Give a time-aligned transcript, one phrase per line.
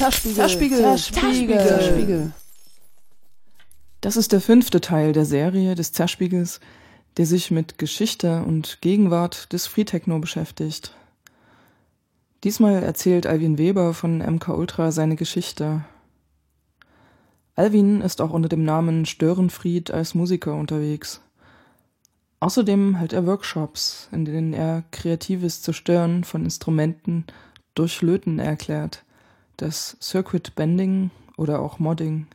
[0.00, 2.32] Zerspiegel, Zerspiegel, Zerspiegel, Zerspiegel.
[4.00, 6.60] Das ist der fünfte Teil der Serie des Zerspiegels,
[7.18, 10.94] der sich mit Geschichte und Gegenwart des Free Techno beschäftigt.
[12.44, 15.84] Diesmal erzählt Alvin Weber von MK Ultra seine Geschichte.
[17.54, 21.20] Alvin ist auch unter dem Namen Störenfried als Musiker unterwegs.
[22.40, 27.26] Außerdem hält er Workshops, in denen er kreatives Zerstören von Instrumenten
[27.74, 29.04] durch Löten erklärt,
[29.60, 32.26] das Circuit Bending oder auch Modding.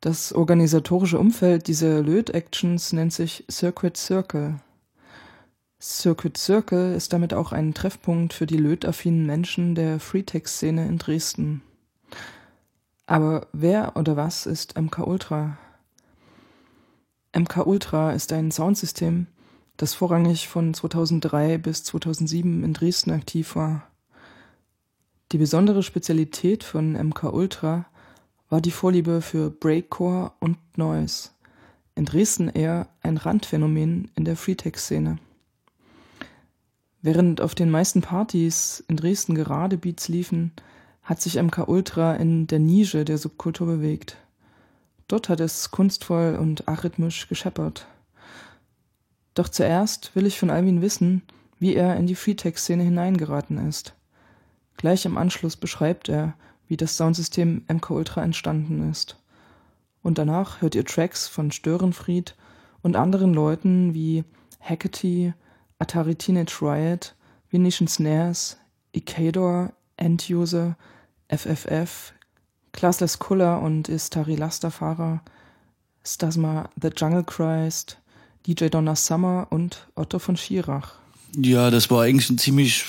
[0.00, 4.60] Das organisatorische Umfeld dieser Löt-Actions nennt sich Circuit Circle.
[5.80, 11.62] Circuit Circle ist damit auch ein Treffpunkt für die lötaffinen Menschen der Freetech-Szene in Dresden.
[13.06, 15.58] Aber wer oder was ist MK Ultra?
[17.36, 19.26] MK Ultra ist ein Soundsystem,
[19.76, 23.88] das vorrangig von 2003 bis 2007 in Dresden aktiv war.
[25.30, 27.84] Die besondere Spezialität von MK Ultra
[28.48, 31.30] war die Vorliebe für Breakcore und Noise.
[31.94, 35.18] In Dresden eher ein Randphänomen in der Freetech-Szene.
[37.02, 40.52] Während auf den meisten Partys in Dresden gerade Beats liefen,
[41.02, 44.16] hat sich MK Ultra in der Nische der Subkultur bewegt.
[45.08, 47.86] Dort hat es kunstvoll und arrhythmisch gescheppert.
[49.34, 51.22] Doch zuerst will ich von Alvin wissen,
[51.58, 53.94] wie er in die Freetech-Szene hineingeraten ist.
[54.78, 56.34] Gleich im Anschluss beschreibt er,
[56.68, 59.18] wie das Soundsystem MK Ultra entstanden ist.
[60.02, 62.36] Und danach hört ihr Tracks von Störenfried
[62.82, 64.24] und anderen Leuten wie
[64.60, 65.34] Hackety,
[65.80, 67.16] Atari Teenage Riot,
[67.50, 68.56] Venetian Snares,
[68.92, 70.76] Icador, End-User,
[71.28, 72.12] FFF,
[72.72, 75.22] Classless Kuller und Istari Lasterfahrer,
[76.04, 77.98] Stasma The Jungle Christ,
[78.46, 80.94] DJ Donna Summer und Otto von Schirach.
[81.36, 82.84] Ja, das war eigentlich eine ziemlich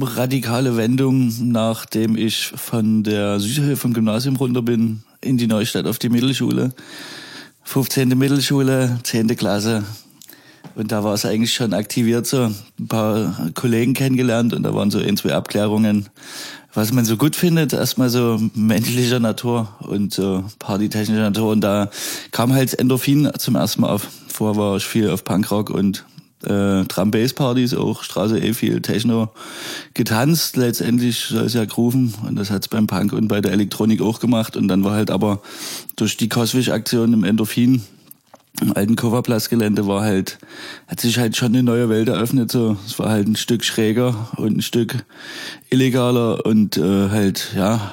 [0.00, 5.98] radikale Wendung, nachdem ich von der Südhöhe vom Gymnasium runter bin in die Neustadt auf
[5.98, 6.72] die Mittelschule.
[7.64, 8.08] 15.
[8.16, 9.36] Mittelschule, 10.
[9.36, 9.84] Klasse.
[10.74, 14.90] Und da war es eigentlich schon aktiviert, so ein paar Kollegen kennengelernt und da waren
[14.90, 16.08] so ein, zwei Abklärungen,
[16.72, 21.50] was man so gut findet, erstmal so menschlicher Natur und so partytechnischer Natur.
[21.50, 21.90] Und da
[22.30, 24.06] kam halt Endorphin zum ersten Mal auf.
[24.28, 26.04] Vorher war ich viel auf Punkrock und
[26.44, 29.30] äh, Drum-Bass-Partys, auch Straße eh viel Techno
[29.94, 30.56] getanzt.
[30.56, 34.20] Letztendlich soll es ja grooven und das hat's beim Punk und bei der Elektronik auch
[34.20, 34.56] gemacht.
[34.56, 35.40] Und dann war halt aber
[35.96, 37.82] durch die Coswish-Aktion im Endorphin
[38.60, 40.38] im alten Coverplatz-Gelände war halt,
[40.86, 42.50] hat sich halt schon eine neue Welt eröffnet.
[42.50, 45.04] So, es war halt ein Stück schräger und ein Stück
[45.70, 47.92] illegaler und äh, halt ja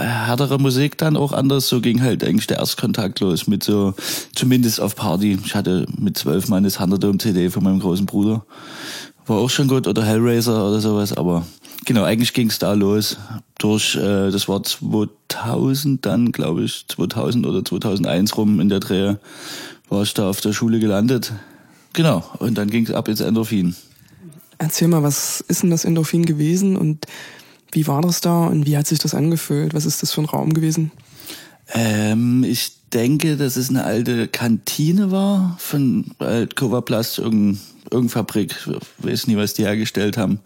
[0.00, 1.68] härtere Musik dann auch anders.
[1.68, 3.94] So ging halt eigentlich der Erstkontakt los mit so,
[4.34, 5.38] zumindest auf Party.
[5.44, 8.44] Ich hatte mit zwölf mal eine Thunderdome-CD von meinem großen Bruder.
[9.26, 11.46] War auch schon gut oder Hellraiser oder sowas, aber
[11.84, 13.18] genau, eigentlich ging's da los.
[13.58, 19.16] Durch, äh, das war 2000 dann, glaube ich, 2000 oder 2001 rum in der Dreh
[19.88, 21.32] war ich da auf der Schule gelandet.
[21.92, 23.74] Genau, und dann ging es ab ins Endorphin.
[24.58, 27.06] Erzähl mal, was ist denn das Endorphin gewesen und
[27.72, 29.74] wie war das da und wie hat sich das angefühlt?
[29.74, 30.90] Was ist das für ein Raum gewesen?
[31.74, 36.06] Ähm, ich denke, dass es eine alte Kantine war von
[36.54, 37.58] Coverplast, irgendeine
[37.90, 38.54] irgendeine Fabrik.
[38.66, 40.40] Ich weiß nie, was die hergestellt haben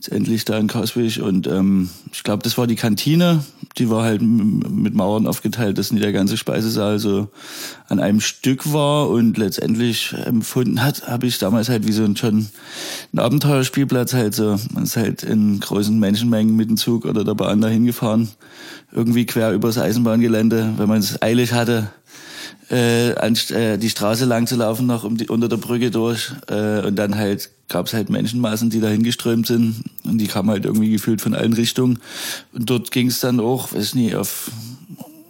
[0.00, 1.20] letztendlich da in Coswig.
[1.20, 3.44] Und ähm, ich glaube, das war die Kantine.
[3.76, 7.28] Die war halt mit Mauern aufgeteilt, dass nicht der ganze Speisesaal so
[7.86, 9.10] an einem Stück war.
[9.10, 12.48] Und letztendlich empfunden hat, habe ich damals halt wie so ein schon
[13.12, 14.56] ein Abenteuerspielplatz halt so.
[14.72, 18.30] Man ist halt in großen Menschenmengen mit dem Zug oder der Bahn dahin gefahren.
[18.92, 21.90] Irgendwie quer übers Eisenbahngelände, wenn man es eilig hatte
[22.70, 26.32] äh, an, äh, die Straße lang zu laufen, noch um die, unter der Brücke durch.
[26.48, 29.82] Äh, und dann halt gab es halt Menschenmassen, die da hingeströmt sind.
[30.04, 31.98] Und die kamen halt irgendwie gefühlt von allen Richtungen.
[32.52, 34.50] Und dort ging es dann auch, weiß nicht, auf,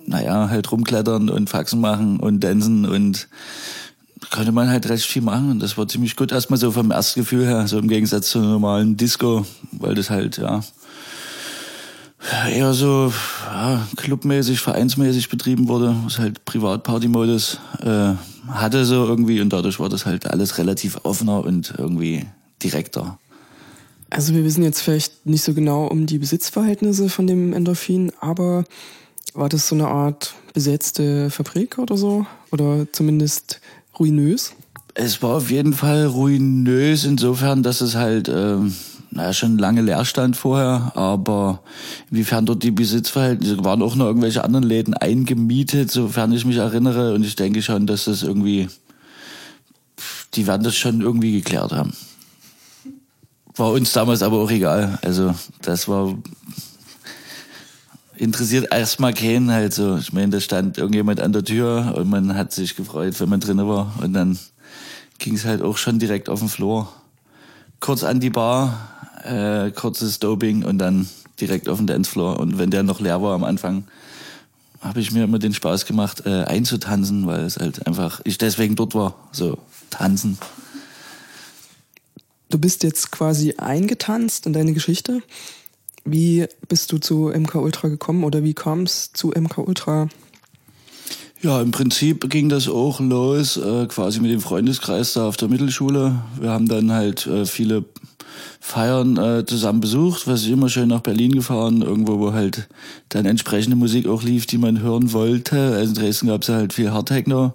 [0.06, 3.28] naja, halt rumklettern und Faxen machen und Dansen und
[4.30, 5.50] konnte man halt recht viel machen.
[5.50, 6.32] Und das war ziemlich gut.
[6.32, 10.36] Erstmal so vom Erstgefühl her, so im Gegensatz zu einer normalen Disco, weil das halt,
[10.36, 10.60] ja,
[12.50, 13.12] eher so
[13.46, 18.14] ja, clubmäßig, vereinsmäßig betrieben wurde, was halt Privatparty-Modus äh,
[18.48, 22.26] hatte so irgendwie und dadurch war das halt alles relativ offener und irgendwie
[22.62, 23.18] direkter.
[24.10, 28.64] Also wir wissen jetzt vielleicht nicht so genau um die Besitzverhältnisse von dem Endorphin, aber
[29.34, 32.26] war das so eine Art besetzte Fabrik oder so?
[32.50, 33.60] Oder zumindest
[33.98, 34.52] ruinös?
[34.94, 38.28] Es war auf jeden Fall ruinös insofern, dass es halt...
[38.28, 38.74] Ähm,
[39.12, 41.62] naja, schon lange Leerstand vorher, aber
[42.10, 47.14] inwiefern dort die Besitzverhältnisse waren auch noch irgendwelche anderen Läden eingemietet, sofern ich mich erinnere.
[47.14, 48.68] Und ich denke schon, dass das irgendwie,
[50.34, 51.92] die werden das schon irgendwie geklärt haben.
[53.56, 54.98] War uns damals aber auch egal.
[55.02, 56.14] Also das war,
[58.16, 59.96] interessiert erstmal keinen halt so.
[59.96, 63.40] Ich meine, da stand irgendjemand an der Tür und man hat sich gefreut, wenn man
[63.40, 63.92] drinnen war.
[64.00, 64.38] Und dann
[65.18, 66.92] ging es halt auch schon direkt auf den Floor.
[67.80, 68.90] Kurz an die Bar,
[69.24, 71.08] äh, kurzes Doping und dann
[71.40, 72.38] direkt auf den Dancefloor.
[72.38, 73.84] Und wenn der noch leer war am Anfang,
[74.80, 78.76] habe ich mir immer den Spaß gemacht, äh, einzutanzen, weil es halt einfach, ich deswegen
[78.76, 79.58] dort war, so
[79.90, 80.38] tanzen.
[82.48, 85.22] Du bist jetzt quasi eingetanzt in deine Geschichte.
[86.04, 90.08] Wie bist du zu MK Ultra gekommen oder wie kam es zu MK Ultra?
[91.42, 95.48] Ja, im Prinzip ging das auch los, äh, quasi mit dem Freundeskreis da auf der
[95.48, 96.22] Mittelschule.
[96.38, 97.84] Wir haben dann halt äh, viele
[98.60, 102.68] Feiern äh, zusammen besucht, was ich immer schön nach Berlin gefahren, irgendwo, wo halt
[103.08, 105.58] dann entsprechende Musik auch lief, die man hören wollte.
[105.74, 107.54] Also in Dresden gab es halt viel Hardtechno,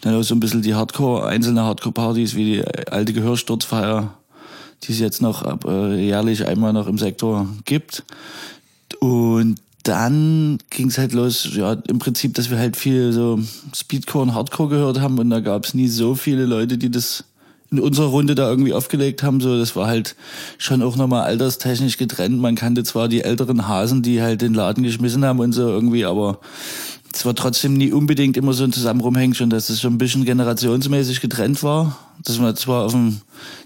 [0.00, 4.14] dann auch so ein bisschen die Hardcore, einzelne Hardcore-Partys wie die alte Gehörsturzfeier,
[4.84, 8.04] die es jetzt noch äh, jährlich einmal noch im Sektor gibt.
[9.00, 13.38] Und dann ging es halt los, ja, im Prinzip, dass wir halt viel so
[13.74, 17.24] Speedcore und Hardcore gehört haben und da gab es nie so viele Leute, die das
[17.76, 19.40] in unserer Runde da irgendwie aufgelegt haben.
[19.40, 20.16] So, das war halt
[20.58, 22.40] schon auch nochmal alterstechnisch getrennt.
[22.40, 26.04] Man kannte zwar die älteren Hasen, die halt den Laden geschmissen haben und so irgendwie,
[26.04, 26.38] aber
[27.12, 29.98] es war trotzdem nie unbedingt immer so ein zusammen rumhängen, schon dass es schon ein
[29.98, 31.96] bisschen generationsmäßig getrennt war.
[32.24, 33.20] Dass man zwar auf dem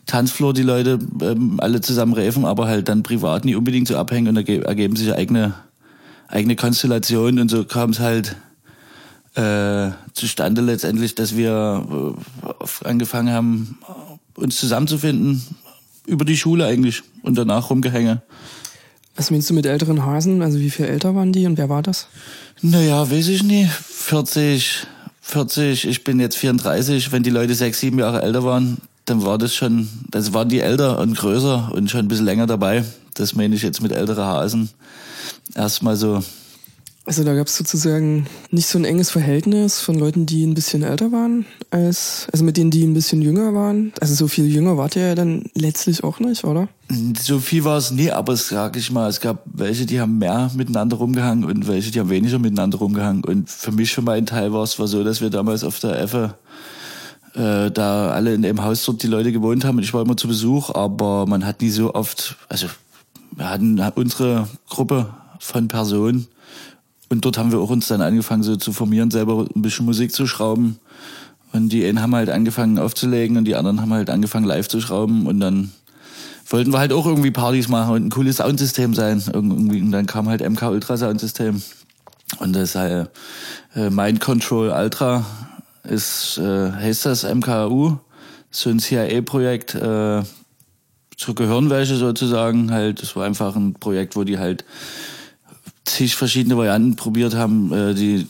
[0.07, 4.29] Tanzfloor die Leute ähm, alle zusammen räfen, aber halt dann privat nie unbedingt so abhängen
[4.29, 5.55] und erge ergeben sich eigene,
[6.29, 8.37] eigene Konstellationen und so kam es halt
[9.35, 12.17] äh, zustande letztendlich, dass wir
[12.51, 13.79] äh, angefangen haben,
[14.35, 15.43] uns zusammenzufinden
[16.07, 18.23] über die Schule eigentlich und danach rumgehänge.
[19.17, 20.43] Was meinst du mit älteren Hasen?
[20.43, 22.07] Also wie viel älter waren die und wer war das?
[22.63, 23.71] Naja, weiß ich nicht.
[23.71, 24.87] 40,
[25.21, 27.11] 40, ich bin jetzt 34.
[27.13, 30.61] Wenn die Leute sechs, sieben Jahre älter waren, dann war das schon, das waren die
[30.61, 32.85] älter und größer und schon ein bisschen länger dabei.
[33.15, 34.71] Das meine ich jetzt mit älteren Hasen.
[35.55, 36.23] Erstmal so
[37.09, 40.83] also da gab es sozusagen nicht so ein enges Verhältnis von Leuten, die ein bisschen
[40.83, 43.95] älter waren, als also mit denen, die ein bisschen jünger waren.
[43.99, 46.69] Also so viel jünger wart ihr ja dann letztlich auch nicht, oder?
[47.19, 50.51] So viel war es nie, aber sag ich mal, es gab welche, die haben mehr
[50.55, 53.25] miteinander rumgehangen und welche, die haben weniger miteinander rumgehangen.
[53.25, 55.99] Und für mich für meinen Teil war es war so, dass wir damals auf der
[55.99, 56.35] Effe
[57.35, 60.19] äh, da alle in dem Haus dort die Leute gewohnt haben und ich war immer
[60.19, 62.67] zu Besuch, aber man hat nie so oft, also
[63.35, 66.29] wir hatten unsere Gruppe von Personen
[67.09, 70.15] und dort haben wir auch uns dann angefangen so zu formieren, selber ein bisschen Musik
[70.15, 70.79] zu schrauben.
[71.53, 74.81] Und die einen haben halt angefangen aufzulegen und die anderen haben halt angefangen live zu
[74.81, 75.73] schrauben und dann
[76.51, 79.23] wollten wir halt auch irgendwie Partys machen und ein cooles Soundsystem sein.
[79.33, 81.63] Irgendwie, und dann kam halt MK Ultra Soundsystem.
[82.41, 83.11] Und das halt
[83.75, 85.25] äh, Mind Control Ultra
[85.85, 87.97] ist, äh, heißt das MKU,
[88.51, 90.23] so ein CIA-Projekt äh,
[91.17, 92.71] zur Gehirnwäsche sozusagen.
[92.71, 94.65] Halt, das war einfach ein Projekt, wo die halt
[95.89, 98.27] zig verschiedene Varianten probiert haben, äh, die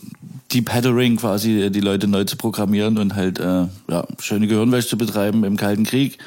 [0.51, 4.89] Deep Hattering quasi äh, die Leute neu zu programmieren und halt äh, ja, schöne Gehirnwäsche
[4.89, 6.17] zu betreiben im Kalten Krieg.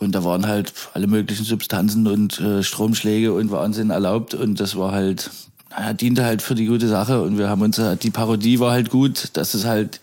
[0.00, 4.34] Und da waren halt alle möglichen Substanzen und äh, Stromschläge und Wahnsinn erlaubt.
[4.34, 5.30] Und das war halt,
[5.70, 7.22] naja, diente halt für die gute Sache.
[7.22, 10.00] Und wir haben uns, äh, die Parodie war halt gut, dass es halt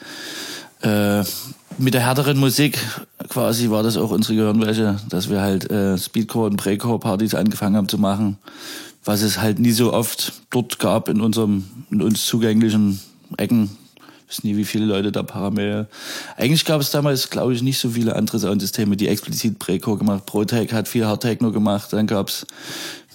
[0.81, 1.23] äh,
[1.77, 2.79] mit der härteren Musik
[3.29, 7.87] quasi war das auch unsere Gehirnwäsche, dass wir halt äh, Speedcore und Breakcore-Partys angefangen haben
[7.87, 8.37] zu machen
[9.03, 12.99] was es halt nie so oft dort gab in unserem, in uns zugänglichen
[13.37, 13.69] Ecken.
[14.27, 15.87] Ich weiß nie, wie viele Leute da parallel.
[16.37, 20.25] Eigentlich gab es damals, glaube ich, nicht so viele andere Soundsysteme, die explizit Preco gemacht.
[20.25, 22.45] Protec hat viel Hardtechno gemacht, dann gab es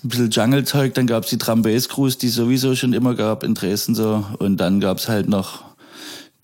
[0.05, 3.15] ein bisschen Jungle-Zeug, dann gab es die Drum Bass Crews, die es sowieso schon immer
[3.15, 4.27] gab in Dresden so.
[4.39, 5.65] Und dann gab es halt noch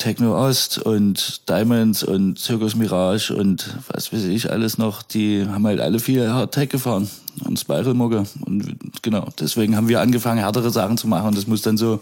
[0.02, 5.64] Techno Ost und Diamonds und Circus Mirage und was weiß ich alles noch, die haben
[5.64, 7.08] halt alle viel Hard Tech gefahren
[7.44, 11.46] und Spiral Mucke und genau, deswegen haben wir angefangen härtere Sachen zu machen und das
[11.46, 12.00] muss dann so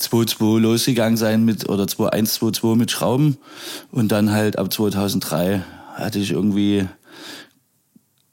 [0.00, 3.36] 2.2 losgegangen sein mit oder 2.1, mit Schrauben
[3.92, 5.62] und dann halt ab 2003
[5.94, 6.88] hatte ich irgendwie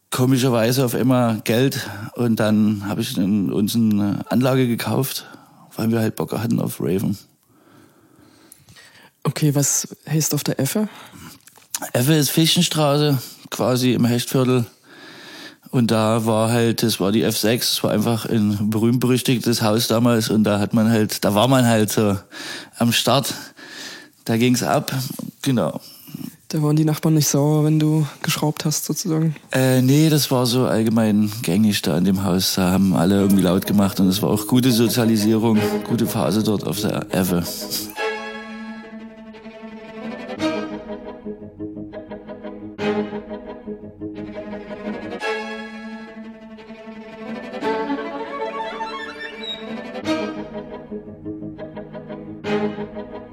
[0.10, 5.28] komischerweise auf immer Geld und dann habe ich uns eine Anlage gekauft,
[5.76, 7.16] weil wir halt Bock hatten auf Raven.
[9.24, 10.90] Okay, was heißt auf der Effe?
[11.94, 13.18] Effe ist Fischenstraße,
[13.50, 14.66] quasi im Hechtviertel.
[15.72, 20.30] Und da war halt, das war die F6, das war einfach ein berühmt-berüchtigtes Haus damals
[20.30, 22.16] und da hat man halt, da war man halt so
[22.78, 23.34] am Start.
[24.26, 24.94] Da ging's ab,
[25.42, 25.82] genau.
[26.50, 29.36] Da waren die Nachbarn nicht sauer, wenn du geschraubt hast, sozusagen?
[29.52, 32.54] Äh, nee, das war so allgemein gängig da in dem Haus.
[32.54, 35.58] Da haben alle irgendwie laut gemacht und es war auch gute Sozialisierung,
[35.90, 37.44] gute Phase dort auf der Effe.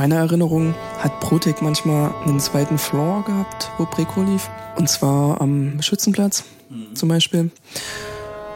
[0.00, 4.48] meiner Erinnerung hat Protec manchmal einen zweiten Floor gehabt, wo Preco lief.
[4.76, 6.96] Und zwar am Schützenplatz mhm.
[6.96, 7.50] zum Beispiel.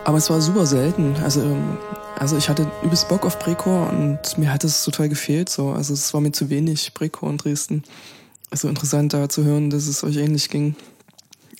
[0.04, 1.14] Aber es war super selten.
[1.22, 1.76] Also, ähm,
[2.18, 5.50] also ich hatte übelst Bock auf Preco und mir hat es total gefehlt.
[5.50, 5.72] So.
[5.72, 7.82] Also es war mir zu wenig Preco in Dresden.
[8.50, 10.76] Also interessant da zu hören, dass es euch ähnlich ging.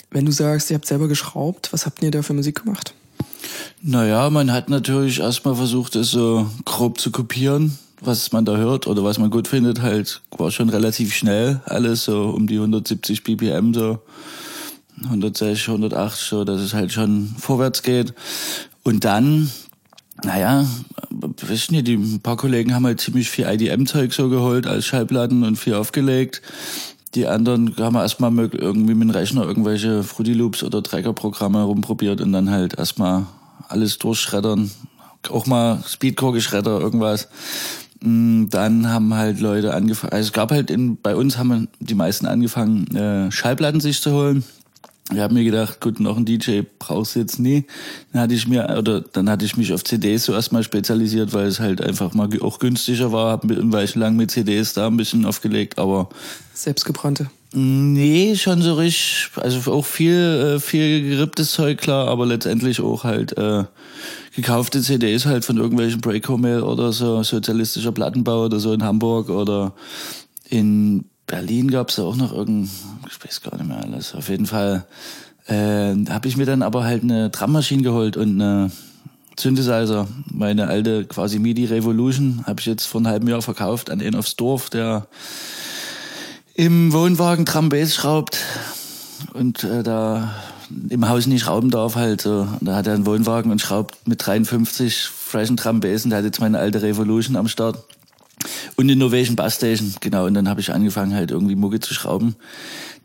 [0.09, 2.95] Wenn du sagst, ihr habt selber geschraubt, was habt ihr da für Musik gemacht?
[3.83, 8.87] Naja, man hat natürlich erstmal versucht, es so grob zu kopieren was man da hört
[8.87, 13.23] oder was man gut findet, halt war schon relativ schnell alles, so um die 170
[13.23, 13.99] BPM, so
[15.03, 18.13] 160, 180, so, dass es halt schon vorwärts geht.
[18.83, 19.51] Und dann,
[20.23, 20.65] naja,
[21.41, 25.43] wissen nicht, die ein paar Kollegen haben halt ziemlich viel IDM-Zeug so geholt als Schallplatten
[25.43, 26.41] und viel aufgelegt.
[27.15, 32.33] Die anderen haben erstmal irgendwie mit dem Rechner irgendwelche Fruity Loops oder Tracker-Programme rumprobiert und
[32.33, 33.25] dann halt erstmal
[33.69, 34.69] alles durchschreddern.
[35.29, 37.29] Auch mal Speedcore-Geschredder, irgendwas.
[38.01, 41.95] Mm, dann haben halt Leute angefangen, also es gab halt in, bei uns haben die
[41.95, 44.43] meisten angefangen, äh, Schallplatten sich zu holen.
[45.11, 47.65] Ich habe mir gedacht, gut, noch ein DJ brauchst du jetzt nie.
[48.11, 51.45] Dann hatte ich mir, oder dann hatte ich mich auf CDs so erstmal spezialisiert, weil
[51.45, 53.31] es halt einfach mal auch günstiger war.
[53.31, 56.09] Hab ein Weilchen lang mit CDs da ein bisschen aufgelegt, aber.
[56.55, 57.29] Selbstgebrannte?
[57.57, 59.29] Nee, schon so richtig.
[59.37, 63.63] Also auch viel, äh, viel geripptes Zeug, klar, aber letztendlich auch halt äh,
[64.35, 69.71] gekaufte CDs halt von irgendwelchen Breakmail oder so, sozialistischer Plattenbau oder so in Hamburg oder
[70.49, 72.69] in Berlin gab es auch noch irgendein,
[73.09, 74.13] ich weiß gar nicht mehr alles.
[74.15, 74.85] Auf jeden Fall
[75.47, 78.69] äh, habe ich mir dann aber halt eine Drummaschine geholt und eine
[79.39, 80.09] Synthesizer.
[80.29, 84.15] Meine alte quasi MIDI Revolution habe ich jetzt vor einem halben Jahr verkauft an einen
[84.15, 85.07] aufs Dorf, der
[86.55, 88.37] im Wohnwagen Drum schraubt
[89.33, 90.33] und äh, da
[90.89, 92.21] im Haus nicht schrauben darf halt.
[92.21, 92.47] So.
[92.61, 96.39] Da hat er einen Wohnwagen und schraubt mit 53 freshen Drum und der hat jetzt
[96.39, 97.83] meine alte Revolution am Start.
[98.77, 100.25] Und Innovation Bass Station, genau.
[100.25, 102.35] Und dann habe ich angefangen halt irgendwie Mucke zu schrauben.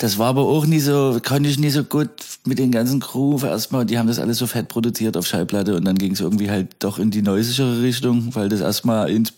[0.01, 2.09] Das war aber auch nie so, konnte ich nie so gut
[2.47, 3.85] mit den ganzen Groove erstmal.
[3.85, 6.69] Die haben das alles so fett produziert auf Schallplatte und dann ging es irgendwie halt
[6.79, 9.35] doch in die neusigere Richtung, weil das erstmal ins,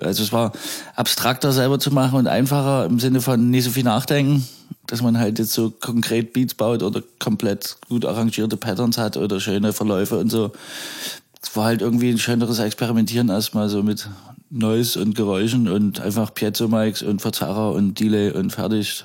[0.00, 0.52] also es war
[0.96, 4.48] abstrakter selber zu machen und einfacher im Sinne von nie so viel nachdenken,
[4.86, 9.40] dass man halt jetzt so konkret Beats baut oder komplett gut arrangierte Patterns hat oder
[9.40, 10.52] schöne Verläufe und so.
[11.42, 14.08] Es war halt irgendwie ein schöneres Experimentieren erstmal so mit
[14.48, 19.04] Noise und Geräuschen und einfach Piezo-Mics und Verzerrer und Delay und fertig.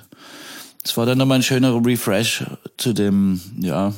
[0.83, 2.43] Es war dann nochmal ein schönerer Refresh
[2.77, 3.93] zu dem, ja,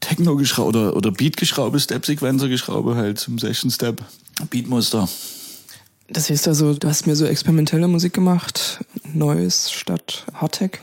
[0.00, 4.02] Techno-Geschraube oder, oder Beat-Geschraube, Step-Sequencer-Geschraube halt zum Session-Step,
[4.50, 5.08] Beatmuster.
[6.08, 10.80] Das heißt also, du hast mir so experimentelle Musik gemacht, Neues statt Hardtech?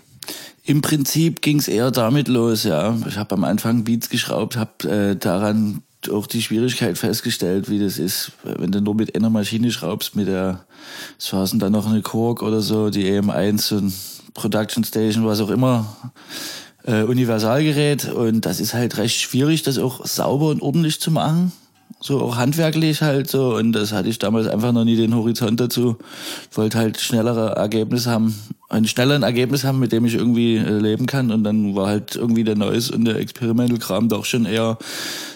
[0.66, 2.98] Im Prinzip ging es eher damit los, ja.
[3.08, 7.98] Ich habe am Anfang Beats geschraubt, habe äh, daran auch die Schwierigkeit festgestellt, wie das
[7.98, 10.66] ist, wenn du nur mit einer Maschine schraubst, mit der,
[11.18, 13.94] es war dann noch eine Korg oder so, die EM1 und
[14.34, 16.12] Production Station, was auch immer,
[16.84, 18.06] äh, Universalgerät.
[18.12, 21.52] Und das ist halt recht schwierig, das auch sauber und ordentlich zu machen.
[22.00, 23.56] So auch handwerklich halt so.
[23.56, 25.98] Und das hatte ich damals einfach noch nie den Horizont dazu.
[26.52, 28.36] Wollte halt schnellere Ergebnisse haben,
[28.70, 31.32] ein schnelleren Ergebnis haben, mit dem ich irgendwie äh, leben kann.
[31.32, 34.78] Und dann war halt irgendwie der Neues und der Experimental-Kram doch schon eher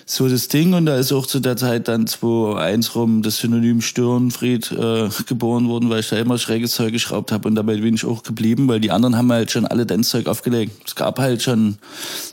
[0.06, 0.74] so das Ding.
[0.74, 5.70] Und da ist auch zu der Zeit dann 2001 rum das Synonym Störenfried äh, geboren
[5.70, 7.48] worden, weil ich da immer schräges Zeug geschraubt habe.
[7.48, 10.74] Und dabei bin ich auch geblieben, weil die anderen haben halt schon alle Dance-Zeug aufgelegt.
[10.86, 11.78] Es gab halt schon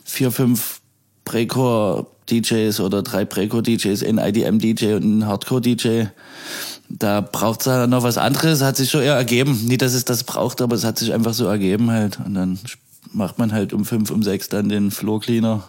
[0.05, 0.81] vier, fünf
[2.27, 6.07] Precore-DJs oder drei Precore-DJs, ein IDM-DJ und ein Hardcore-DJ.
[6.89, 9.65] Da braucht es ja noch was anderes, hat sich schon eher ergeben.
[9.67, 12.19] Nicht, dass es das braucht, aber es hat sich einfach so ergeben halt.
[12.25, 12.59] Und dann
[13.13, 15.65] macht man halt um fünf, um sechs dann den Floor Cleaner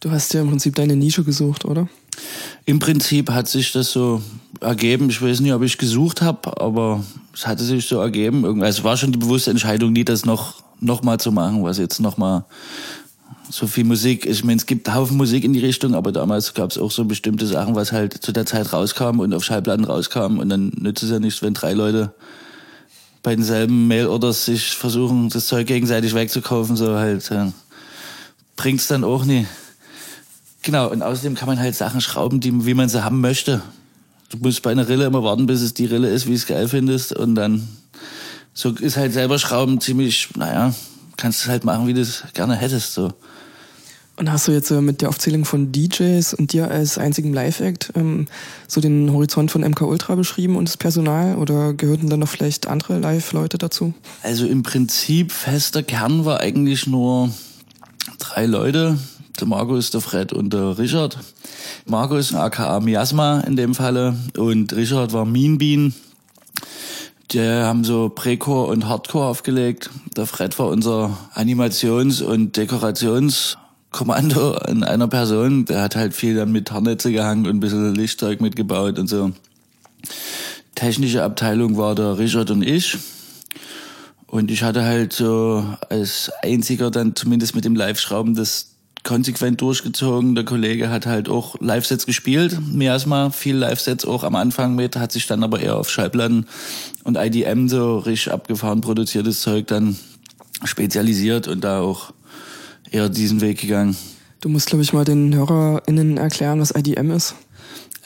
[0.00, 1.86] Du hast ja im Prinzip deine Nische gesucht, oder?
[2.64, 4.22] Im Prinzip hat sich das so
[4.62, 5.10] ergeben.
[5.10, 8.46] Ich weiß nicht, ob ich gesucht habe, aber es hatte sich so ergeben.
[8.62, 11.76] Also es war schon die bewusste Entscheidung, nie das noch, noch mal zu machen, was
[11.76, 12.46] jetzt noch mal
[13.50, 14.26] so viel Musik.
[14.26, 17.04] Ich meine, es gibt Haufen Musik in die Richtung, aber damals gab es auch so
[17.04, 20.38] bestimmte Sachen, was halt zu der Zeit rauskam und auf Schallplatten rauskam.
[20.38, 22.14] Und dann nützt es ja nichts, wenn drei Leute
[23.22, 26.76] bei denselben Mail-Orders sich versuchen, das Zeug gegenseitig wegzukaufen.
[26.76, 27.52] So halt, ja.
[28.56, 29.46] bringt's dann auch nie.
[30.62, 33.62] Genau, und außerdem kann man halt Sachen schrauben, die, wie man sie haben möchte.
[34.30, 36.68] Du musst bei einer Rille immer warten, bis es die Rille ist, wie es geil
[36.68, 37.12] findest.
[37.12, 37.68] Und dann
[38.52, 40.74] so ist halt selber Schrauben ziemlich, naja,
[41.16, 42.94] kannst du halt machen, wie du es gerne hättest.
[42.94, 43.12] So.
[44.20, 47.94] Und hast du jetzt äh, mit der Aufzählung von DJs und dir als einzigen Live-Act
[47.96, 48.26] ähm,
[48.68, 52.66] so den Horizont von MK Ultra beschrieben und das Personal oder gehörten dann noch vielleicht
[52.66, 53.94] andere Live-Leute dazu?
[54.22, 57.30] Also im Prinzip fester Kern war eigentlich nur
[58.18, 58.98] drei Leute.
[59.40, 61.16] Der Markus, der Fred und der Richard.
[61.86, 65.94] Markus, aka Miasma in dem Falle und Richard war Mean Bean.
[67.30, 69.88] Die haben so Precore und Hardcore aufgelegt.
[70.14, 73.56] Der Fred war unser Animations- und Dekorations-
[73.90, 75.64] Kommando an einer Person.
[75.64, 79.32] Der hat halt viel dann mit Haarnetze gehangen und ein bisschen Lichtzeug mitgebaut und so.
[80.74, 82.96] Technische Abteilung war der Richard und ich.
[84.26, 90.34] Und ich hatte halt so als einziger dann zumindest mit dem Live-Schrauben das konsequent durchgezogen.
[90.34, 95.10] Der Kollege hat halt auch Live-Sets gespielt, Miasma, viel Live-Sets auch am Anfang mit, hat
[95.10, 96.46] sich dann aber eher auf Schallplatten
[97.02, 99.96] und IDM so richtig abgefahren produziertes Zeug dann
[100.64, 102.12] spezialisiert und da auch
[102.90, 103.96] eher diesen Weg gegangen.
[104.40, 107.34] Du musst, glaube ich, mal den HörerInnen erklären, was IDM ist.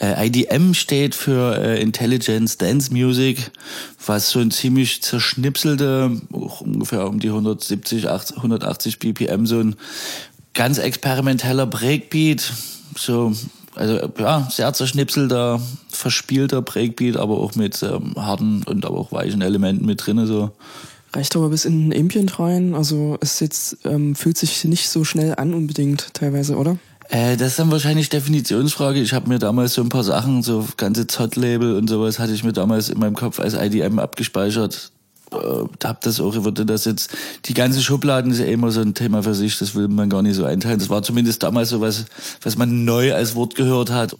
[0.01, 3.51] Äh, IDM steht für äh, Intelligence Dance Music,
[4.05, 9.75] was so ein ziemlich zerschnipselte, ungefähr um die 170, 80, 180 BPM, so ein
[10.53, 12.51] ganz experimenteller Breakbeat,
[12.97, 13.33] so
[13.75, 19.41] also ja, sehr zerschnipselter, verspielter Breakbeat, aber auch mit ähm, harten und aber auch weichen
[19.41, 20.51] Elementen mit drinne so
[21.15, 22.75] reicht aber bis in Ambient rein.
[22.75, 26.77] Also es jetzt ähm, fühlt sich nicht so schnell an unbedingt teilweise, oder?
[27.09, 28.99] Äh, das ist dann wahrscheinlich Definitionsfrage.
[28.99, 32.43] Ich habe mir damals so ein paar Sachen, so ganze Zott-Label und sowas, hatte ich
[32.43, 34.91] mir damals in meinem Kopf als IDM abgespeichert.
[35.31, 35.35] Äh,
[35.83, 39.23] hab das auch, würde das jetzt, die ganzen Schubladen ist ja immer so ein Thema
[39.23, 40.79] für sich, das will man gar nicht so einteilen.
[40.79, 42.05] Das war zumindest damals so was,
[42.41, 44.15] was man neu als Wort gehört hat.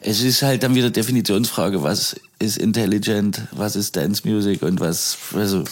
[0.00, 5.18] Es ist halt dann wieder Definitionsfrage, was ist intelligent, was ist Dance Music und was,
[5.34, 5.64] also,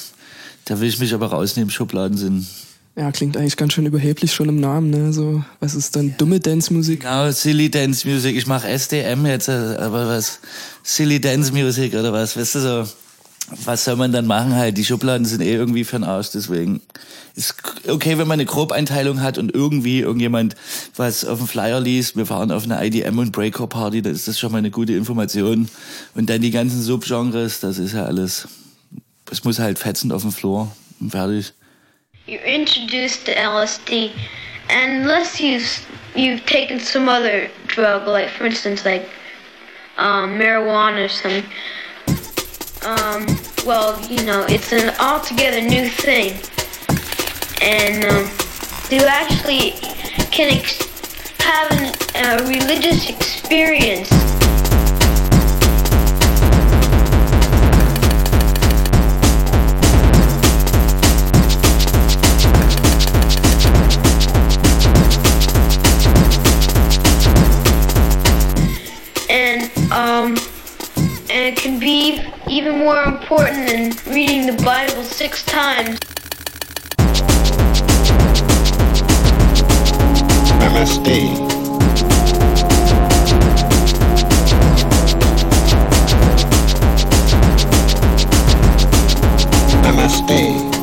[0.67, 2.47] da will ich mich aber rausnehmen, Schubladen sind.
[2.97, 5.13] Ja, klingt eigentlich ganz schön überheblich schon im Namen, ne?
[5.13, 7.01] So, was ist dann dumme Dance-Musik?
[7.01, 8.37] Genau, Silly Dance Music.
[8.37, 10.39] Ich mache SDM jetzt, äh, aber was?
[10.85, 12.37] Silly Dance Music oder was?
[12.37, 12.89] Weißt du so?
[13.65, 14.79] Was soll man dann machen halt?
[14.79, 16.81] Die Schubladen sind eh irgendwie für den Arsch, deswegen
[17.35, 17.57] ist
[17.89, 20.55] okay, wenn man eine Grobeinteilung hat und irgendwie irgendjemand
[20.97, 24.29] was auf dem Flyer liest, wir fahren auf eine IDM und Breaker Party, dann ist
[24.29, 25.69] das schon mal eine gute Information.
[26.15, 28.49] Und dann die ganzen Subgenres, das ist ja alles
[29.31, 30.33] es muss halt fetzen auf und
[31.11, 31.53] fertig.
[32.27, 34.13] You're introduced to LSD,
[34.71, 39.07] and unless you've you've taken some other drug, like for instance, like
[39.99, 41.45] um, marijuana or something,
[42.87, 43.27] um,
[43.67, 46.33] well, you know, it's an altogether new thing,
[47.61, 48.31] and um,
[48.91, 49.73] you actually
[50.31, 50.51] can
[51.41, 51.71] have
[52.15, 54.11] a religious experience.
[70.15, 70.37] Um,
[71.29, 75.99] and it can be even more important than reading the Bible six times.
[80.63, 81.35] MSD.
[89.83, 90.74] MSD.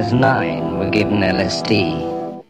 [0.00, 2.42] As nine were given LSD.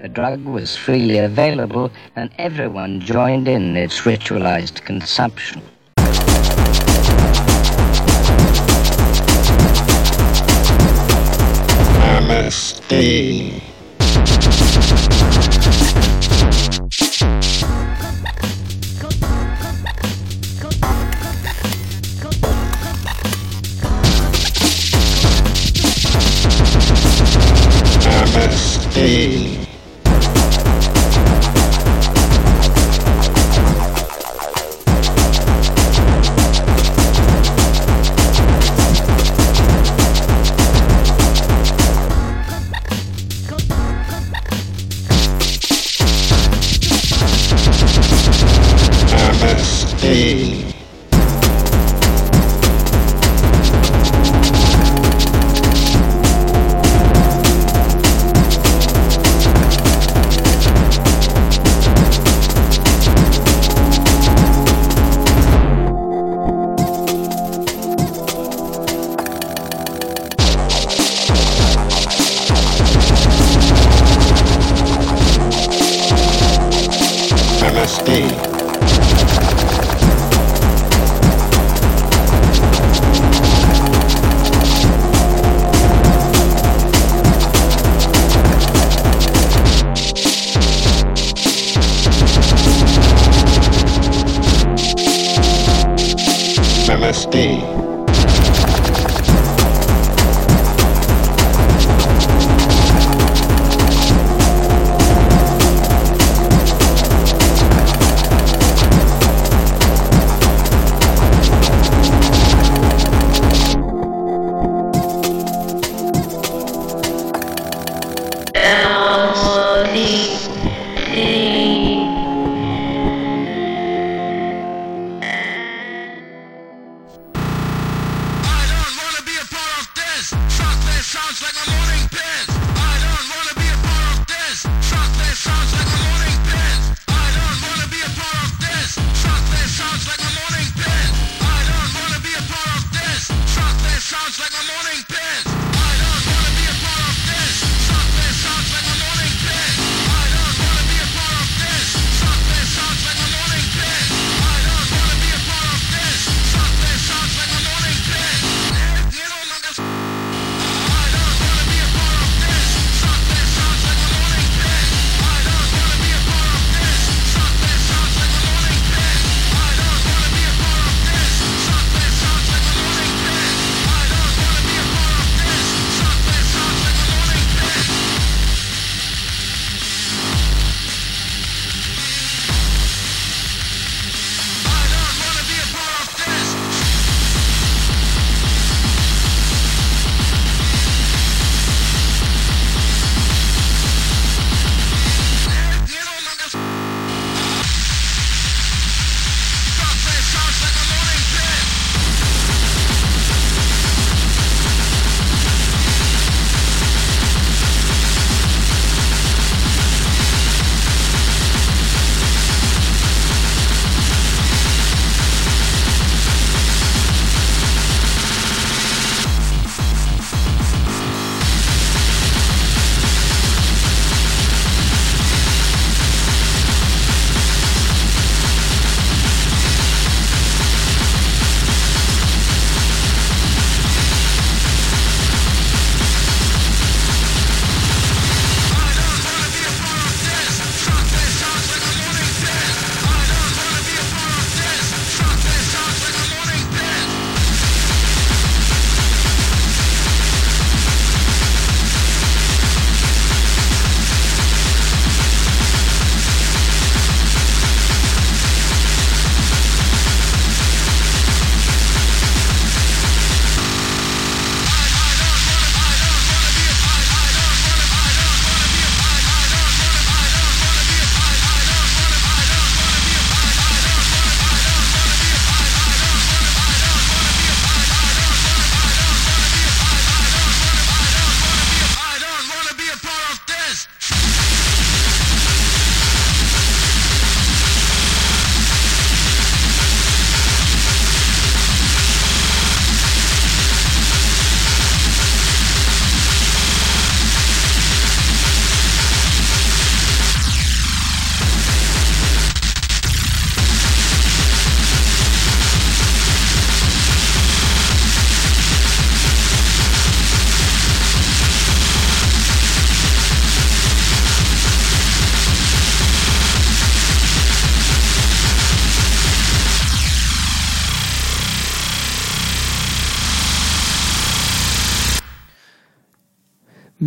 [0.00, 5.73] The drug was freely available and everyone joined in its ritualized consumption.
[12.44, 13.00] Namaste.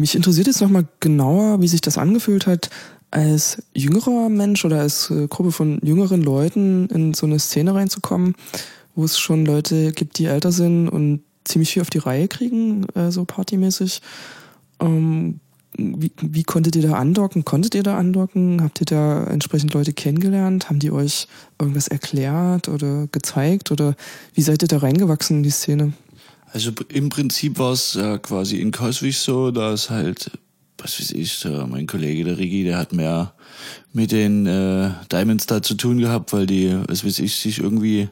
[0.07, 2.69] Mich interessiert jetzt nochmal genauer, wie sich das angefühlt hat,
[3.11, 8.33] als jüngerer Mensch oder als äh, Gruppe von jüngeren Leuten in so eine Szene reinzukommen,
[8.95, 12.87] wo es schon Leute gibt, die älter sind und ziemlich viel auf die Reihe kriegen,
[12.95, 14.01] äh, so partymäßig.
[14.79, 15.41] Ähm,
[15.77, 17.43] wie, wie konntet ihr da andocken?
[17.43, 18.63] Konntet ihr da andocken?
[18.63, 20.69] Habt ihr da entsprechend Leute kennengelernt?
[20.69, 21.27] Haben die euch
[21.59, 23.71] irgendwas erklärt oder gezeigt?
[23.71, 23.97] Oder
[24.33, 25.91] wie seid ihr da reingewachsen in die Szene?
[26.53, 30.31] Also im Prinzip war es ja quasi in Coswig so, dass halt,
[30.77, 33.33] was weiß ich, mein Kollege der Rigi, der hat mehr
[33.93, 38.09] mit den äh, Diamonds da zu tun gehabt, weil die, was weiß ich, sich irgendwie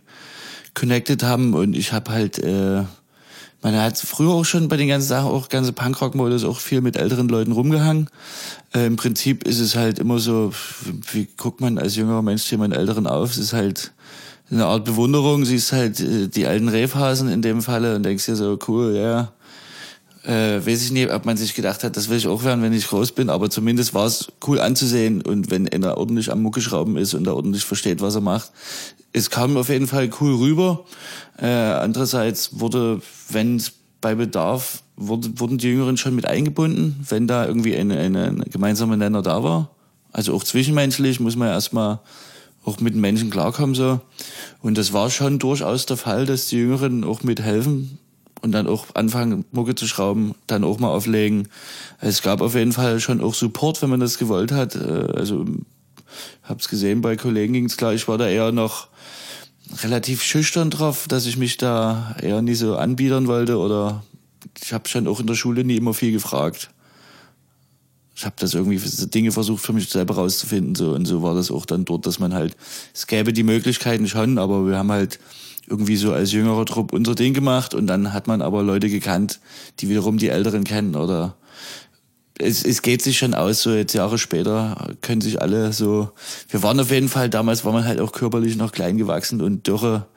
[0.74, 2.84] connected haben und ich habe halt, äh,
[3.62, 6.98] man hat früher auch schon bei den ganzen Sachen, auch ganze Punkrock-Modus, auch viel mit
[6.98, 8.10] älteren Leuten rumgehangen.
[8.76, 10.54] Äh, Im Prinzip ist es halt immer so,
[11.14, 13.32] wie guckt man als jüngerer Mensch jemand Älteren auf?
[13.32, 13.92] Es ist halt
[14.52, 18.36] eine Art Bewunderung, siehst halt äh, die alten Ravhasen in dem Falle und denkst dir
[18.36, 19.32] so, cool, ja,
[20.26, 22.74] äh, weiß ich nicht, ob man sich gedacht hat, das will ich auch werden, wenn
[22.74, 26.62] ich groß bin, aber zumindest war es cool anzusehen und wenn einer ordentlich am Mucke
[26.62, 28.52] schrauben ist und er ordentlich versteht, was er macht.
[29.14, 30.86] Es kam auf jeden Fall cool rüber.
[31.38, 33.62] Äh, andererseits wurde, wenn
[34.02, 38.98] bei Bedarf, wurde, wurden die Jüngeren schon mit eingebunden, wenn da irgendwie eine, eine, gemeinsame
[38.98, 39.70] Nenner da war.
[40.12, 42.00] Also auch zwischenmenschlich muss man erstmal
[42.66, 44.02] auch mit Menschen klarkommen so.
[44.62, 48.00] Und das war schon durchaus der Fall, dass die Jüngeren auch mithelfen
[48.42, 51.48] und dann auch anfangen, Mucke zu schrauben, dann auch mal auflegen.
[52.00, 54.76] Es gab auf jeden Fall schon auch Support, wenn man das gewollt hat.
[54.76, 55.46] Äh, also
[56.44, 58.88] hab's gesehen, bei Kollegen ging's klar, ich war da eher noch
[59.82, 64.04] relativ schüchtern drauf, dass ich mich da eher nie so anbiedern wollte oder
[64.62, 66.70] ich habe schon auch in der Schule nie immer viel gefragt.
[68.16, 71.52] Ich habe das irgendwie Dinge versucht für mich selber rauszufinden so und so war das
[71.52, 72.56] auch dann dort, dass man halt
[72.94, 75.20] es gäbe die Möglichkeiten schon, aber wir haben halt
[75.68, 79.40] irgendwie so als jüngerer Trupp unser Ding gemacht und dann hat man aber Leute gekannt,
[79.80, 81.36] die wiederum die Älteren kennen oder
[82.38, 86.12] es, es geht sich schon aus, so jetzt Jahre später können sich alle so,
[86.50, 89.68] wir waren auf jeden Fall, damals war man halt auch körperlich noch klein gewachsen und
[89.68, 90.08] dürre,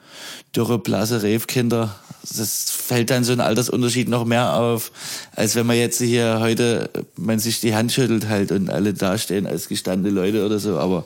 [0.55, 1.95] dürre, blasse Revkinder.
[2.35, 4.91] Das fällt dann so ein Altersunterschied noch mehr auf,
[5.35, 9.47] als wenn man jetzt hier heute, man sich die Hand schüttelt halt und alle dastehen
[9.47, 10.77] als gestandene Leute oder so.
[10.77, 11.05] Aber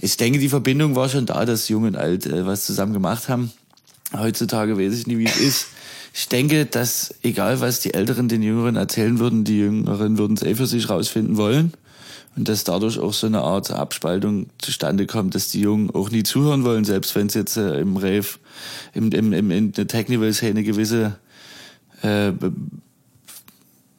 [0.00, 3.28] ich denke, die Verbindung war schon da, dass Jung und Alt äh, was zusammen gemacht
[3.28, 3.52] haben.
[4.16, 5.66] Heutzutage weiß ich nicht, wie es ist.
[6.12, 10.42] Ich denke, dass egal was die Älteren den Jüngeren erzählen würden, die Jüngeren würden es
[10.42, 11.72] eh für sich rausfinden wollen.
[12.36, 16.22] Und dass dadurch auch so eine Art Abspaltung zustande kommt, dass die Jungen auch nie
[16.22, 18.26] zuhören wollen, selbst wenn es jetzt äh, im Rave,
[18.94, 21.16] im, im, im, in der Technical-Szene gewisse
[22.02, 22.32] äh,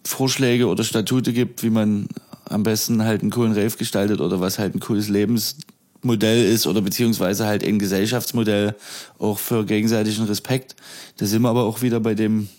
[0.04, 2.08] Vorschläge oder Statute gibt, wie man
[2.46, 5.58] am besten halt einen coolen Rave gestaltet oder was halt ein cooles Lebens
[6.04, 8.76] Modell ist oder beziehungsweise halt ein Gesellschaftsmodell
[9.20, 10.76] auch für gegenseitigen Respekt.
[11.18, 12.50] Da sind wir aber auch wieder bei dem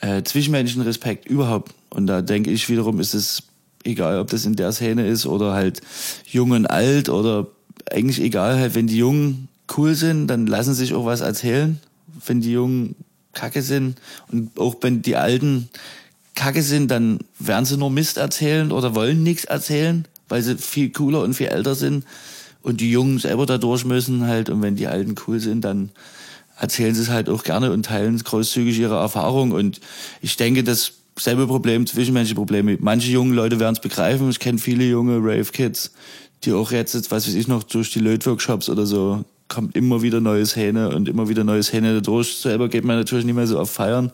[0.00, 1.74] äh, zwischenmenschlichen Respekt überhaupt.
[1.90, 3.42] Und da denke ich wiederum, ist es
[3.86, 5.80] egal, ob das in der Szene ist oder halt
[6.26, 7.46] jung und alt oder
[7.90, 11.80] eigentlich egal, halt, wenn die Jungen cool sind, dann lassen sich auch was erzählen.
[12.26, 12.96] Wenn die Jungen
[13.32, 13.96] kacke sind
[14.32, 15.68] und auch wenn die Alten
[16.34, 20.90] kacke sind, dann werden sie nur Mist erzählen oder wollen nichts erzählen, weil sie viel
[20.90, 22.04] cooler und viel älter sind
[22.62, 25.90] und die Jungen selber da durch müssen halt und wenn die Alten cool sind, dann
[26.58, 29.80] erzählen sie es halt auch gerne und teilen großzügig ihre Erfahrung und
[30.22, 32.76] ich denke, das selbe Problem, zwischenmenschliche Probleme.
[32.80, 34.28] Manche jungen Leute werden es begreifen.
[34.30, 35.92] Ich kenne viele junge Rave-Kids,
[36.44, 40.20] die auch jetzt, was weiß ich noch, durch die Lötworkshops oder so, kommt immer wieder
[40.20, 42.36] neue Szene und immer wieder neue Szene dadurch.
[42.36, 44.12] Selber geht man natürlich nicht mehr so auf Feiern.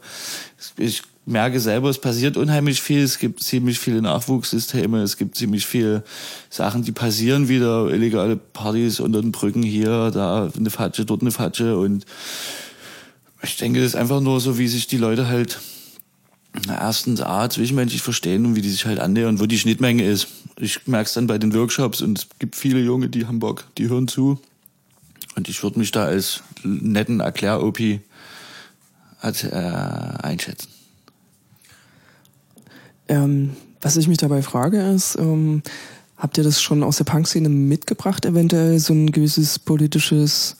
[0.76, 3.02] Ich merke selber, es passiert unheimlich viel.
[3.02, 5.02] Es gibt ziemlich viele Nachwuchssysteme.
[5.02, 6.04] Es gibt ziemlich viele
[6.50, 7.88] Sachen, die passieren wieder.
[7.90, 11.78] Illegale Partys unter den Brücken hier, da eine Fatsche, dort eine Fatsche.
[11.78, 12.04] Und
[13.42, 15.60] ich denke, das ist einfach nur so, wie sich die Leute halt
[16.68, 20.28] erstens A, zwischenmenschlich verstehen und wie die sich halt annähern wo die Schnittmenge ist.
[20.58, 23.64] Ich merke es dann bei den Workshops und es gibt viele Junge, die haben Bock,
[23.78, 24.38] die hören zu.
[25.34, 28.00] Und ich würde mich da als netten Erklär-OP äh,
[29.22, 30.68] einschätzen.
[33.08, 35.62] Ähm, was ich mich dabei frage ist, ähm,
[36.16, 40.56] habt ihr das schon aus der Punk-Szene mitgebracht, eventuell so ein gewisses politisches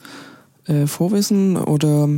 [0.65, 2.09] äh, Vorwissen oder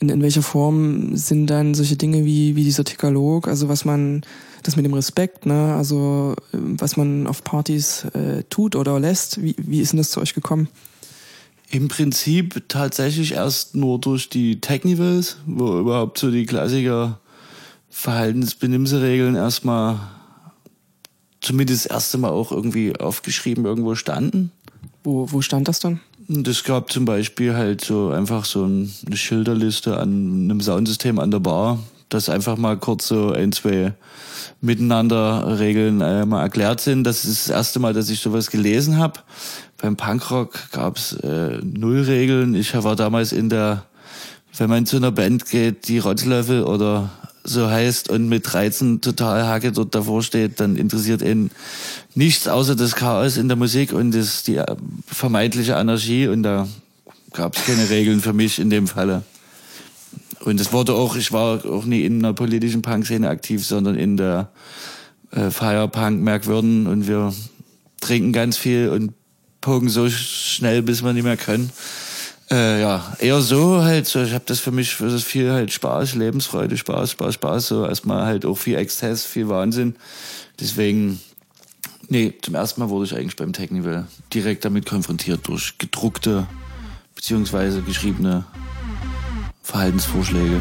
[0.00, 4.22] in, in welcher Form sind dann solche Dinge wie, wie dieser Tikalog, also was man,
[4.62, 9.54] das mit dem Respekt, ne, also was man auf Partys äh, tut oder lässt, wie,
[9.58, 10.68] wie ist denn das zu euch gekommen?
[11.70, 17.18] Im Prinzip tatsächlich erst nur durch die Technivals, wo überhaupt so die Klassiker
[17.90, 19.98] Verhaltensbenimmseregeln erstmal
[21.40, 24.52] zumindest das erste Mal auch irgendwie aufgeschrieben irgendwo standen.
[25.02, 26.00] Wo, wo stand das dann?
[26.28, 31.38] Das gab zum Beispiel halt so einfach so eine Schilderliste an einem Soundsystem an der
[31.38, 33.94] Bar, das einfach mal kurz so ein, zwei
[34.60, 37.04] Miteinander-Regeln äh, mal erklärt sind.
[37.04, 39.20] Das ist das erste Mal, dass ich sowas gelesen habe.
[39.76, 42.54] Beim Punkrock gab's äh, null Regeln.
[42.54, 43.84] Ich war damals in der,
[44.56, 47.10] wenn man zu einer Band geht, die Rotzlöffel oder
[47.46, 51.50] so heißt und mit 13 total Hacke dort davor steht, dann interessiert ihn
[52.14, 54.60] nichts außer das Chaos in der Musik und das, die
[55.06, 56.66] vermeintliche Anarchie und da
[57.32, 59.22] gab es keine Regeln für mich in dem Falle.
[60.44, 64.16] Und es wurde auch, ich war auch nie in einer politischen Punk-Szene aktiv, sondern in
[64.16, 64.50] der
[65.32, 67.32] äh, Firepunk Merkwürden und wir
[68.00, 69.12] trinken ganz viel und
[69.60, 71.70] pogen so schnell, bis wir nicht mehr können.
[72.50, 74.06] Äh, ja, eher so halt.
[74.06, 77.68] So, ich habe das für mich für das viel halt Spaß, Lebensfreude, Spaß, Spaß, Spaß.
[77.68, 79.96] So erstmal halt auch viel Exzess, viel Wahnsinn.
[80.60, 81.20] Deswegen,
[82.08, 86.46] nee, zum ersten Mal wurde ich eigentlich beim Technival direkt damit konfrontiert durch gedruckte
[87.14, 88.44] beziehungsweise geschriebene
[89.62, 90.60] Verhaltensvorschläge.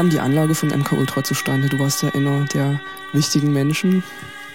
[0.00, 1.68] Kam die Anlage von MK Ultra zustande?
[1.68, 2.80] Du warst ja einer der
[3.12, 4.02] wichtigen Menschen,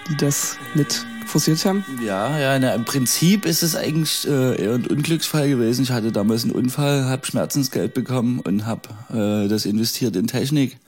[0.10, 1.86] die das mit forciert haben?
[2.04, 5.84] Ja, ja, na, im Prinzip ist es eigentlich äh, eher ein Unglücksfall gewesen.
[5.84, 10.80] Ich hatte damals einen Unfall, habe Schmerzensgeld bekommen und habe äh, das investiert in Technik,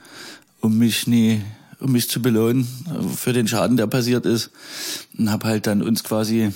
[0.60, 1.44] um mich nie
[1.80, 4.50] um mich zu belohnen äh, für den Schaden, der passiert ist.
[5.20, 6.52] Und habe halt dann uns quasi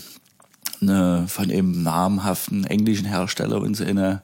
[0.81, 4.23] eine, von einem namhaften englischen Hersteller uns eine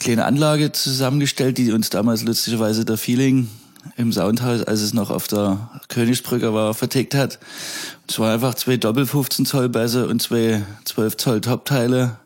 [0.00, 3.48] kleine Anlage zusammengestellt, die uns damals lustigerweise der Feeling
[3.96, 7.38] im Soundhaus, als es noch auf der Königsbrücke war, vertickt hat.
[8.08, 12.18] Es war einfach zwei Doppel 15 Zoll Bässe und zwei 12 Zoll Top-Teile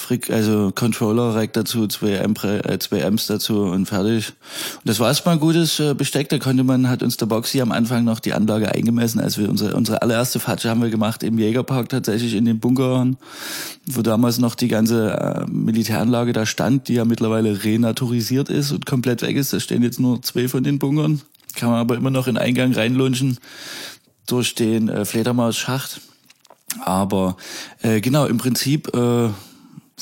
[0.00, 4.32] Frick, also Controller Rack dazu, zwei, Amp, äh, zwei Amps dazu und fertig.
[4.76, 6.28] Und das war erstmal ein gutes äh, Besteck.
[6.30, 9.20] Da konnte man, hat uns der Boxy am Anfang noch die Anlage eingemessen.
[9.20, 13.18] als wir unsere, unsere allererste Fatsche haben wir gemacht im Jägerpark tatsächlich in den Bunkern,
[13.86, 18.86] wo damals noch die ganze äh, Militäranlage da stand, die ja mittlerweile renaturisiert ist und
[18.86, 19.52] komplett weg ist.
[19.52, 21.20] Da stehen jetzt nur zwei von den Bunkern.
[21.54, 23.38] Kann man aber immer noch in Eingang reinlunchen
[24.26, 26.00] durch den äh, Fledermaus-Schacht.
[26.84, 27.36] Aber
[27.82, 29.28] äh, genau, im Prinzip äh,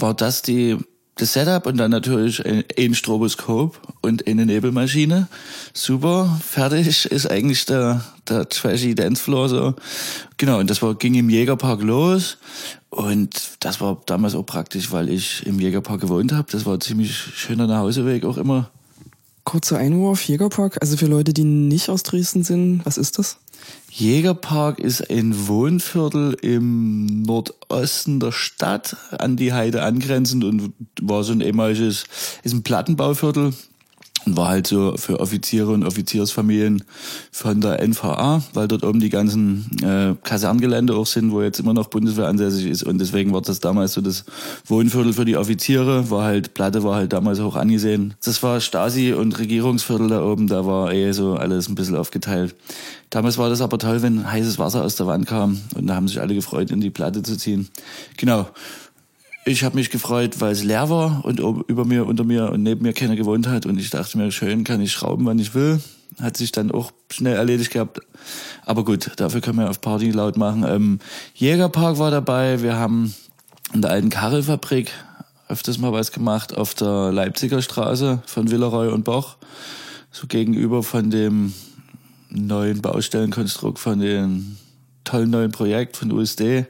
[0.01, 0.78] war das die
[1.18, 5.28] das Setup und dann natürlich ein, Stroboskop und eine Nebelmaschine.
[5.74, 9.74] Super, fertig ist eigentlich der, der trashy Dancefloor so.
[10.36, 12.38] Genau, und das war, ging im Jägerpark los
[12.90, 16.49] und das war damals auch praktisch, weil ich im Jägerpark gewohnt habe.
[16.51, 18.70] Das war ein ziemlich schöner Nachhauseweg auch immer.
[19.44, 23.38] Kurzer Einwurf, Jägerpark, also für Leute, die nicht aus Dresden sind, was ist das?
[23.91, 31.32] Jägerpark ist ein Wohnviertel im Nordosten der Stadt, an die Heide angrenzend und war so
[31.32, 32.05] ein ehemaliges,
[32.43, 33.55] ist ein Plattenbauviertel
[34.27, 36.85] und war halt so für Offiziere und Offiziersfamilien
[37.33, 41.75] von der NVA, weil dort oben die ganzen äh, Kaserngelände auch sind, wo jetzt immer
[41.75, 44.25] noch Bundeswehr ansässig ist und deswegen war das damals so das
[44.66, 48.14] Wohnviertel für die Offiziere, war halt, Platte war halt damals hoch angesehen.
[48.25, 52.55] Das war Stasi und Regierungsviertel da oben, da war eh so alles ein bisschen aufgeteilt.
[53.11, 56.09] Damals war das aber toll, wenn heißes Wasser aus der Wand kam und da haben
[56.09, 57.69] sich alle gefreut, in die Platte zu ziehen.
[58.16, 58.49] Genau.
[59.49, 62.82] Ich habe mich gefreut, weil es leer war und über mir, unter mir und neben
[62.82, 63.64] mir keiner gewohnt hat.
[63.64, 65.80] Und ich dachte mir, schön, kann ich schrauben, wann ich will.
[66.20, 67.99] Hat sich dann auch schnell erledigt gehabt.
[68.66, 70.66] Aber gut, dafür können wir auf Party laut machen.
[70.68, 70.99] Ähm,
[71.34, 72.61] Jägerpark war dabei.
[72.61, 73.14] Wir haben
[73.72, 74.92] in der alten Karelfabrik
[75.49, 79.38] öfters mal was gemacht auf der Leipziger Straße von Villeroy und Boch.
[80.11, 81.55] So gegenüber von dem
[82.28, 84.59] neuen Baustellenkonstrukt von dem
[85.05, 86.66] tollen neuen Projekt von USD.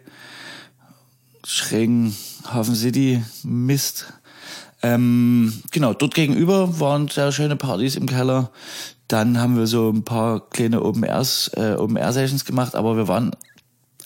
[1.44, 2.14] Schrägen
[2.53, 4.12] Hafen City Mist.
[4.82, 8.51] Ähm, genau, dort gegenüber waren sehr schöne Partys im Keller.
[9.09, 12.96] Dann haben wir so ein paar kleine Open Airs, äh, Open Air Sessions gemacht, aber
[12.96, 13.34] wir waren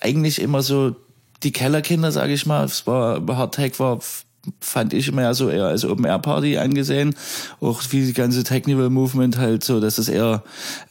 [0.01, 0.97] eigentlich immer so
[1.43, 2.65] die Kellerkinder, sage ich mal.
[2.65, 3.99] Es war Hardtech war
[4.61, 7.15] fand ich immer ja so eher als Open Air Party angesehen.
[7.61, 10.43] Auch wie die ganze Technical Movement halt so, dass es eher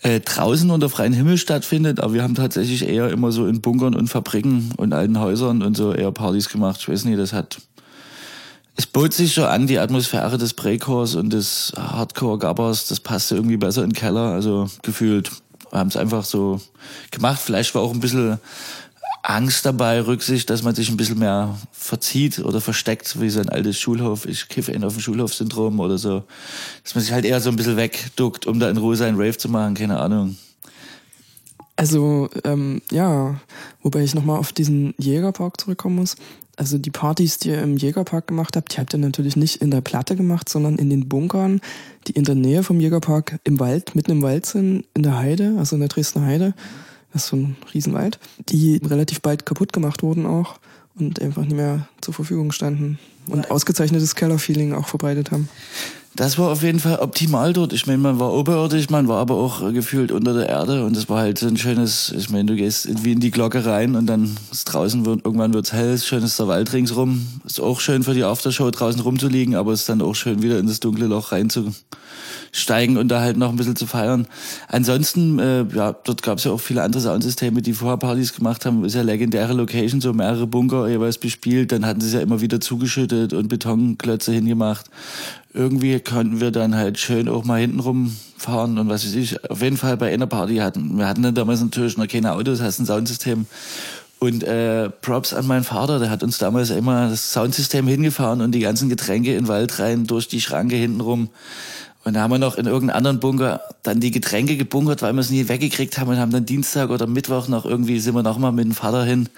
[0.02, 2.00] äh, draußen unter freiem Himmel stattfindet.
[2.00, 5.76] Aber wir haben tatsächlich eher immer so in Bunkern und Fabriken und alten Häusern und
[5.76, 6.80] so eher Partys gemacht.
[6.82, 7.60] Ich weiß nicht, das hat
[8.78, 13.58] es bot sich schon an, die Atmosphäre des Breakers und des Hardcore-Gabbers, das passte irgendwie
[13.58, 15.30] besser in den Keller, also gefühlt.
[15.70, 16.60] Wir haben es einfach so
[17.12, 17.40] gemacht.
[17.44, 18.40] Vielleicht war auch ein bisschen
[19.24, 23.50] Angst dabei, Rücksicht, dass man sich ein bisschen mehr verzieht oder versteckt, wie so ein
[23.50, 26.24] altes Schulhof, ich kiffe in auf dem Schulhof-Syndrom oder so.
[26.84, 29.38] Dass man sich halt eher so ein bisschen wegduckt, um da in Ruhe seinen Rave
[29.38, 30.38] zu machen, keine Ahnung.
[31.76, 33.40] Also, ähm, ja,
[33.82, 36.16] wobei ich nochmal auf diesen Jägerpark zurückkommen muss.
[36.58, 39.72] Also die Partys, die ihr im Jägerpark gemacht habt, die habt ihr natürlich nicht in
[39.72, 41.62] der Platte gemacht, sondern in den Bunkern,
[42.08, 45.56] die in der Nähe vom Jägerpark im Wald, mitten im Wald sind, in der Heide,
[45.58, 46.54] also in der Dresdner Heide.
[47.14, 50.60] Das ist so ein Riesenwald, die relativ bald kaputt gemacht wurden auch
[50.98, 55.50] und einfach nicht mehr zur Verfügung standen und ausgezeichnetes Kellerfeeling auch verbreitet haben.
[56.14, 57.72] Das war auf jeden Fall optimal dort.
[57.72, 61.08] Ich meine, man war oberirdisch, man war aber auch gefühlt unter der Erde und es
[61.08, 64.08] war halt so ein schönes, ich meine, du gehst wie in die Glocke rein und
[64.08, 67.26] dann ist draußen wird, irgendwann wird's hell, schön ist der Wald ringsrum.
[67.46, 70.68] Ist auch schön für die Aftershow draußen rumzuliegen, aber ist dann auch schön wieder in
[70.68, 71.32] das dunkle Loch
[72.52, 74.28] reinzusteigen und da halt noch ein bisschen zu feiern.
[74.68, 78.86] Ansonsten, äh, ja, dort gab's ja auch viele andere Soundsysteme, die vorher Partys gemacht haben.
[78.86, 81.72] Ist ja legendäre Location, so mehrere Bunker jeweils bespielt.
[81.72, 84.86] Dann hatten sie es ja immer wieder zugeschüttet und Betonklötze hingemacht
[85.54, 89.50] irgendwie konnten wir dann halt schön auch mal hinten rumfahren und was weiß ich.
[89.50, 90.98] Auf jeden Fall bei einer Party hatten.
[90.98, 93.48] Wir hatten dann damals natürlich noch keine Autos, hast ein Soundsystem.
[94.24, 98.52] Und äh, Props an meinen Vater, der hat uns damals immer das Soundsystem hingefahren und
[98.52, 101.30] die ganzen Getränke in den Wald rein, durch die Schranke hinten rum.
[102.04, 105.20] Und da haben wir noch in irgendeinem anderen Bunker dann die Getränke gebunkert, weil wir
[105.20, 108.40] es nie weggekriegt haben und haben dann Dienstag oder Mittwoch noch irgendwie sind wir noch
[108.40, 109.30] mal mit dem Vater hin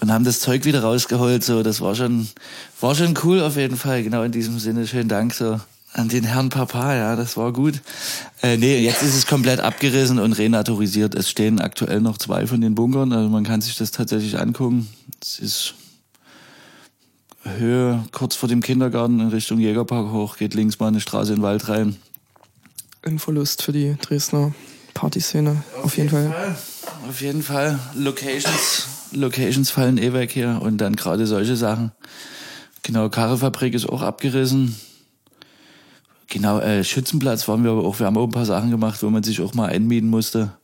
[0.00, 1.44] und haben das Zeug wieder rausgeholt.
[1.44, 2.28] So, das war schon,
[2.80, 4.02] war schon cool auf jeden Fall.
[4.02, 4.86] Genau in diesem Sinne.
[4.86, 5.34] Schönen Dank.
[5.34, 5.60] So.
[5.94, 7.80] An den Herrn Papa, ja, das war gut.
[8.42, 11.14] Äh, nee, jetzt ist es komplett abgerissen und renaturisiert.
[11.14, 14.86] Es stehen aktuell noch zwei von den Bunkern, also man kann sich das tatsächlich angucken.
[15.22, 15.74] Es ist
[17.44, 21.38] Höhe kurz vor dem Kindergarten in Richtung Jägerpark hoch, geht links mal eine Straße in
[21.38, 21.96] den Wald rein.
[23.02, 24.52] Ein Verlust für die Dresdner
[24.94, 26.54] Partyszene, auf, auf jeden, jeden Fall.
[26.54, 27.08] Fall.
[27.08, 27.78] Auf jeden Fall.
[27.94, 31.92] Locations, Locations fallen eh weg hier und dann gerade solche Sachen.
[32.82, 34.74] Genau, Karrefabrik ist auch abgerissen.
[36.26, 39.10] Genau, äh, Schützenplatz waren wir aber auch, wir haben auch ein paar Sachen gemacht, wo
[39.10, 40.57] man sich auch mal einmieten musste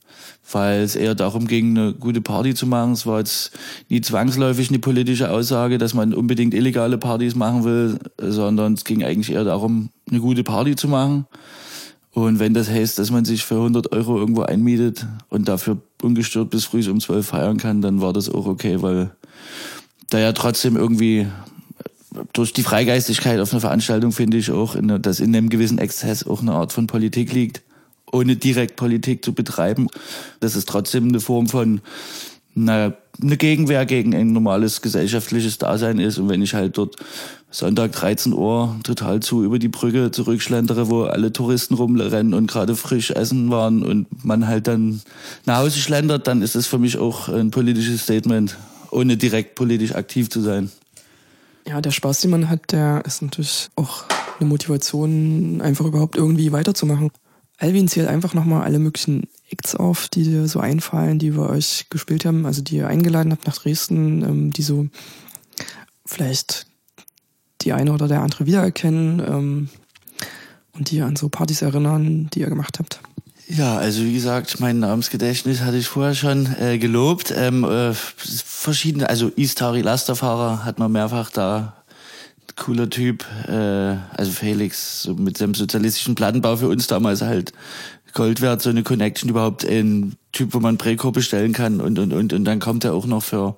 [0.52, 2.92] weil es eher darum ging, eine gute Party zu machen.
[2.92, 3.52] Es war jetzt
[3.88, 9.04] nie zwangsläufig eine politische Aussage, dass man unbedingt illegale Partys machen will, sondern es ging
[9.04, 11.26] eigentlich eher darum, eine gute Party zu machen.
[12.12, 16.50] Und wenn das heißt, dass man sich für 100 Euro irgendwo einmietet und dafür ungestört
[16.50, 19.10] bis früh um 12 feiern kann, dann war das auch okay, weil
[20.10, 21.26] da ja trotzdem irgendwie
[22.32, 26.40] durch die Freigeistigkeit auf einer Veranstaltung finde ich auch, dass in einem gewissen Exzess auch
[26.40, 27.62] eine Art von Politik liegt
[28.14, 29.88] ohne direkt Politik zu betreiben.
[30.40, 31.80] Das ist trotzdem eine Form von
[32.54, 36.18] naja, eine Gegenwehr gegen ein normales gesellschaftliches Dasein ist.
[36.18, 36.96] Und wenn ich halt dort
[37.50, 42.76] Sonntag 13 Uhr total zu über die Brücke zurückschlendere, wo alle Touristen rumrennen und gerade
[42.76, 45.02] frisch essen waren und man halt dann
[45.46, 48.56] nach Hause schlendert, dann ist es für mich auch ein politisches Statement,
[48.90, 50.70] ohne direkt politisch aktiv zu sein.
[51.66, 54.04] Ja, der Spaß, den man hat, der ist natürlich auch
[54.38, 57.10] eine Motivation, einfach überhaupt irgendwie weiterzumachen.
[57.58, 61.86] Alvin, zählt einfach nochmal alle möglichen Acts auf, die dir so einfallen, die wir euch
[61.90, 64.88] gespielt haben, also die ihr eingeladen habt nach Dresden, ähm, die so
[66.04, 66.66] vielleicht
[67.62, 69.68] die eine oder der andere wiedererkennen ähm,
[70.72, 73.00] und die an so Partys erinnern, die ihr gemacht habt.
[73.46, 77.32] Ja, also wie gesagt, mein Namensgedächtnis hatte ich vorher schon äh, gelobt.
[77.36, 81.83] Ähm, äh, verschiedene, also Istari Lasterfahrer hat man mehrfach da
[82.56, 83.24] cooler Typ.
[83.48, 87.52] Äh, also Felix, so mit seinem sozialistischen Plattenbau für uns damals halt
[88.14, 92.12] Gold wert, so eine Connection überhaupt ein Typ, wo man Präko bestellen kann und, und,
[92.12, 93.56] und, und dann kommt er auch noch für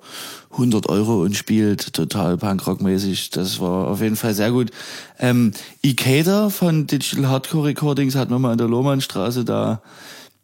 [0.51, 3.29] 100 Euro und spielt total Punkrock-mäßig.
[3.31, 4.71] Das war auf jeden Fall sehr gut.
[5.19, 5.51] Ähm,
[5.83, 9.81] Ikeda von Digital Hardcore Recordings hat man mal in der Lohmannstraße da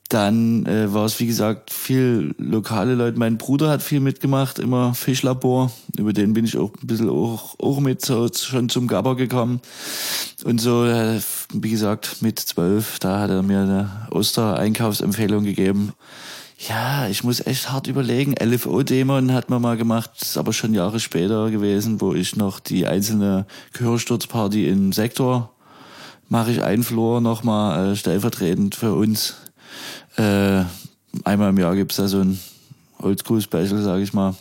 [0.09, 3.17] dann äh, war es, wie gesagt, viel lokale Leute.
[3.17, 5.71] Mein Bruder hat viel mitgemacht, immer Fischlabor.
[5.97, 9.61] Über den bin ich auch ein bisschen auch, auch mit so schon zum Gabber gekommen.
[10.43, 11.19] Und so, äh,
[11.53, 15.93] wie gesagt, mit zwölf, da hat er mir eine Oster-Einkaufsempfehlung gegeben.
[16.69, 18.35] Ja, ich muss echt hart überlegen.
[18.39, 22.85] LFO-Dämon hat man mal gemacht, ist aber schon Jahre später gewesen, wo ich noch die
[22.85, 25.53] einzelne Gehörsturzparty im Sektor
[26.29, 29.35] mache ich ein Flur nochmal äh, stellvertretend für uns
[30.17, 30.63] äh,
[31.23, 32.39] einmal im Jahr gibt's da so ein
[32.99, 34.35] Oldschool-Special, sag ich mal.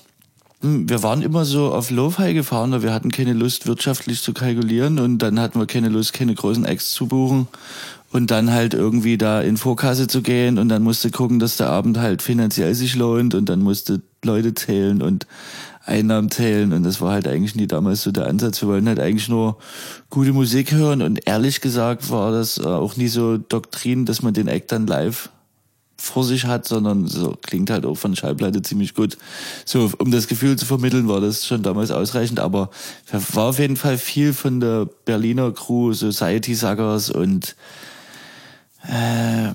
[0.63, 4.33] Hm, wir waren immer so auf Lo-Fi gefahren, weil wir hatten keine Lust, wirtschaftlich zu
[4.33, 7.49] kalkulieren und dann hatten wir keine Lust, keine großen Acts zu buchen
[8.13, 11.71] und dann halt irgendwie da in Vorkasse zu gehen und dann musste gucken, dass der
[11.71, 15.27] Abend halt finanziell sich lohnt und dann musste Leute zählen und
[15.85, 18.61] Einnahmen zählen und das war halt eigentlich nie damals so der Ansatz.
[18.63, 19.59] Wir wollten halt eigentlich nur
[20.11, 24.49] gute Musik hören und ehrlich gesagt war das auch nie so Doktrin, dass man den
[24.49, 25.31] Act dann live
[25.97, 29.17] vor sich hat, sondern so klingt halt auch von Schallplatte ziemlich gut.
[29.65, 32.71] So, um das Gefühl zu vermitteln, war das schon damals ausreichend, aber
[33.33, 37.55] war auf jeden Fall viel von der Berliner Crew, Society Suckers und
[38.89, 39.53] äh,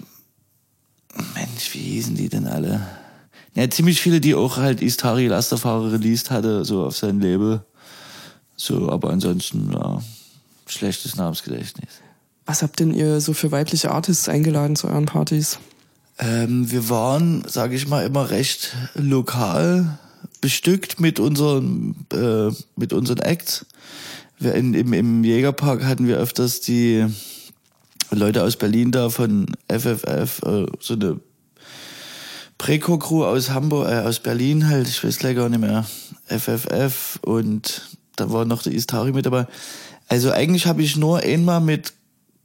[1.35, 2.81] Mensch, wie hießen die denn alle?
[3.57, 7.65] Ja, ziemlich viele, die auch halt Istari Lasterfahrer released hatte, so auf sein Label.
[8.55, 9.99] So, aber ansonsten, ja,
[10.67, 11.89] schlechtes Namensgedächtnis.
[12.45, 15.57] Was habt denn ihr so für weibliche Artists eingeladen zu euren Partys?
[16.19, 19.97] Ähm, wir waren, sage ich mal, immer recht lokal
[20.39, 23.65] bestückt mit unseren äh, mit unseren Acts.
[24.37, 27.07] Wir in, im, Im Jägerpark hatten wir öfters die
[28.11, 31.19] Leute aus Berlin da von FFF, äh, so eine
[32.57, 35.85] Preco-Crew aus Hamburg, äh, aus Berlin halt, ich weiß gleich gar nicht mehr.
[36.27, 39.47] FFF und da war noch der Istari mit dabei.
[40.07, 41.93] Also eigentlich habe ich nur einmal mit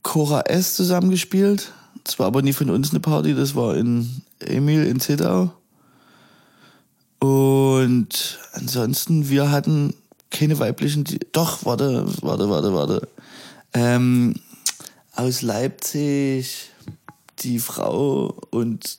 [0.02, 1.72] Cora S zusammengespielt
[2.04, 5.52] das war aber nie von uns eine Party, das war in Emil in Zittau.
[7.20, 9.94] Und ansonsten, wir hatten
[10.30, 13.08] keine weiblichen, doch, warte, warte, warte, warte.
[13.74, 14.34] Ähm,
[15.14, 16.70] aus Leipzig,
[17.40, 18.98] die Frau und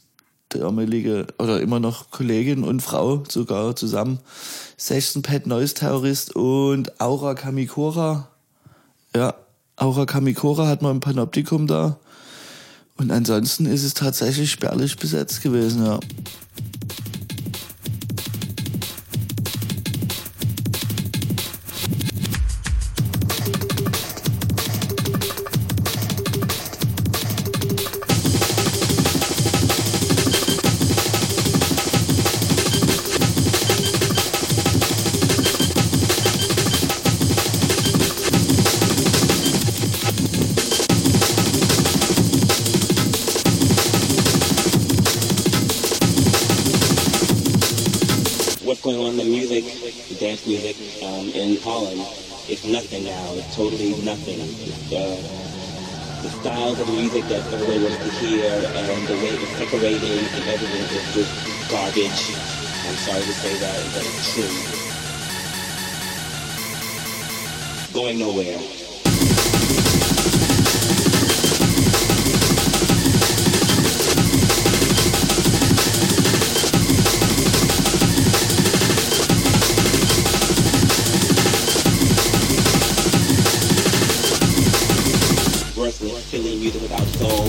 [0.60, 4.20] damalige, oder immer noch Kollegin und Frau sogar zusammen.
[4.78, 8.30] Sechsten Pet Neues Terrorist und Aura Kamikora.
[9.16, 9.36] Ja,
[9.76, 11.98] Aura Kamikora hat man im Panoptikum da.
[12.98, 16.00] Und ansonsten ist es tatsächlich spärlich besetzt gewesen, ja.
[50.54, 52.00] Music um, in Holland,
[52.48, 53.34] it's nothing now.
[53.34, 54.38] It's totally nothing.
[56.22, 60.46] The styles of music that everybody wants to hear and the way it's separating and
[60.54, 61.34] everything is just
[61.72, 62.38] garbage.
[62.86, 64.54] I'm sorry to say that, but it's true.
[67.94, 68.83] Going nowhere.
[86.72, 87.48] Without soul.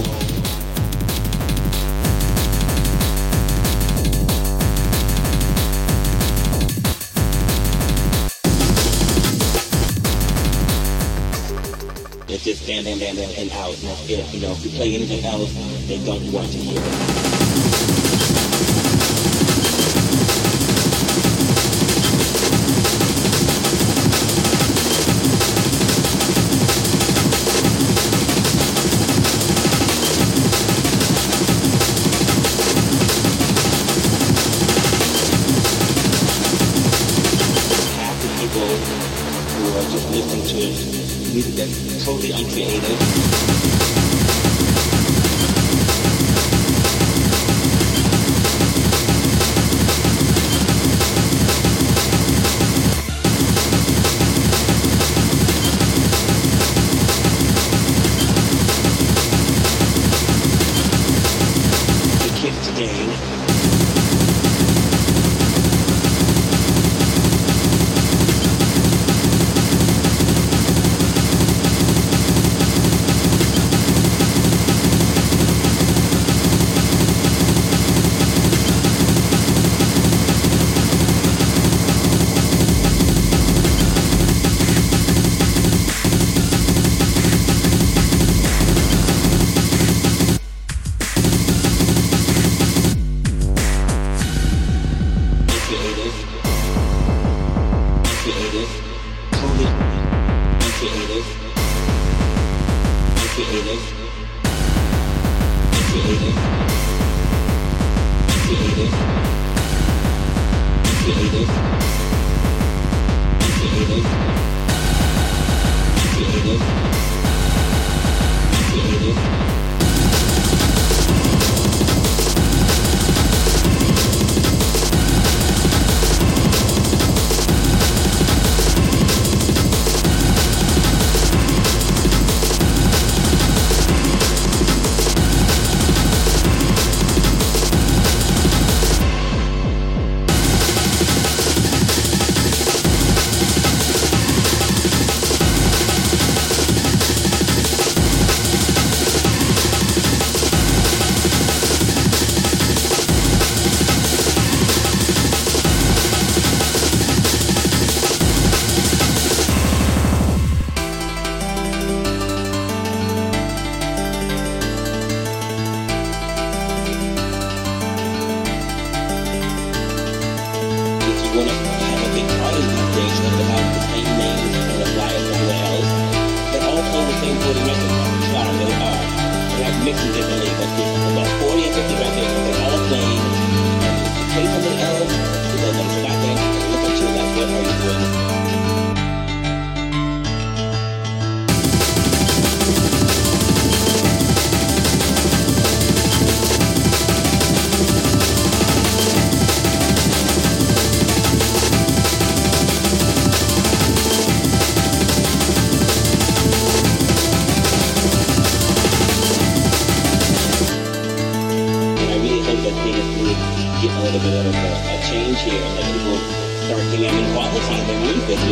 [12.26, 13.76] It's just damn, damn, damn, damn, and out.
[13.76, 14.08] That's.
[14.08, 15.52] You know, if you play anything else,
[15.86, 18.03] they don't want to hear it.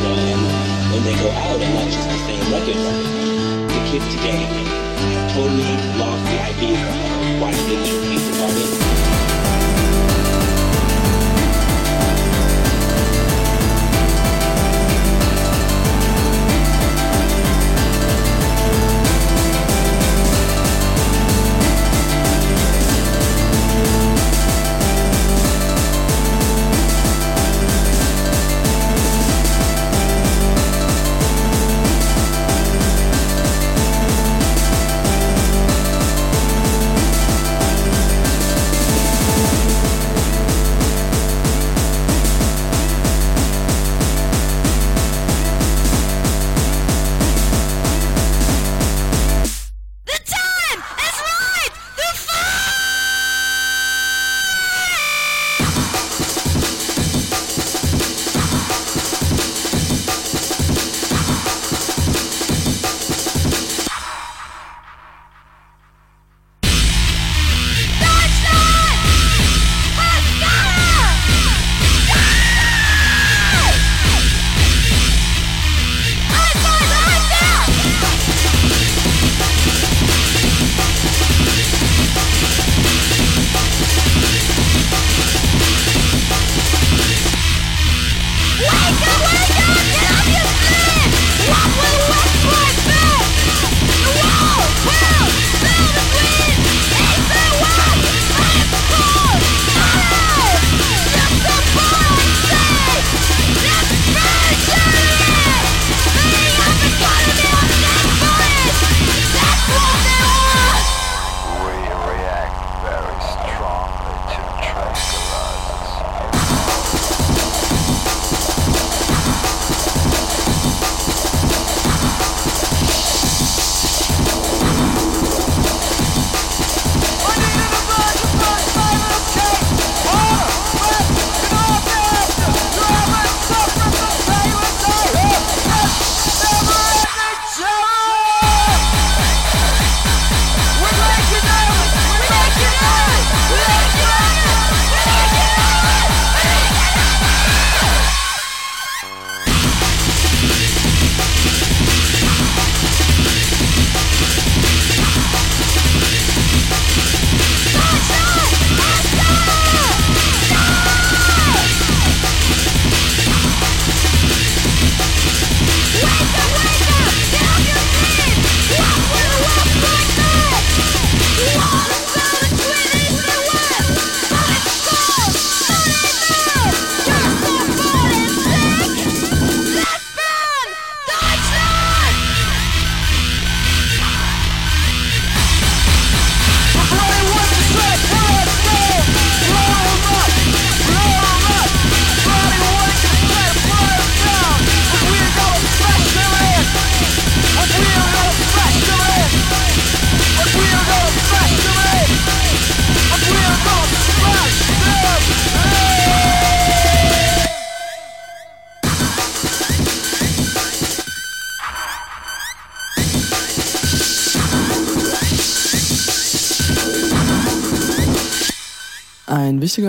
[0.03, 2.83] When they go out and not just the same records.
[3.73, 4.43] The kids today
[5.15, 7.77] have totally lost the idea of why they
[8.09, 8.83] music artists.
[8.83, 9.32] Ein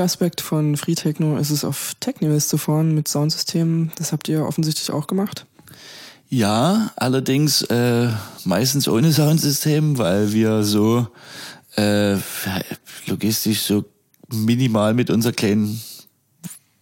[0.04, 3.91] Aspekt von Free Techno ist es, auf Technivals zu fahren mit Soundsystemen.
[3.97, 5.45] Das habt ihr offensichtlich auch gemacht.
[6.30, 8.10] Ja, allerdings äh,
[8.43, 11.08] meistens ohne Soundsystem, weil wir so
[11.76, 12.16] äh,
[13.06, 13.86] logistisch so
[14.32, 15.80] minimal mit unserer kleinen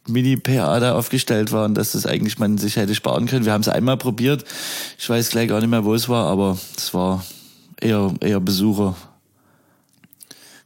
[0.08, 3.46] Mini-PA da aufgestellt waren, dass das eigentlich man sich hätte sparen können.
[3.46, 4.46] Wir haben es einmal probiert.
[4.98, 7.24] Ich weiß gleich gar nicht mehr, wo es war, aber es war
[7.80, 8.96] eher, eher Besucher.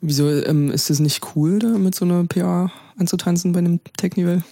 [0.02, 4.44] Wieso ähm, ist es nicht cool, da mit so einer PA anzutanzen bei einem Technival?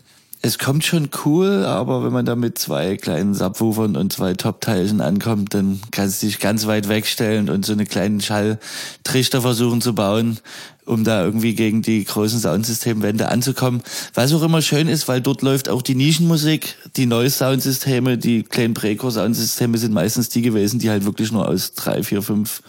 [0.45, 4.99] Es kommt schon cool, aber wenn man da mit zwei kleinen Subwoofern und zwei Top-Teilchen
[4.99, 9.95] ankommt, dann kannst du dich ganz weit wegstellen und so eine kleinen Schalltrichter versuchen zu
[9.95, 10.41] bauen,
[10.85, 13.83] um da irgendwie gegen die großen Soundsystemwände anzukommen.
[14.15, 18.43] Was auch immer schön ist, weil dort läuft auch die Nischenmusik, die Noise Soundsysteme, die
[18.43, 22.63] kleinen Preco Soundsysteme sind meistens die gewesen, die halt wirklich nur aus drei, vier, fünf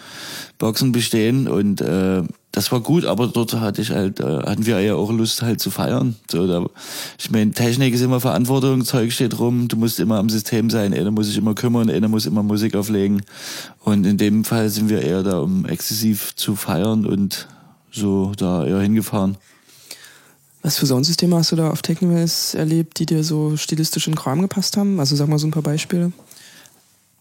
[0.58, 2.22] Boxen bestehen und äh,
[2.54, 5.60] das war gut, aber dort hatte ich halt, äh, hatten wir ja auch Lust halt
[5.60, 6.14] zu feiern.
[6.30, 6.64] So, da,
[7.18, 10.94] ich meine, Technik ist immer Verantwortung, Zeug steht rum, du musst immer am System sein,
[10.94, 13.22] einer muss sich immer kümmern, einer muss immer Musik auflegen.
[13.80, 17.48] Und in dem Fall sind wir eher da, um exzessiv zu feiern und
[17.90, 19.36] so da eher hingefahren.
[20.62, 24.18] Was für Soundsysteme hast du da auf Technivals erlebt, die dir so stilistisch in den
[24.18, 25.00] Kram gepasst haben?
[25.00, 26.12] Also sag mal so ein paar Beispiele.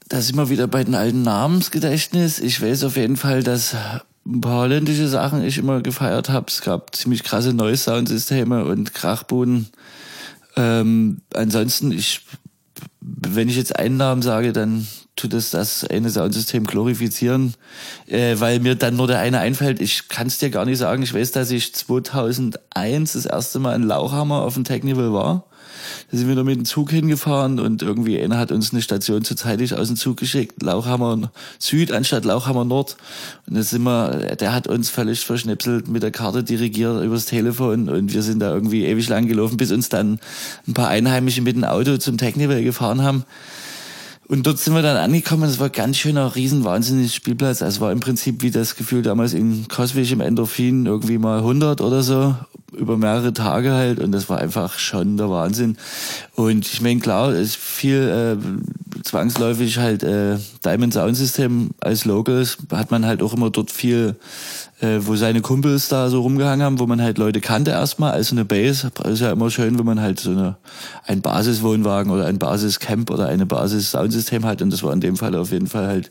[0.09, 2.39] Da sind wir wieder bei den alten Namensgedächtnis.
[2.39, 3.75] Ich weiß auf jeden Fall, dass
[4.25, 6.45] ein paar holländische Sachen ich immer gefeiert habe.
[6.47, 9.67] Es gab ziemlich krasse neue Soundsysteme und Krachboden.
[10.55, 12.21] Ähm, ansonsten, ich,
[13.01, 17.53] wenn ich jetzt einen Namen sage, dann tut es das eine Soundsystem glorifizieren,
[18.07, 19.81] äh, weil mir dann nur der eine einfällt.
[19.81, 21.03] Ich kann es dir gar nicht sagen.
[21.03, 25.45] Ich weiß, dass ich 2001 das erste Mal in Lauchhammer auf dem Technival war.
[26.11, 29.23] Da sind wir da mit dem Zug hingefahren und irgendwie einer hat uns eine Station
[29.23, 32.97] zu zeitig aus dem Zug geschickt, Lauchhammer Süd anstatt Lauchhammer Nord.
[33.47, 37.89] Und da sind wir, der hat uns völlig verschnipselt mit der Karte dirigiert übers Telefon
[37.89, 40.19] und wir sind da irgendwie ewig lang gelaufen, bis uns dann
[40.67, 43.25] ein paar Einheimische mit dem Auto zum Technival gefahren haben.
[44.27, 45.43] Und dort sind wir dann angekommen.
[45.43, 47.61] Es war ganz schöner, riesen, wahnsinniger Spielplatz.
[47.61, 51.39] Also es war im Prinzip wie das Gefühl damals in Coswig im Endorphin irgendwie mal
[51.39, 52.35] 100 oder so
[52.77, 55.77] über mehrere Tage halt und das war einfach schon der Wahnsinn.
[56.35, 62.57] Und ich meine, klar, ist viel äh, zwangsläufig halt äh, Diamond Sound System als Locals
[62.71, 64.15] hat man halt auch immer dort viel,
[64.81, 68.35] äh, wo seine Kumpels da so rumgehangen haben, wo man halt Leute kannte erstmal, also
[68.35, 68.91] eine Base.
[69.05, 70.57] Ist ja immer schön, wenn man halt so eine,
[71.05, 75.17] ein Basiswohnwagen oder ein Basiscamp oder eine Basis Soundsystem hat und das war in dem
[75.17, 76.09] Fall auf jeden Fall halt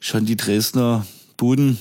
[0.00, 1.06] schon die Dresdner
[1.36, 1.78] Buden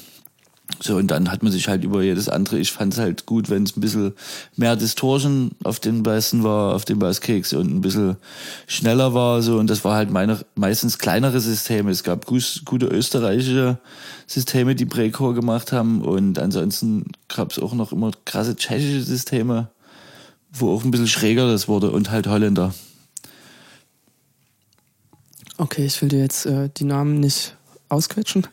[0.80, 3.50] so, und dann hat man sich halt über jedes andere, ich fand es halt gut,
[3.50, 4.14] wenn es ein bisschen
[4.56, 8.16] mehr Distortion auf den Bassen war, auf den Basskicks und ein bisschen
[8.66, 11.92] schneller war, so, und das war halt meine, meistens kleinere Systeme.
[11.92, 13.78] Es gab gute österreichische
[14.26, 19.70] Systeme, die Precore gemacht haben, und ansonsten gab es auch noch immer krasse tschechische Systeme,
[20.52, 22.74] wo auch ein bisschen schräger das wurde, und halt Holländer.
[25.58, 27.56] Okay, ich will dir jetzt äh, die Namen nicht
[27.90, 28.48] ausquetschen.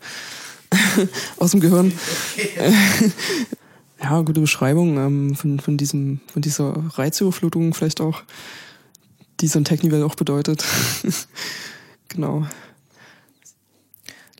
[1.39, 1.93] aus dem Gehirn.
[4.03, 8.23] ja, gute Beschreibung ähm, von, von, diesem, von dieser Reizüberflutung vielleicht auch,
[9.41, 10.65] die so ein Technivel auch bedeutet.
[12.09, 12.47] genau.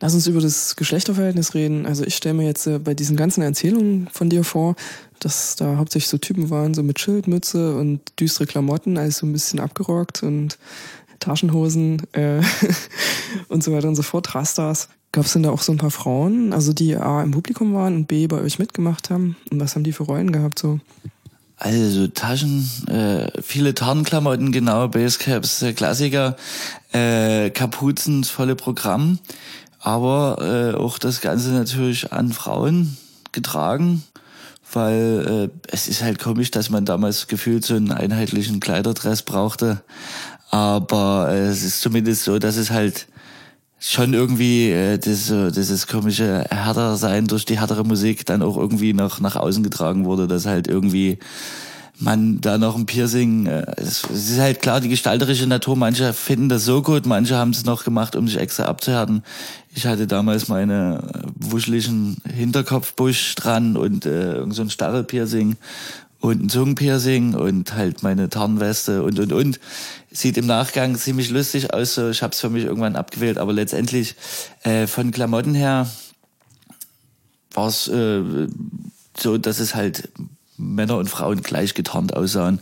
[0.03, 1.85] Lass uns über das Geschlechterverhältnis reden.
[1.85, 4.75] Also ich stelle mir jetzt äh, bei diesen ganzen Erzählungen von dir vor,
[5.19, 9.33] dass da hauptsächlich so Typen waren, so mit Schildmütze und düstere Klamotten, alles so ein
[9.33, 10.57] bisschen abgerockt und
[11.21, 12.41] Taschenhosen äh,
[13.49, 14.89] und so weiter und so fort, Rastas.
[15.13, 17.97] Gab es denn da auch so ein paar Frauen, also die A im Publikum waren
[17.97, 19.37] und B bei euch mitgemacht haben?
[19.51, 20.79] Und was haben die für Rollen gehabt so?
[21.57, 26.37] Also Taschen, äh, viele Tarnklamotten, genau, Basecaps, der Klassiker,
[26.93, 29.19] äh, Kapuzen, das volle Programm,
[29.79, 30.39] aber
[30.75, 32.97] äh, auch das Ganze natürlich an Frauen
[33.33, 34.05] getragen,
[34.73, 39.83] weil äh, es ist halt komisch, dass man damals gefühlt so einen einheitlichen Kleiderdress brauchte,
[40.51, 43.07] aber äh, es ist zumindest so, dass es halt
[43.79, 48.93] schon irgendwie äh, das, dieses komische härter sein durch die härtere Musik dann auch irgendwie
[48.93, 51.19] noch nach außen getragen wurde, dass halt irgendwie
[52.01, 56.13] man da noch ein Piercing, äh, es, es ist halt klar, die gestalterische Natur, manche
[56.13, 59.23] finden das so gut, manche haben es noch gemacht, um sich extra abzuhärten.
[59.75, 61.03] Ich hatte damals meine
[61.37, 65.57] wuscheligen Hinterkopfbusch dran und äh, so ein Stachelpiercing
[66.21, 69.61] und ein Zungenpiercing und halt meine Tarnweste und und und.
[70.11, 71.95] Sieht im Nachgang ziemlich lustig aus.
[71.95, 74.17] So, ich habe es für mich irgendwann abgewählt, aber letztendlich
[74.63, 75.91] äh, von Klamotten her
[77.53, 78.49] war es äh,
[79.17, 80.09] so, dass es halt
[80.57, 82.61] Männer und Frauen gleich getarnt aussahen.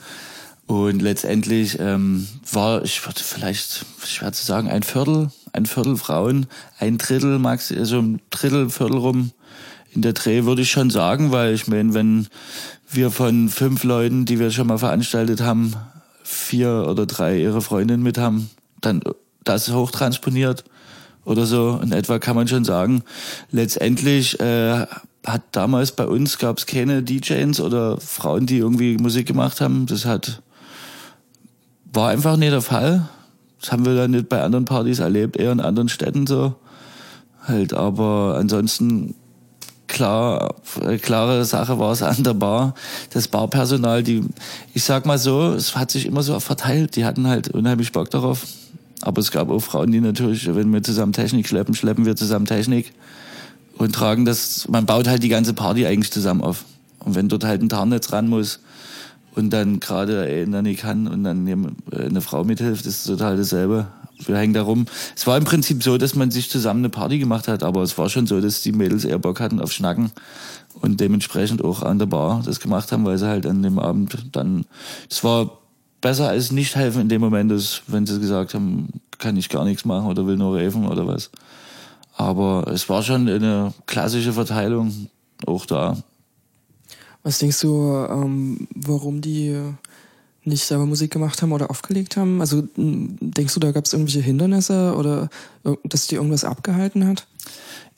[0.66, 6.46] Und letztendlich ähm, war, ich würde vielleicht schwer zu sagen, ein Viertel, ein Viertel Frauen,
[6.78, 9.32] ein Drittel, Max, also ein Drittel, Viertel rum
[9.94, 12.28] in der Dreh würde ich schon sagen, weil ich meine, wenn
[12.90, 15.74] wir von fünf Leuten, die wir schon mal veranstaltet haben,
[16.22, 18.50] vier oder drei ihre Freundin mit haben,
[18.80, 19.02] dann
[19.44, 20.64] das hochtransponiert
[21.24, 23.02] oder so in etwa kann man schon sagen.
[23.50, 24.86] Letztendlich äh,
[25.26, 29.86] hat damals bei uns gab es keine DJs oder Frauen, die irgendwie Musik gemacht haben.
[29.86, 30.42] Das hat
[31.92, 33.08] war einfach nicht der Fall.
[33.60, 36.54] Das haben wir dann nicht bei anderen Partys erlebt, eher in anderen Städten so.
[37.42, 39.14] Halt, aber ansonsten
[39.98, 42.74] klar, äh, klare Sache war es an der Bar.
[43.10, 44.24] Das Barpersonal, die,
[44.74, 46.94] ich sag mal so, es hat sich immer so verteilt.
[46.96, 48.46] Die hatten halt unheimlich Bock darauf.
[49.02, 52.46] Aber es gab auch Frauen, die natürlich, wenn wir zusammen Technik schleppen, schleppen wir zusammen
[52.46, 52.92] Technik
[53.76, 56.64] und tragen das, man baut halt die ganze Party eigentlich zusammen auf.
[57.00, 58.60] Und wenn dort halt ein Tarnnetz ran muss
[59.34, 63.86] und dann gerade einer nicht kann und dann eine Frau mithilft, ist total dasselbe.
[64.26, 64.86] Wir hängen da rum.
[65.16, 67.96] Es war im Prinzip so, dass man sich zusammen eine Party gemacht hat, aber es
[67.98, 70.10] war schon so, dass die Mädels eher Bock hatten auf Schnacken
[70.80, 74.16] und dementsprechend auch an der Bar das gemacht haben, weil sie halt an dem Abend
[74.32, 74.64] dann,
[75.10, 75.58] es war
[76.00, 78.88] besser als nicht helfen in dem Moment, dass, wenn sie gesagt haben,
[79.18, 81.30] kann ich gar nichts machen oder will nur raven oder was.
[82.16, 85.08] Aber es war schon eine klassische Verteilung
[85.46, 85.96] auch da.
[87.22, 89.56] Was denkst du, ähm, warum die
[90.44, 92.40] nicht selber Musik gemacht haben oder aufgelegt haben?
[92.40, 95.28] Also denkst du, da gab es irgendwelche Hindernisse oder
[95.84, 97.26] dass die irgendwas abgehalten hat?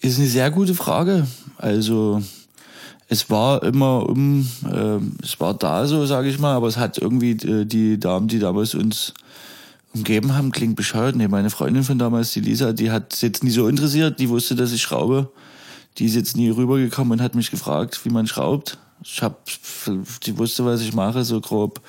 [0.00, 1.26] Ist eine sehr gute Frage.
[1.58, 2.22] Also
[3.08, 6.96] es war immer um, äh, es war da so, sage ich mal, aber es hat
[6.96, 9.14] irgendwie äh, die Damen, die damals uns
[9.92, 11.16] umgeben haben, klingt bescheuert.
[11.16, 14.28] Nee, meine Freundin von damals, die Lisa, die hat es jetzt nie so interessiert, die
[14.28, 15.30] wusste, dass ich schraube.
[15.98, 18.78] Die ist jetzt nie rübergekommen und hat mich gefragt, wie man schraubt.
[19.02, 19.46] Ich hab,
[20.24, 21.80] die wusste, was ich mache, so grob.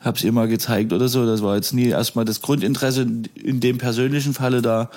[0.00, 1.24] Hab's ihr mal gezeigt oder so.
[1.24, 4.90] Das war jetzt nie erstmal das Grundinteresse in dem persönlichen Falle da.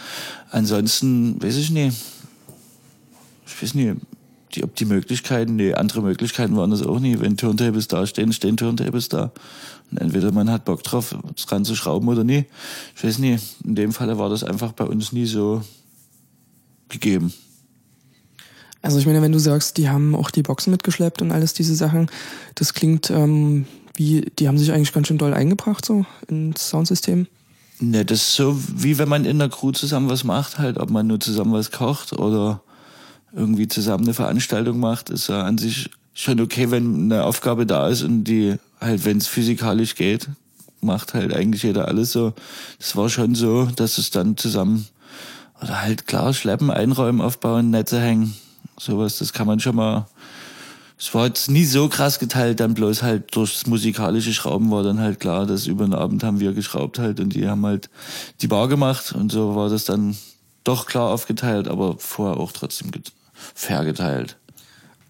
[0.50, 1.92] Ansonsten, weiß ich nie.
[3.46, 3.96] Ich weiß nie
[4.56, 7.20] die, ob die Möglichkeiten, nee, andere Möglichkeiten waren das auch nie.
[7.20, 9.32] Wenn Turntables da stehen, stehen Turntables da.
[9.92, 11.16] Und entweder man hat Bock drauf,
[11.48, 12.46] dran zu schrauben oder nie.
[12.96, 13.38] Ich weiß nie.
[13.64, 15.62] In dem Falle war das einfach bei uns nie so
[16.90, 17.34] gegeben.
[18.82, 21.76] Also ich meine, wenn du sagst, die haben auch die Boxen mitgeschleppt und alles diese
[21.76, 22.10] Sachen,
[22.56, 27.28] das klingt ähm, wie, die haben sich eigentlich ganz schön doll eingebracht so ins Soundsystem.
[27.80, 30.90] Ne, das ist so, wie wenn man in der Crew zusammen was macht, halt, ob
[30.90, 32.62] man nur zusammen was kocht oder
[33.34, 37.88] irgendwie zusammen eine Veranstaltung macht, ist ja an sich schon okay, wenn eine Aufgabe da
[37.88, 40.28] ist und die halt, wenn es physikalisch geht,
[40.82, 42.34] macht halt eigentlich jeder alles so.
[42.80, 44.88] Das war schon so, dass es dann zusammen
[45.62, 48.36] oder halt klar schleppen, einräumen, aufbauen, Netze hängen,
[48.82, 50.08] sowas, das kann man schon mal.
[50.98, 55.00] Es war jetzt nie so krass geteilt, dann bloß halt durchs musikalische Schrauben war dann
[55.00, 57.90] halt klar, dass über den Abend haben wir geschraubt halt und die haben halt
[58.42, 60.16] die Bar gemacht und so war das dann
[60.64, 62.92] doch klar aufgeteilt, aber vorher auch trotzdem
[63.56, 64.38] fair geteilt.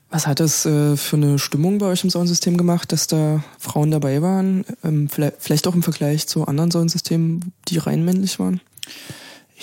[0.10, 3.92] Was hat das äh, für eine Stimmung bei euch im Soundsystem gemacht, dass da Frauen
[3.92, 4.66] dabei waren?
[4.84, 8.60] Ähm, vielleicht auch im Vergleich zu anderen Soundsystemen, die rein männlich waren?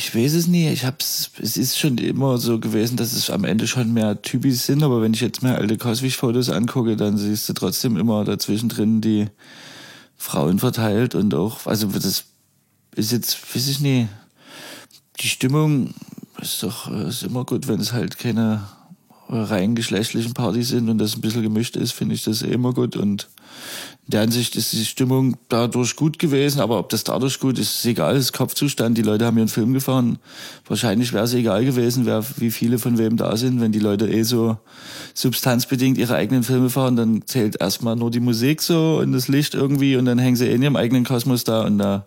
[0.00, 0.68] Ich weiß es nie.
[0.70, 4.64] Ich hab's, es ist schon immer so gewesen, dass es am Ende schon mehr Typis
[4.64, 8.68] sind, aber wenn ich jetzt mir alte Coswig-Fotos angucke, dann siehst du trotzdem immer dazwischen
[8.68, 9.26] drin die
[10.16, 12.26] Frauen verteilt und auch, also das
[12.94, 14.06] ist jetzt, weiß ich nie.
[15.18, 15.92] Die Stimmung
[16.40, 18.68] ist doch ist immer gut, wenn es halt keine
[19.28, 22.72] rein geschlechtlichen Partys sind und das ein bisschen gemischt ist, finde ich das eh immer
[22.72, 22.96] gut.
[22.96, 23.28] Und
[24.06, 27.78] in der Ansicht ist die Stimmung dadurch gut gewesen, aber ob das dadurch gut ist,
[27.78, 28.96] ist egal, das ist Kopfzustand.
[28.96, 30.18] Die Leute haben ihren Film gefahren.
[30.66, 33.60] Wahrscheinlich wäre es egal gewesen, wer, wie viele von wem da sind.
[33.60, 34.56] Wenn die Leute eh so
[35.12, 39.54] substanzbedingt ihre eigenen Filme fahren, dann zählt erstmal nur die Musik so und das Licht
[39.54, 42.06] irgendwie und dann hängen sie eh in ihrem eigenen Kosmos da und da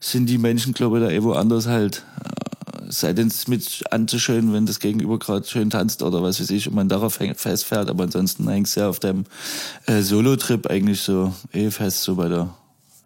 [0.00, 2.04] sind die Menschen, glaube ich, da eh woanders halt
[2.88, 6.68] sei denn es mit anzuschön, wenn das Gegenüber gerade schön tanzt oder was weiß ich
[6.68, 9.24] und man darauf festfährt, aber ansonsten hängst du ja auf dem
[9.86, 12.54] äh, Solo-Trip eigentlich so eh fest, so bei der,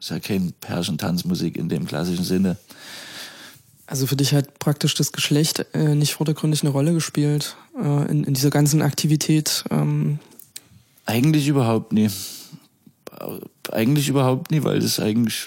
[0.00, 2.56] ist ja kein Perschen-Tanzmusik in dem klassischen Sinne.
[3.86, 8.24] Also für dich hat praktisch das Geschlecht äh, nicht vordergründig eine Rolle gespielt äh, in,
[8.24, 9.64] in dieser ganzen Aktivität?
[9.70, 10.18] Ähm.
[11.06, 12.10] Eigentlich überhaupt nie.
[13.72, 15.46] Eigentlich überhaupt nie, weil das eigentlich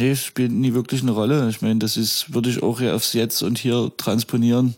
[0.00, 1.46] Nee, es spielt nie wirklich eine Rolle.
[1.50, 4.74] Ich meine, das ist, würde ich auch ja aufs Jetzt und hier transponieren.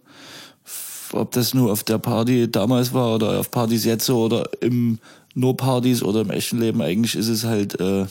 [1.13, 4.99] Ob das nur auf der Party damals war oder auf Partys jetzt so oder im
[5.33, 8.07] nur Partys oder im echten Leben, eigentlich ist es halt, äh,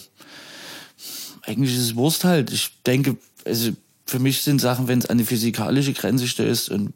[1.41, 2.49] eigentlich ist es Wurst halt.
[2.49, 3.71] Ich denke, also
[4.05, 6.93] für mich sind Sachen, wenn es an die physikalische Grenze stößt und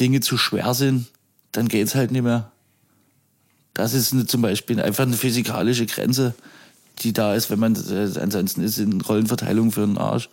[0.00, 1.08] Dinge zu schwer sind,
[1.52, 2.50] dann geht's halt nicht mehr.
[3.74, 6.34] Das ist eine, zum Beispiel einfach eine physikalische Grenze
[7.00, 10.28] die da ist, wenn man äh, ansonsten ist in Rollenverteilung für einen Arsch.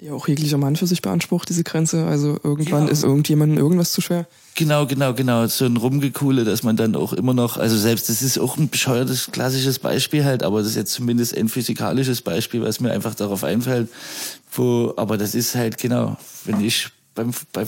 [0.00, 2.06] Ja, auch jeglicher Mann für sich beansprucht, diese Grenze.
[2.06, 2.92] Also irgendwann ja.
[2.92, 4.26] ist irgendjemandem irgendwas zu schwer.
[4.54, 5.46] Genau, genau, genau.
[5.46, 8.70] So ein Rumgekuhle, dass man dann auch immer noch, also selbst das ist auch ein
[8.70, 13.14] bescheuertes klassisches Beispiel halt, aber das ist jetzt zumindest ein physikalisches Beispiel, was mir einfach
[13.14, 13.90] darauf einfällt.
[14.50, 16.16] Wo, aber das ist halt genau,
[16.46, 17.66] wenn ich beim, bei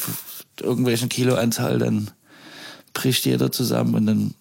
[0.60, 2.10] irgendwelchen Kiloanzahl, dann
[2.94, 4.34] bricht jeder zusammen und dann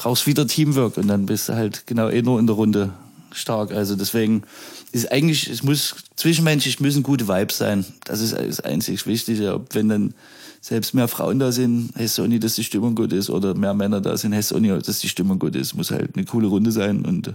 [0.00, 2.90] brauchst wieder Teamwork und dann bist du halt genau eh nur in der Runde
[3.32, 3.70] stark.
[3.70, 4.44] Also deswegen
[4.92, 7.84] ist eigentlich, es muss zwischenmenschlich müssen gute Vibes sein.
[8.04, 9.52] Das ist das einzig Wichtige.
[9.52, 10.14] Ob wenn dann
[10.62, 13.74] selbst mehr Frauen da sind, heißt auch nicht, dass die Stimmung gut ist, oder mehr
[13.74, 15.74] Männer da sind, heißt auch nicht, dass die Stimmung gut ist.
[15.74, 17.34] Muss halt eine coole Runde sein und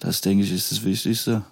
[0.00, 1.44] das denke ich ist das Wichtigste.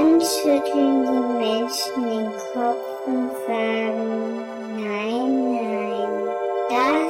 [0.00, 4.44] Uncertain Dimension in Kopf von Fragen.
[4.76, 7.09] Nein, nein.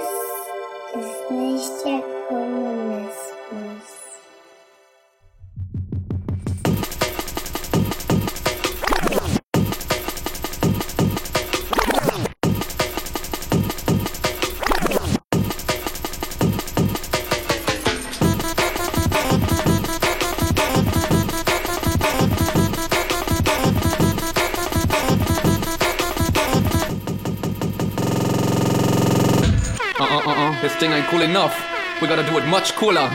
[30.81, 31.55] Thing ain't cool enough.
[32.01, 33.11] We gotta do it much cooler.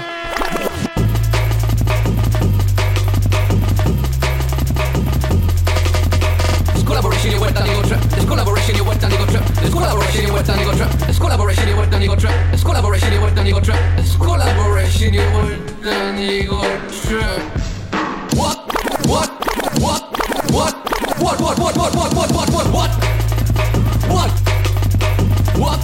[6.74, 8.02] This collaboration you went and you go trip.
[8.02, 9.44] This collaboration you went and you go trip.
[9.62, 10.91] This collaboration you went and you go trip.
[11.07, 12.36] This collaboration you went and you go trip.
[12.52, 13.80] This collaboration you went and you go trip.
[13.95, 16.62] This collaboration you went and you go
[17.02, 17.41] trip.
[18.38, 18.57] What?
[19.10, 19.30] What?
[19.82, 20.03] What?
[20.53, 20.76] What?
[21.20, 21.40] What?
[21.41, 21.57] What?
[21.57, 21.78] What?
[21.78, 21.98] What?
[21.98, 22.16] What?
[22.16, 22.45] What?
[22.45, 22.70] What?
[22.70, 22.91] What?
[24.07, 24.32] What?
[25.57, 25.80] What?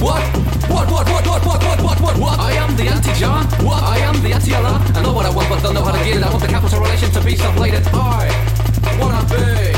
[0.00, 0.35] What?
[0.76, 0.90] What?
[0.90, 2.38] What, what, what, what, what, what, what, what?
[2.38, 3.46] I am the anti-John.
[3.64, 3.82] What?
[3.82, 4.76] I am the anti-Allah.
[4.94, 6.22] I know what I want, but don't know how to get it.
[6.22, 7.86] I want the capital relation to be sublated.
[7.94, 8.28] I
[9.00, 9.72] wanna be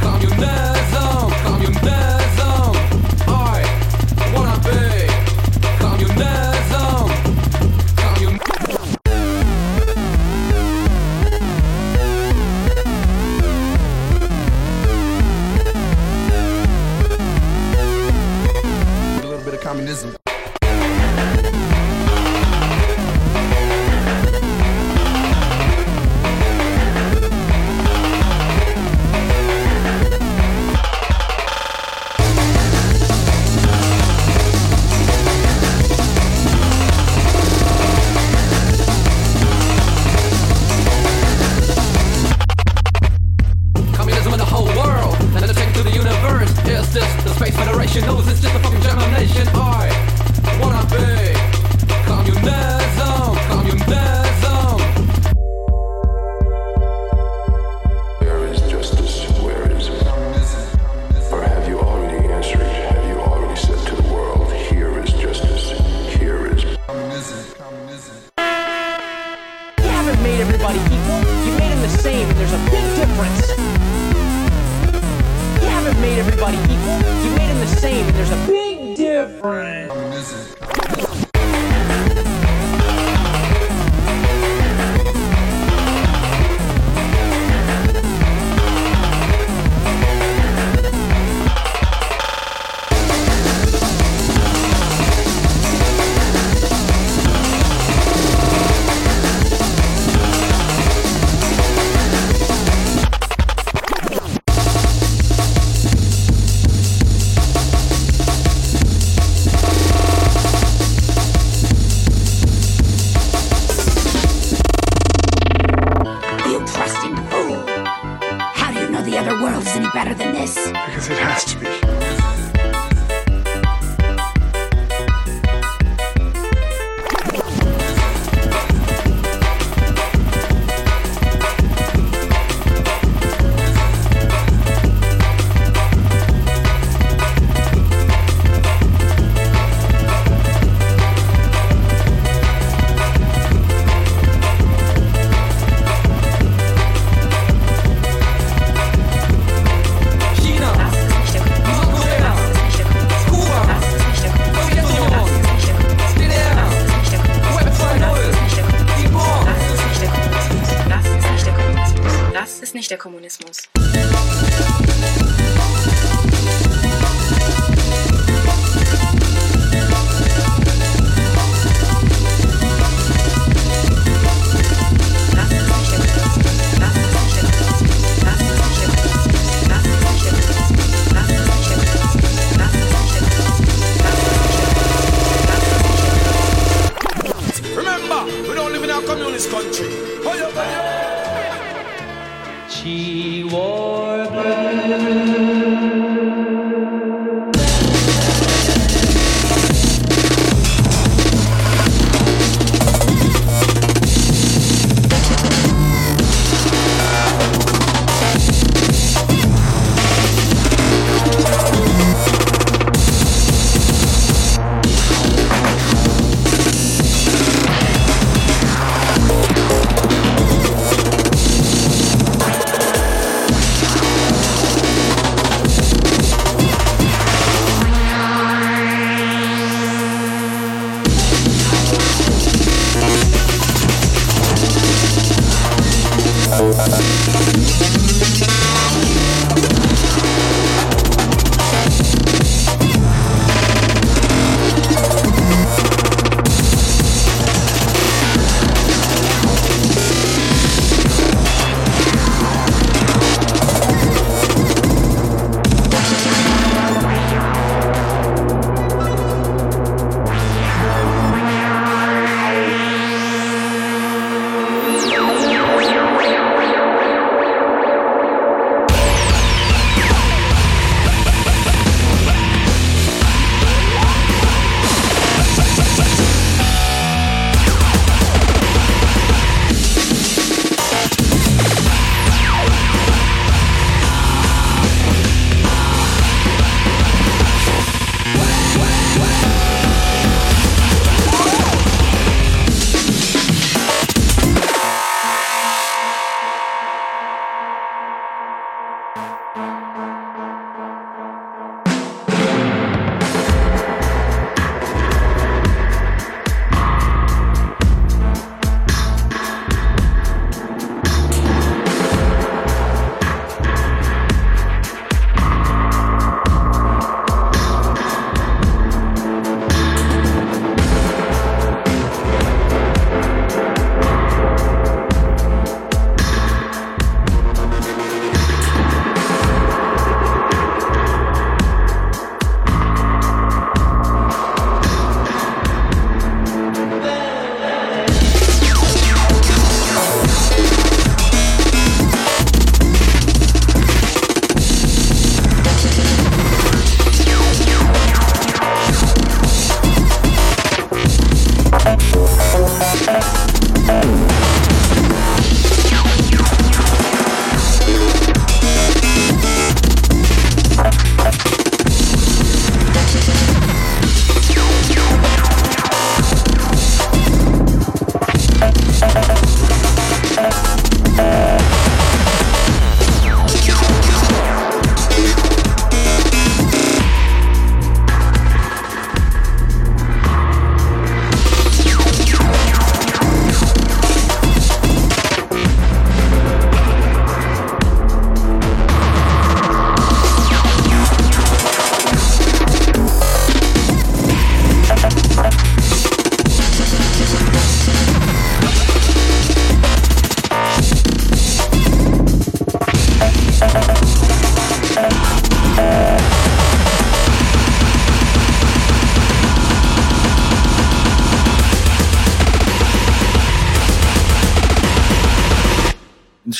[0.00, 2.21] communism, communism.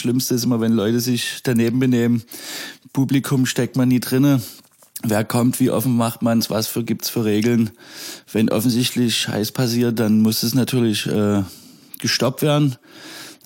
[0.03, 2.25] Schlimmste ist immer, wenn Leute sich daneben benehmen.
[2.93, 4.43] Publikum steckt man nie drinne.
[5.05, 7.71] Wer kommt, wie offen macht man's, was für gibt's für Regeln?
[8.33, 11.43] Wenn offensichtlich Scheiß passiert, dann muss es natürlich äh,
[12.01, 12.77] gestoppt werden.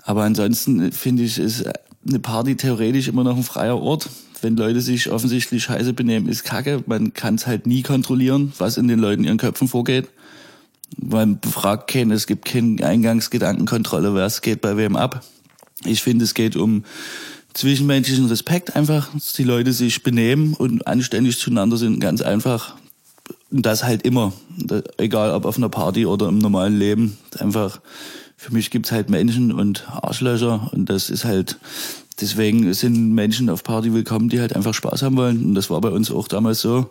[0.03, 1.67] Aber ansonsten finde ich, ist
[2.09, 4.09] eine Party theoretisch immer noch ein freier Ort.
[4.41, 6.83] Wenn Leute sich offensichtlich scheiße benehmen, ist kacke.
[6.87, 10.09] Man kann es halt nie kontrollieren, was in den Leuten ihren Köpfen vorgeht.
[10.97, 15.23] Man befragt keinen, es gibt keine Eingangsgedankenkontrolle, wer es geht bei wem ab.
[15.85, 16.85] Ich finde, es geht um
[17.55, 22.77] zwischenmenschlichen Respekt einfach, dass die Leute sich benehmen und anständig zueinander sind, ganz einfach.
[23.51, 24.33] Und das halt immer,
[24.99, 27.17] egal ob auf einer Party oder im normalen Leben.
[27.39, 27.81] Einfach,
[28.37, 31.59] für mich gibt's halt Menschen und Arschlöcher und das ist halt,
[32.21, 35.45] deswegen sind Menschen auf Party willkommen, die halt einfach Spaß haben wollen.
[35.45, 36.91] Und das war bei uns auch damals so.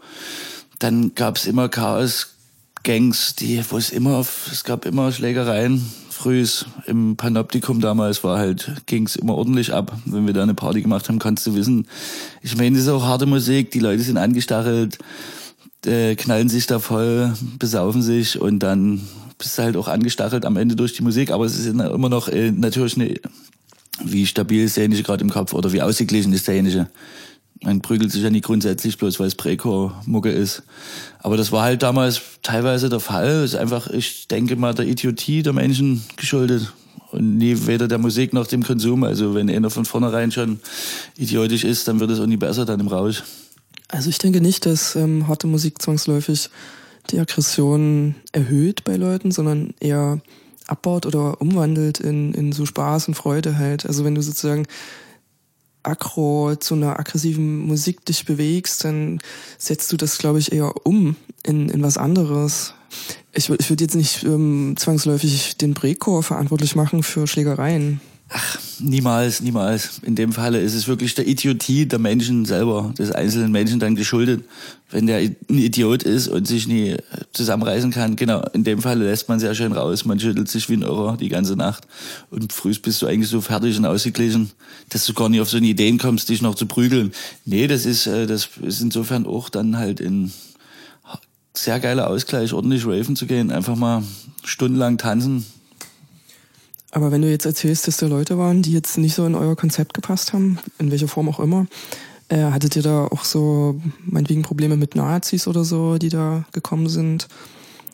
[0.80, 2.36] Dann gab's immer Chaos,
[2.84, 5.86] Gangs, die, wo es immer, es gab immer Schlägereien,
[6.16, 9.98] frühs im Panoptikum damals war halt, ging's immer ordentlich ab.
[10.06, 11.88] Wenn wir da eine Party gemacht haben, kannst du wissen.
[12.42, 14.98] Ich meine, das ist auch harte Musik, die Leute sind angestachelt,
[15.86, 19.02] äh, knallen sich da voll, besaufen sich und dann
[19.38, 22.30] bist du halt auch angestachelt am Ende durch die Musik, aber es ist immer noch
[22.30, 23.16] äh, natürlich eine,
[24.04, 26.88] wie stabil ist derjenige gerade im Kopf oder wie ausgeglichen ist derjenige.
[27.62, 30.64] Man prügelt sich ja nicht grundsätzlich bloß, weil es Präko-Mucke ist.
[31.20, 33.44] Aber das war halt damals teilweise der Fall.
[33.44, 36.74] Ist einfach, ich denke mal, der Idiotie der Menschen geschuldet.
[37.12, 39.04] Und nie weder der Musik noch dem Konsum.
[39.04, 40.60] Also wenn einer von vornherein schon
[41.18, 43.24] idiotisch ist, dann wird es auch nie besser dann im Rausch.
[43.88, 46.50] Also ich denke nicht, dass ähm, harte Musik zwangsläufig
[47.12, 50.20] die Aggression erhöht bei Leuten, sondern eher
[50.68, 53.86] abbaut oder umwandelt in, in so Spaß und Freude halt.
[53.86, 54.66] Also wenn du sozusagen
[55.88, 59.20] aggro zu einer aggressiven Musik dich bewegst, dann
[59.58, 62.74] setzt du das, glaube ich, eher um in, in was anderes.
[63.34, 68.00] Ich, ich würde jetzt nicht ähm, zwangsläufig den Prächor verantwortlich machen für Schlägereien.
[68.30, 70.00] Ach, niemals, niemals.
[70.04, 73.96] In dem Falle ist es wirklich der Idiotie der Menschen selber, des einzelnen Menschen dann
[73.96, 74.44] geschuldet.
[74.90, 76.98] Wenn der ein Idiot ist und sich nie
[77.34, 80.06] zusammenreißen kann, genau, in dem Falle lässt man sehr schön raus.
[80.06, 81.88] Man schüttelt sich wie ein Irrer die ganze Nacht.
[82.32, 84.52] Und früh bist du eigentlich so fertig und ausgeglichen,
[84.90, 87.12] dass du gar nicht auf so eine Ideen kommst, dich noch zu prügeln.
[87.46, 90.32] Nee, das ist, äh, das ist insofern auch dann halt in
[91.58, 94.04] sehr geiler Ausgleich, ordentlich raven zu gehen, einfach mal
[94.44, 95.46] stundenlang tanzen,
[96.92, 99.56] aber wenn du jetzt erzählst, dass da Leute waren, die jetzt nicht so in euer
[99.56, 101.68] Konzept gepasst haben, in welcher Form auch immer,
[102.30, 106.90] äh, hattet ihr da auch so meinetwegen Probleme mit Nazis oder so, die da gekommen
[106.90, 107.28] sind?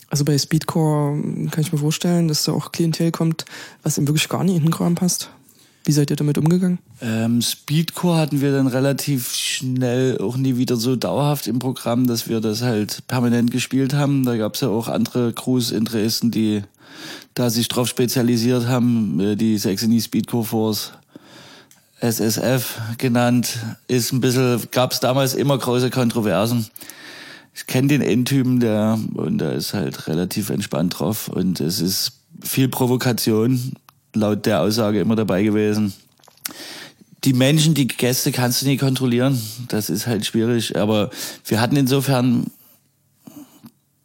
[0.09, 3.45] Also bei Speedcore kann ich mir vorstellen, dass da auch Klientel kommt,
[3.81, 5.31] was ihm wirklich gar nicht in den Kram passt.
[5.83, 6.77] Wie seid ihr damit umgegangen?
[7.01, 12.29] Ähm, Speedcore hatten wir dann relativ schnell auch nie wieder so dauerhaft im Programm, dass
[12.29, 14.23] wir das halt permanent gespielt haben.
[14.23, 16.61] Da gab es ja auch andere Crews in Dresden, die
[17.33, 20.91] da sich drauf spezialisiert haben, äh, die Saxony Speedcore Force
[21.99, 26.65] SSF genannt, ist ein bisschen, gab es damals immer große Kontroversen.
[27.53, 32.13] Ich kenne den Endtypen, der und der ist halt relativ entspannt drauf und es ist
[32.43, 33.73] viel Provokation
[34.13, 35.93] laut der Aussage immer dabei gewesen.
[37.23, 39.39] Die Menschen, die Gäste kannst du nie kontrollieren.
[39.67, 40.75] Das ist halt schwierig.
[40.75, 41.11] Aber
[41.45, 42.47] wir hatten insofern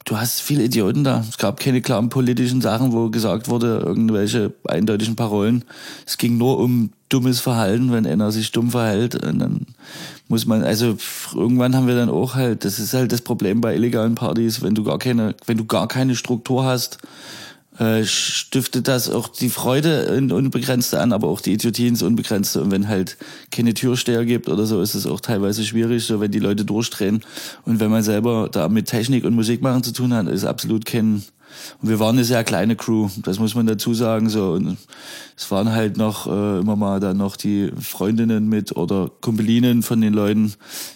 [0.07, 1.25] du hast viele Idioten da.
[1.29, 5.65] Es gab keine klaren politischen Sachen, wo gesagt wurde, irgendwelche eindeutigen Parolen.
[6.07, 9.23] Es ging nur um dummes Verhalten, wenn einer sich dumm verhält.
[9.23, 9.67] Und dann
[10.29, 10.97] muss man, also
[11.35, 14.75] irgendwann haben wir dann auch halt, das ist halt das Problem bei illegalen Partys, wenn
[14.75, 16.99] du gar keine, wenn du gar keine Struktur hast,
[17.79, 22.63] äh, stiftet das auch die Freude in unbegrenzte an, aber auch die Idiotie ins Unbegrenzte.
[22.63, 23.17] Und wenn halt
[23.51, 27.23] keine Türsteher gibt oder so, ist es auch teilweise schwierig, so wenn die Leute durchdrehen.
[27.65, 30.85] Und wenn man selber da mit Technik und Musik machen zu tun hat, ist absolut
[30.87, 31.23] kein,
[31.81, 34.29] und wir waren eine sehr kleine Crew, das muss man dazu sagen.
[34.29, 34.53] So.
[34.53, 34.77] Und
[35.37, 40.01] es waren halt noch äh, immer mal dann noch die Freundinnen mit oder Kumpelinen von
[40.01, 40.55] den Leuten,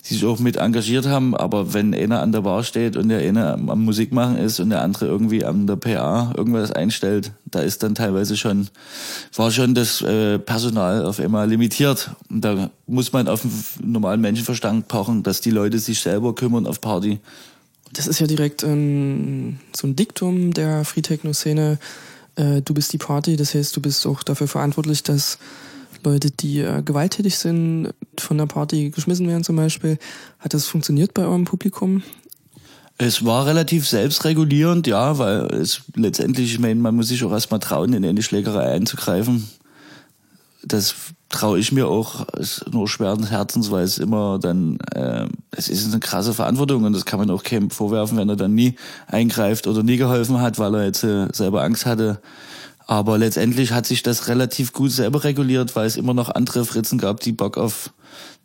[0.08, 1.36] die sich auch mit engagiert haben.
[1.36, 4.60] Aber wenn einer an der Bar steht und der eine am, am Musik machen ist
[4.60, 8.68] und der andere irgendwie an der PA irgendwas einstellt, da ist dann teilweise schon,
[9.34, 12.10] war schon das äh, Personal auf einmal limitiert.
[12.30, 16.66] Und da muss man auf einen normalen Menschenverstand pochen, dass die Leute sich selber kümmern
[16.66, 17.20] auf Party
[17.92, 21.78] das ist ja direkt ähm, so ein Diktum der Free Techno Szene.
[22.36, 25.38] Äh, du bist die Party, das heißt, du bist auch dafür verantwortlich, dass
[26.04, 29.98] Leute, die äh, gewalttätig sind, von der Party geschmissen werden zum Beispiel.
[30.38, 32.02] Hat das funktioniert bei eurem Publikum?
[32.96, 37.60] Es war relativ selbstregulierend, ja, weil es letztendlich, ich meine, man muss sich auch erstmal
[37.60, 39.48] trauen, in eine Schlägerei einzugreifen.
[40.64, 40.94] Das
[41.30, 42.26] traue ich mir auch
[42.70, 47.04] nur schweren Herzens, weil es immer dann, äh, es ist eine krasse Verantwortung und das
[47.04, 48.74] kann man auch keinem vorwerfen, wenn er dann nie
[49.06, 52.20] eingreift oder nie geholfen hat, weil er jetzt äh, selber Angst hatte.
[52.86, 56.98] Aber letztendlich hat sich das relativ gut selber reguliert, weil es immer noch andere Fritzen
[56.98, 57.92] gab, die Bock auf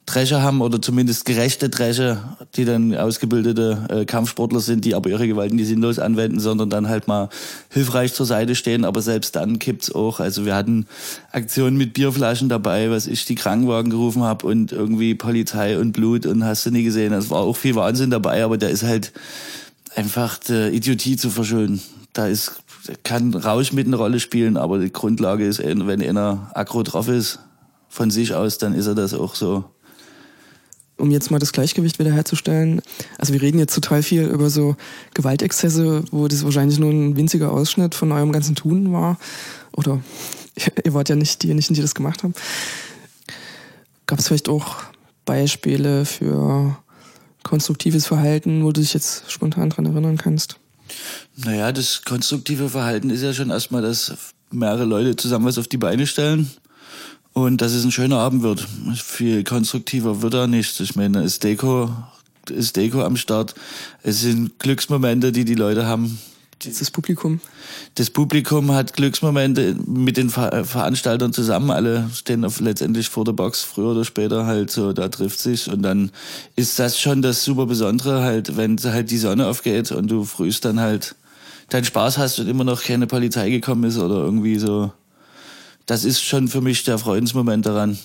[0.06, 5.28] Drescher haben oder zumindest gerechte Drescher, die dann ausgebildete äh, Kampfsportler sind, die aber ihre
[5.28, 7.30] Gewalt nicht sinnlos anwenden, sondern dann halt mal
[7.70, 8.86] hilfreich zur Seite stehen.
[8.86, 10.20] Aber selbst dann kippt's auch.
[10.20, 10.86] Also wir hatten
[11.32, 16.26] Aktionen mit Bierflaschen dabei, was ich die Krankenwagen gerufen habe und irgendwie Polizei und Blut
[16.26, 17.12] und hast du nie gesehen.
[17.14, 19.12] Es war auch viel Wahnsinn dabei, aber der ist halt
[19.96, 21.82] einfach der Idiotie zu verschulden.
[22.14, 22.62] Da ist
[23.04, 27.40] kann Rausch mit eine Rolle spielen, aber die Grundlage ist, wenn einer aggro drauf ist,
[27.90, 29.64] von sich aus, dann ist er das auch so
[30.98, 32.82] um jetzt mal das Gleichgewicht wiederherzustellen.
[33.18, 34.76] Also wir reden jetzt total viel über so
[35.14, 39.18] Gewaltexzesse, wo das wahrscheinlich nur ein winziger Ausschnitt von eurem ganzen Tun war.
[39.74, 40.02] Oder
[40.84, 42.34] ihr wart ja nicht diejenigen, die das gemacht haben.
[44.06, 44.78] Gab es vielleicht auch
[45.26, 46.78] Beispiele für
[47.44, 50.58] konstruktives Verhalten, wo du dich jetzt spontan dran erinnern kannst?
[51.36, 54.14] Naja, das konstruktive Verhalten ist ja schon erstmal, dass
[54.52, 56.50] mehrere Leute zusammen was auf die Beine stellen
[57.36, 58.66] und dass es ein schöner Abend wird.
[58.96, 60.80] Viel konstruktiver wird er nicht.
[60.80, 61.92] Ich meine, ist Deko,
[62.50, 63.54] ist Deko am Start.
[64.04, 66.18] Es sind Glücksmomente, die die Leute haben.
[66.64, 67.42] Das Publikum?
[67.96, 71.72] Das Publikum hat Glücksmomente mit den Ver Veranstaltern zusammen.
[71.72, 75.70] Alle stehen auf, letztendlich vor der Box, früher oder später halt so, da trifft sich.
[75.70, 76.12] Und dann
[76.56, 80.64] ist das schon das super Besondere halt, wenn halt die Sonne aufgeht und du frühst
[80.64, 81.16] dann halt
[81.68, 84.94] deinen Spaß hast und immer noch keine Polizei gekommen ist oder irgendwie so
[85.86, 87.98] das ist schon für mich der Freudensmoment daran.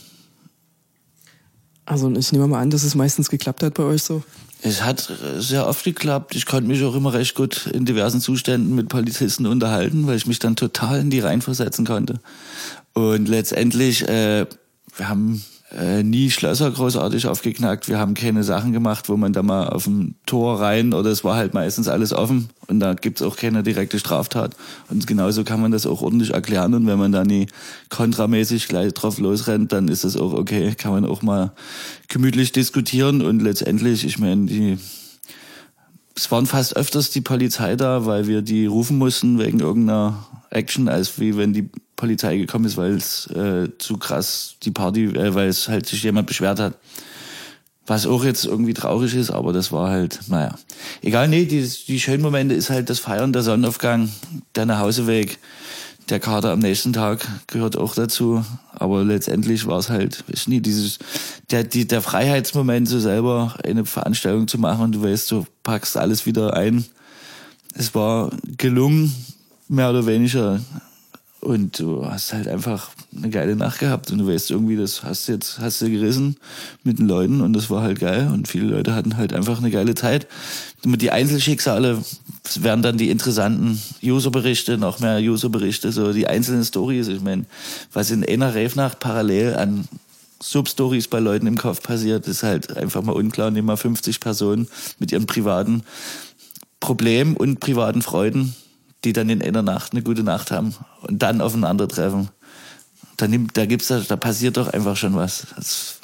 [1.86, 4.22] Also ich nehme mal an, dass es meistens geklappt hat bei euch so.
[4.62, 6.36] Es hat sehr oft geklappt.
[6.36, 10.26] Ich konnte mich auch immer recht gut in diversen Zuständen mit Polizisten unterhalten, weil ich
[10.26, 12.20] mich dann total in die reinversetzen konnte.
[12.92, 14.46] Und letztendlich, äh,
[14.96, 15.42] wir haben
[15.76, 17.88] äh, nie Schlösser großartig aufgeknackt.
[17.88, 21.22] Wir haben keine Sachen gemacht, wo man da mal auf dem Tor rein oder es
[21.22, 24.56] war halt meistens alles offen und da gibt's auch keine direkte Straftat.
[24.88, 27.46] Und genauso kann man das auch ordentlich erklären und wenn man da nie
[27.88, 30.74] kontramäßig gleich drauf losrennt, dann ist das auch okay.
[30.76, 31.52] Kann man auch mal
[32.08, 34.78] gemütlich diskutieren und letztendlich, ich meine, die
[36.16, 40.88] es waren fast öfters die Polizei da, weil wir die rufen mussten wegen irgendeiner Action,
[40.88, 45.34] als wie wenn die Polizei gekommen ist, weil es äh, zu krass die Party, äh,
[45.34, 46.78] weil es halt sich jemand beschwert hat.
[47.86, 50.54] Was auch jetzt irgendwie traurig ist, aber das war halt, naja.
[51.02, 54.10] Egal, nee, die, die schönen Momente ist halt das Feiern, der Sonnenaufgang,
[54.54, 55.38] der Nachhauseweg,
[56.10, 58.44] der Kater am nächsten Tag gehört auch dazu.
[58.72, 60.98] Aber letztendlich war es halt, weiß nie, dieses,
[61.50, 65.96] der, die, der Freiheitsmoment, so selber eine Veranstaltung zu machen und du weißt, du packst
[65.96, 66.84] alles wieder ein.
[67.74, 69.14] Es war gelungen,
[69.70, 70.60] mehr oder weniger.
[71.40, 75.26] Und du hast halt einfach eine geile Nacht gehabt und du weißt irgendwie, das hast
[75.26, 76.36] du jetzt, hast du gerissen
[76.84, 79.70] mit den Leuten und das war halt geil und viele Leute hatten halt einfach eine
[79.70, 80.26] geile Zeit.
[80.84, 81.98] Die Einzelschicksale
[82.56, 87.08] wären dann die interessanten Userberichte, noch mehr Userberichte, so die einzelnen Stories.
[87.08, 87.46] Ich meine,
[87.90, 89.88] was in einer Rave-Nacht parallel an
[90.42, 93.50] Substories bei Leuten im Kopf passiert, ist halt einfach mal unklar.
[93.50, 94.68] Nehmen mal 50 Personen
[94.98, 95.84] mit ihren privaten
[96.80, 98.54] Problemen und privaten Freuden
[99.04, 102.28] die dann in einer Nacht eine gute Nacht haben und dann aufeinandertreffen.
[103.16, 105.46] Da, nimmt, da gibt's da, passiert doch einfach schon was.
[105.56, 106.00] Das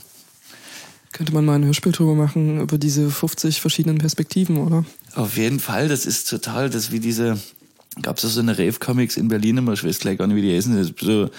[1.13, 4.85] könnte man mal ein Hörspiel drüber machen, über diese 50 verschiedenen Perspektiven, oder?
[5.15, 7.39] Auf jeden Fall, das ist total, das wie diese,
[8.03, 10.55] gab's ja so eine Rave-Comics in Berlin immer, ich weiß gleich gar nicht, wie die
[10.55, 11.31] heißen, so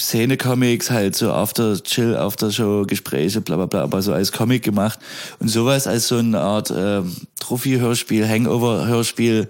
[0.00, 4.64] Szene-Comics, halt so After Chill, After Show, Gespräche, bla bla bla, aber so als Comic
[4.64, 4.98] gemacht.
[5.38, 7.02] Und sowas als so eine Art äh,
[7.38, 9.48] Trophy-Hörspiel, Hangover-Hörspiel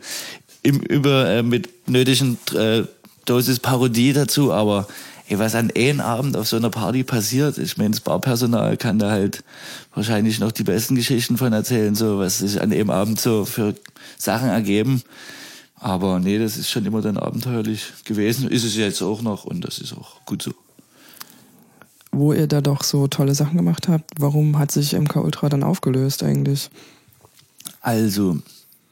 [0.65, 2.83] im, über äh, mit nötigen äh,
[3.27, 4.89] Dosis Parodie dazu, aber
[5.29, 8.99] ey, was an einem Abend auf so einer Party passiert, ich meine, das Barpersonal kann
[8.99, 9.45] da halt
[9.95, 13.75] wahrscheinlich noch die besten Geschichten von erzählen, so was sich an einem Abend so für
[14.19, 15.03] Sachen ergeben.
[15.77, 19.65] Aber nee, das ist schon immer dann abenteuerlich gewesen, ist es jetzt auch noch und
[19.65, 20.53] das ist auch gut so.
[22.11, 25.63] Wo ihr da doch so tolle Sachen gemacht habt, warum hat sich MK Ultra dann
[25.63, 26.71] aufgelöst eigentlich?
[27.81, 28.39] Also,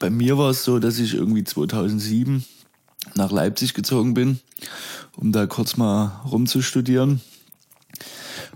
[0.03, 2.45] bei mir war es so, dass ich irgendwie 2007
[3.15, 4.41] nach Leipzig gezogen bin,
[5.16, 7.20] um da kurz mal rumzustudieren.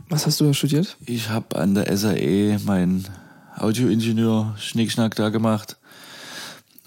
[0.09, 0.97] Was hast du da studiert?
[1.07, 3.07] Ich habe an der SAE meinen
[3.57, 5.77] Audioingenieur Schnickschnack da gemacht.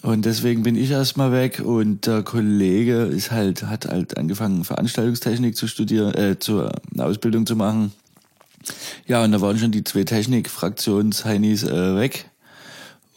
[0.01, 5.55] Und deswegen bin ich erstmal weg und der Kollege ist halt, hat halt angefangen, Veranstaltungstechnik
[5.55, 7.93] zu studieren, äh, zur eine Ausbildung zu machen.
[9.07, 12.28] Ja, und da waren schon die zwei Technik-Fraktions-Heinis äh, weg.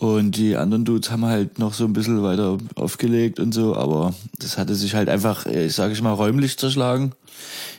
[0.02, 4.12] Und die anderen Dudes haben halt noch so ein bisschen weiter aufgelegt und so, aber
[4.36, 7.12] das hatte sich halt einfach, äh, ich sage ich mal, räumlich zerschlagen.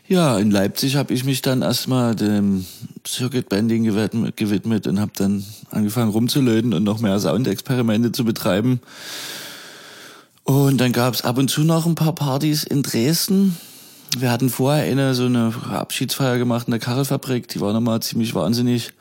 [0.07, 2.65] Ja, in Leipzig habe ich mich dann erstmal dem
[3.05, 3.83] Circuit Bending
[4.37, 8.79] gewidmet und habe dann angefangen rumzulöten und noch mehr Soundexperimente zu betreiben.
[10.43, 13.57] Und dann gab es ab und zu noch ein paar Partys in Dresden.
[14.17, 18.35] Wir hatten vorher eine so eine Abschiedsfeier gemacht in der Karelfabrik, die war nochmal ziemlich
[18.35, 18.91] wahnsinnig.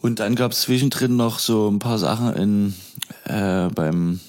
[0.00, 2.74] Und dann gab es zwischendrin noch so ein paar Sachen in
[3.24, 4.20] äh, beim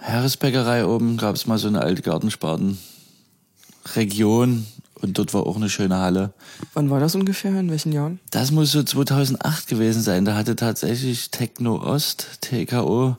[0.00, 5.98] Herresbäckerei oben gab es mal so eine alte Gartensparten-Region und dort war auch eine schöne
[5.98, 6.32] Halle.
[6.72, 7.58] Wann war das ungefähr?
[7.58, 8.18] In welchen Jahren?
[8.30, 10.24] Das muss so 2008 gewesen sein.
[10.24, 13.18] Da hatte tatsächlich Techno Ost, TKO,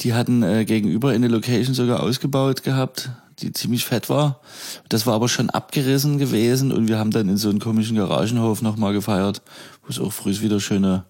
[0.00, 3.10] die hatten äh, gegenüber in der Location sogar ausgebaut gehabt,
[3.40, 4.40] die ziemlich fett war.
[4.88, 8.62] Das war aber schon abgerissen gewesen und wir haben dann in so einem komischen Garagenhof
[8.62, 9.42] nochmal gefeiert,
[9.82, 11.04] wo es auch früh wieder schöne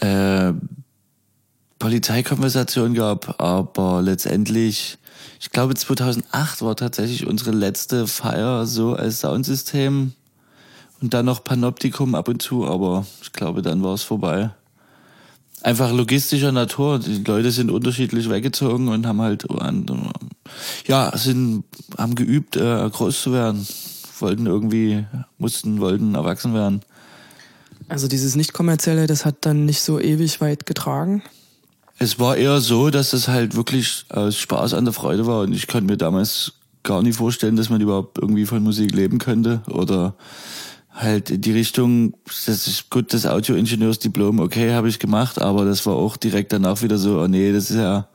[0.00, 0.52] äh,
[1.78, 4.96] Polizeikonversation gab, aber letztendlich,
[5.40, 10.12] ich glaube 2008 war tatsächlich unsere letzte Feier so als Soundsystem
[11.02, 14.50] und dann noch Panoptikum ab und zu, aber ich glaube, dann war es vorbei.
[15.64, 16.98] Einfach logistischer Natur.
[16.98, 19.46] Die Leute sind unterschiedlich weggezogen und haben halt,
[20.86, 21.64] ja, sind,
[21.96, 23.66] haben geübt, äh, groß zu werden.
[24.18, 25.06] Wollten irgendwie,
[25.38, 26.82] mussten, wollten erwachsen werden.
[27.88, 31.22] Also dieses nicht-kommerzielle, das hat dann nicht so ewig weit getragen?
[31.98, 35.54] Es war eher so, dass es halt wirklich aus Spaß an der Freude war und
[35.54, 39.62] ich konnte mir damals gar nicht vorstellen, dass man überhaupt irgendwie von Musik leben könnte
[39.70, 40.14] oder
[40.94, 42.14] halt in die Richtung,
[42.46, 46.82] das ist gut, das Audioingenieursdiplom, okay, habe ich gemacht, aber das war auch direkt danach
[46.82, 48.08] wieder so, oh nee, das ist ja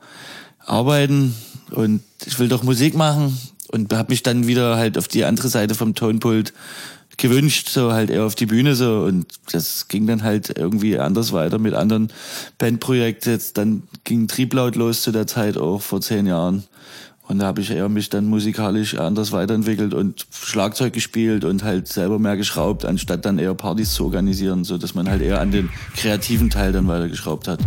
[0.64, 1.34] Arbeiten
[1.72, 3.38] und ich will doch Musik machen
[3.68, 6.54] und habe mich dann wieder halt auf die andere Seite vom Tonpult
[7.18, 11.32] gewünscht, so halt eher auf die Bühne so und das ging dann halt irgendwie anders
[11.32, 12.10] weiter mit anderen
[12.56, 13.32] Bandprojekten.
[13.32, 16.64] Jetzt dann ging Trieblaut los zu der Zeit auch vor zehn Jahren
[17.30, 21.86] und da habe ich eher mich dann musikalisch anders weiterentwickelt und Schlagzeug gespielt und halt
[21.86, 25.52] selber mehr geschraubt, anstatt dann eher Partys zu organisieren, so dass man halt eher an
[25.52, 27.60] den kreativen Teil dann weitergeschraubt hat.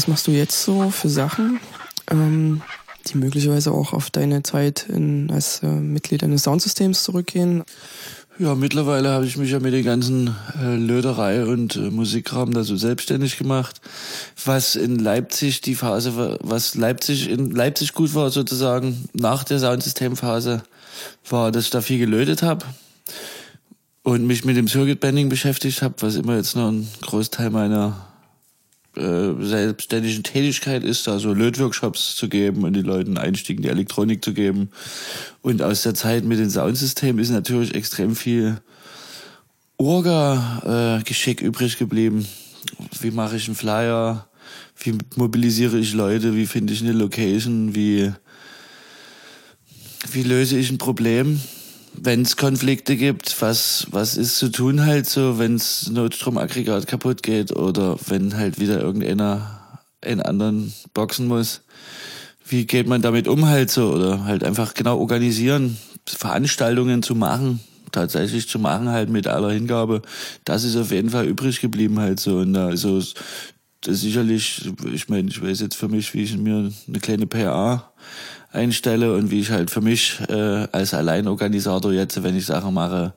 [0.00, 1.60] Was machst du jetzt so für Sachen,
[2.10, 2.62] ähm,
[3.06, 7.64] die möglicherweise auch auf deine Zeit in, als äh, Mitglied eines Soundsystems zurückgehen?
[8.38, 12.64] Ja, mittlerweile habe ich mich ja mit den ganzen äh, Löderei und äh, Musikkram da
[12.64, 13.82] so selbstständig gemacht.
[14.42, 19.58] Was in Leipzig die Phase war, was Leipzig in Leipzig gut war sozusagen nach der
[19.58, 20.62] Soundsystemphase,
[21.28, 22.64] war, dass ich da viel gelötet habe
[24.02, 28.09] und mich mit dem Circuit Bending beschäftigt habe, was immer jetzt noch ein Großteil meiner
[28.96, 33.68] äh, selbstständigen Tätigkeit ist, da so Lötworkshops zu geben und den Leuten Einstieg in die
[33.68, 34.70] Elektronik zu geben.
[35.42, 38.60] Und aus der Zeit mit den Soundsystemen ist natürlich extrem viel
[39.76, 42.26] Orga-Geschick übrig geblieben.
[43.00, 44.28] Wie mache ich einen Flyer?
[44.76, 46.34] Wie mobilisiere ich Leute?
[46.34, 47.74] Wie finde ich eine Location?
[47.74, 48.12] Wie,
[50.10, 51.40] wie löse ich ein Problem?
[52.02, 57.22] Wenn es Konflikte gibt, was, was ist zu tun halt so, wenn das Notstromaggregat kaputt
[57.22, 61.62] geht oder wenn halt wieder irgendeiner in anderen boxen muss.
[62.46, 67.60] Wie geht man damit um halt so oder halt einfach genau organisieren, Veranstaltungen zu machen,
[67.92, 70.00] tatsächlich zu machen halt mit aller Hingabe.
[70.44, 73.02] Das ist auf jeden Fall übrig geblieben halt so und da also
[73.86, 77.92] sicherlich, ich meine, ich weiß jetzt für mich, wie ich mir eine kleine PA
[78.52, 83.14] einstelle und wie ich halt für mich äh, als Alleinorganisator jetzt, wenn ich Sachen mache,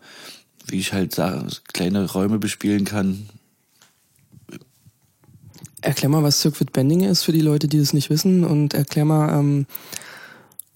[0.68, 3.30] wie ich halt Sachen, kleine Räume bespielen kann.
[5.82, 9.06] Erklär mal, was Circuit Bending ist für die Leute, die das nicht wissen und erklär
[9.06, 9.66] mal, ähm,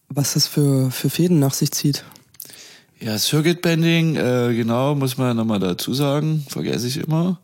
[0.09, 2.03] was das für, für Fäden nach sich zieht.
[2.99, 7.39] Ja, Circuit Bending, äh, genau, muss man nochmal dazu sagen, vergesse ich immer.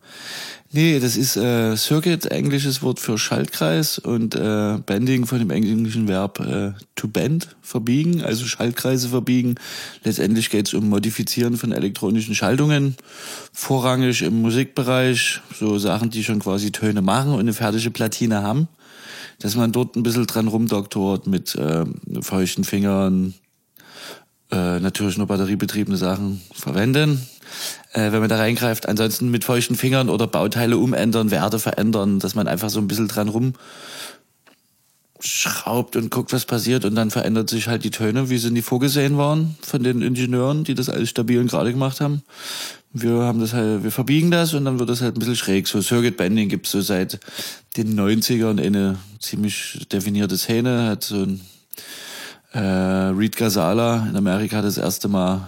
[0.75, 6.07] Nee, das ist äh, Circuit, englisches Wort für Schaltkreis und äh, Bending von dem englischen
[6.07, 9.53] Verb äh, to bend, verbiegen, also Schaltkreise verbiegen.
[10.03, 12.95] Letztendlich geht es um Modifizieren von elektronischen Schaltungen,
[13.51, 18.67] vorrangig im Musikbereich, so Sachen, die schon quasi Töne machen und eine fertige Platine haben,
[19.37, 21.85] dass man dort ein bisschen dran rumdoktort mit äh,
[22.21, 23.35] feuchten Fingern,
[24.49, 27.21] äh, natürlich nur batteriebetriebene Sachen verwenden,
[27.93, 28.87] äh, wenn man da reingreift.
[28.87, 33.07] Ansonsten mit feuchten Fingern oder Bauteile umändern, Werte verändern, dass man einfach so ein bisschen
[33.07, 33.53] dran rum
[35.25, 38.61] schraubt und guckt, was passiert und dann verändert sich halt die Töne, wie sie nie
[38.61, 42.23] vorgesehen waren von den Ingenieuren, die das alles stabil und gerade gemacht haben.
[42.91, 45.67] Wir haben das halt, wir verbiegen das und dann wird das halt ein bisschen schräg.
[45.67, 47.19] So Circuit Bending gibt's so seit
[47.77, 51.41] den 90ern eine ziemlich definierte Szene, hat so ein
[52.51, 55.47] äh, Reed Gazala in Amerika das erste Mal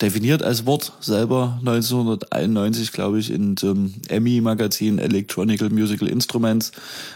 [0.00, 6.72] definiert als Wort selber 1991, glaube ich, in dem Emmy-Magazin Electronical Musical Instruments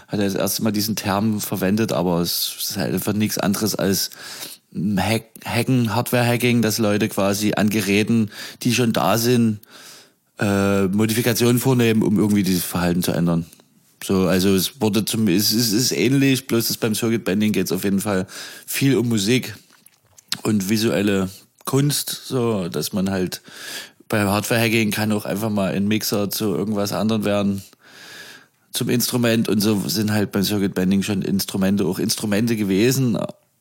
[0.09, 3.75] hat er das erste Mal diesen Term verwendet, aber es ist halt einfach nichts anderes
[3.75, 4.11] als
[4.75, 8.31] Hack, Hacken, Hardware-Hacking, dass Leute quasi an Geräten,
[8.63, 9.61] die schon da sind,
[10.39, 13.47] äh, Modifikationen vornehmen, um irgendwie dieses Verhalten zu ändern.
[14.03, 17.67] So, also es wurde zum, es ist, ist ähnlich, bloß dass beim Circuit Bending geht
[17.67, 18.27] es auf jeden Fall
[18.67, 19.55] viel um Musik
[20.43, 21.31] und visuelle
[21.65, 23.41] Kunst, so, dass man halt
[24.09, 27.63] bei Hardware Hacking kann auch einfach mal ein Mixer zu irgendwas anderem werden
[28.75, 33.17] zum Instrument und so sind halt beim Circuit Bending schon Instrumente auch Instrumente gewesen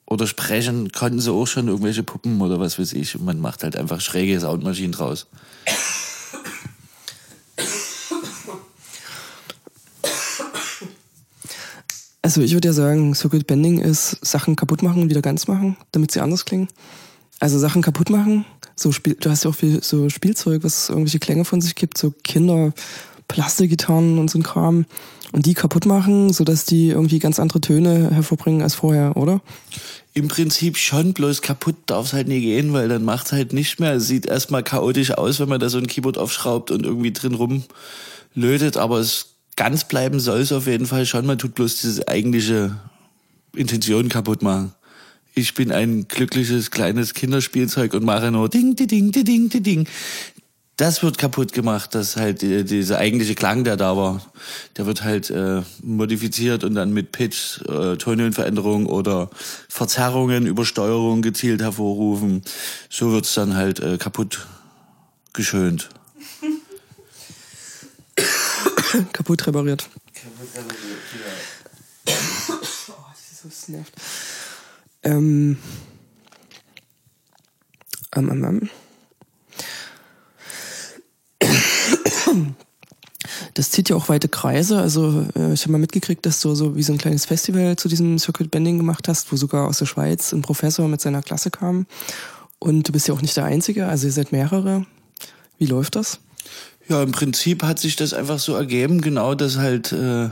[0.05, 3.63] oder sprechen konnten sie auch schon irgendwelche Puppen oder was weiß ich und man macht
[3.63, 5.27] halt einfach schräge Soundmaschinen draus.
[12.23, 15.77] Also ich würde ja sagen, Circuit Bending ist Sachen kaputt machen und wieder ganz machen,
[15.91, 16.69] damit sie anders klingen.
[17.43, 18.45] Also Sachen kaputt machen.
[18.73, 21.97] So Spiel, du hast ja auch viel so Spielzeug, was irgendwelche Klänge von sich gibt,
[21.97, 22.71] so Kinder,
[23.27, 24.85] Plastikgitarren und so ein Kram.
[25.33, 29.41] Und die kaputt machen, sodass die irgendwie ganz andere Töne hervorbringen als vorher, oder?
[30.13, 33.77] Im Prinzip schon, bloß kaputt darf es halt nie gehen, weil dann macht halt nicht
[33.77, 33.95] mehr.
[33.95, 37.35] Es sieht erstmal chaotisch aus, wenn man da so ein Keyboard aufschraubt und irgendwie drin
[37.35, 41.25] rumlötet, aber es ganz bleiben soll es auf jeden Fall schon.
[41.25, 42.79] Man tut bloß diese eigentliche
[43.53, 44.71] Intention kaputt machen
[45.35, 49.87] ich bin ein glückliches kleines Kinderspielzeug und mache nur ding, ding, ding, ding, ding, ding.
[50.77, 54.25] Das wird kaputt gemacht, dass halt die, dieser eigentliche Klang, der da war,
[54.75, 59.29] der wird halt äh, modifiziert und dann mit Pitch, äh, Tonhöhenveränderungen oder
[59.69, 62.41] Verzerrungen, Übersteuerung gezielt hervorrufen.
[62.89, 64.47] So wird's dann halt äh, kaputt
[65.33, 65.89] geschönt.
[69.13, 69.87] kaputt repariert.
[70.13, 71.01] Kaputt repariert,
[72.07, 72.13] ja.
[72.89, 73.93] oh, das nervt.
[75.03, 75.57] Ähm,
[78.15, 78.69] ähm, ähm,
[82.27, 82.55] ähm.
[83.53, 84.79] Das zieht ja auch weite Kreise.
[84.79, 87.87] Also äh, ich habe mal mitgekriegt, dass du so wie so ein kleines Festival zu
[87.87, 91.51] diesem Circuit Bending gemacht hast, wo sogar aus der Schweiz ein Professor mit seiner Klasse
[91.51, 91.85] kam.
[92.59, 94.85] Und du bist ja auch nicht der Einzige, also ihr seid mehrere.
[95.57, 96.19] Wie läuft das?
[96.87, 100.29] Ja, im Prinzip hat sich das einfach so ergeben, genau, dass halt äh, äh,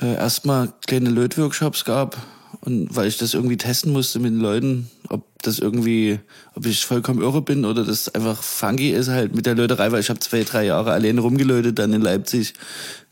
[0.00, 2.18] erstmal kleine Lötworkshops gab
[2.64, 6.20] und weil ich das irgendwie testen musste mit den Leuten, ob das irgendwie,
[6.54, 10.00] ob ich vollkommen irre bin oder das einfach funky ist halt mit der Löterei, weil
[10.00, 12.54] ich habe zwei, drei Jahre allein rumgelötet, dann in Leipzig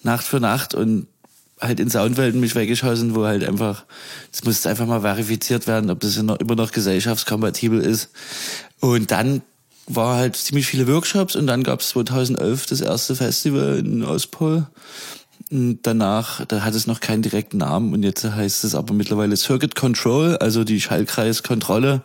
[0.04, 1.08] Nacht für Nacht und
[1.60, 3.84] halt in Soundwelten mich weggeschossen, wo halt einfach,
[4.32, 8.10] es musste einfach mal verifiziert werden, ob das immer noch gesellschaftskompatibel ist.
[8.78, 9.42] Und dann
[9.88, 14.66] war halt ziemlich viele Workshops und dann gab es 2011 das erste Festival in Ostpol
[15.50, 19.74] danach, da hat es noch keinen direkten Namen und jetzt heißt es aber mittlerweile Circuit
[19.74, 22.02] Control, also die Schaltkreiskontrolle,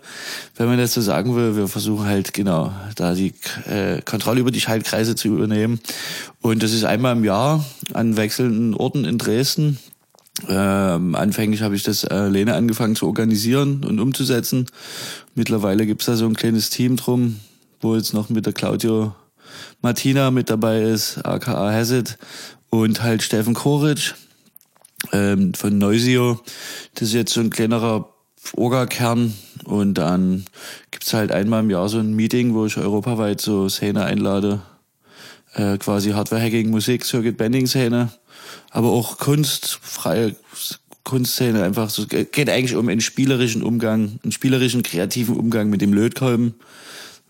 [0.56, 1.56] wenn man das so sagen will.
[1.56, 3.34] Wir versuchen halt genau da die
[3.68, 5.80] äh, Kontrolle über die Schaltkreise zu übernehmen.
[6.42, 7.64] Und das ist einmal im Jahr
[7.94, 9.78] an wechselnden Orten in Dresden.
[10.50, 14.66] Ähm, anfänglich habe ich das alleine angefangen zu organisieren und umzusetzen.
[15.36, 17.40] Mittlerweile gibt's da so ein kleines Team drum,
[17.80, 19.14] wo jetzt noch mit der Claudio
[19.82, 22.18] Martina mit dabei ist, aka Hazard
[22.82, 24.16] und halt Steffen Koric
[25.12, 26.40] ähm, von Neusio.
[26.94, 28.10] Das ist jetzt so ein kleinerer
[28.54, 29.34] Orga-Kern
[29.66, 30.46] und dann
[30.92, 34.62] gibt's halt einmal im Jahr so ein Meeting, wo ich europaweit so Szene einlade.
[35.54, 38.10] Äh, quasi Hardware-Hacking, Musik, Circuit-Bending-Szene,
[38.72, 40.36] aber auch Kunst, freie
[41.06, 45.94] Kunstszene, einfach so, geht eigentlich um einen spielerischen Umgang, einen spielerischen, kreativen Umgang mit dem
[45.94, 46.56] Lötkolben.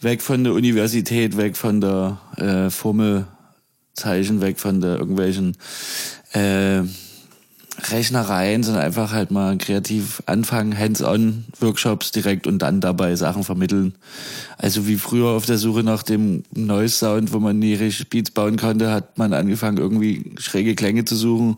[0.02, 3.28] Weg von der Universität, weg von der äh, Formel
[3.96, 5.58] Zeichen weg von der irgendwelchen
[6.34, 6.84] äh,
[7.92, 13.96] Rechnereien, sondern einfach halt mal kreativ anfangen, hands-on Workshops direkt und dann dabei Sachen vermitteln.
[14.58, 18.32] Also wie früher auf der Suche nach dem Noise Sound, wo man nie richtig Beats
[18.32, 21.58] bauen konnte, hat man angefangen irgendwie schräge Klänge zu suchen.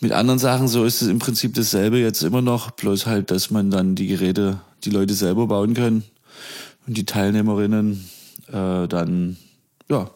[0.00, 3.50] Mit anderen Sachen, so ist es im Prinzip dasselbe jetzt immer noch, bloß halt, dass
[3.50, 6.04] man dann die Geräte, die Leute selber bauen können
[6.86, 8.08] und die Teilnehmerinnen
[8.48, 9.36] äh, dann
[9.88, 10.10] ja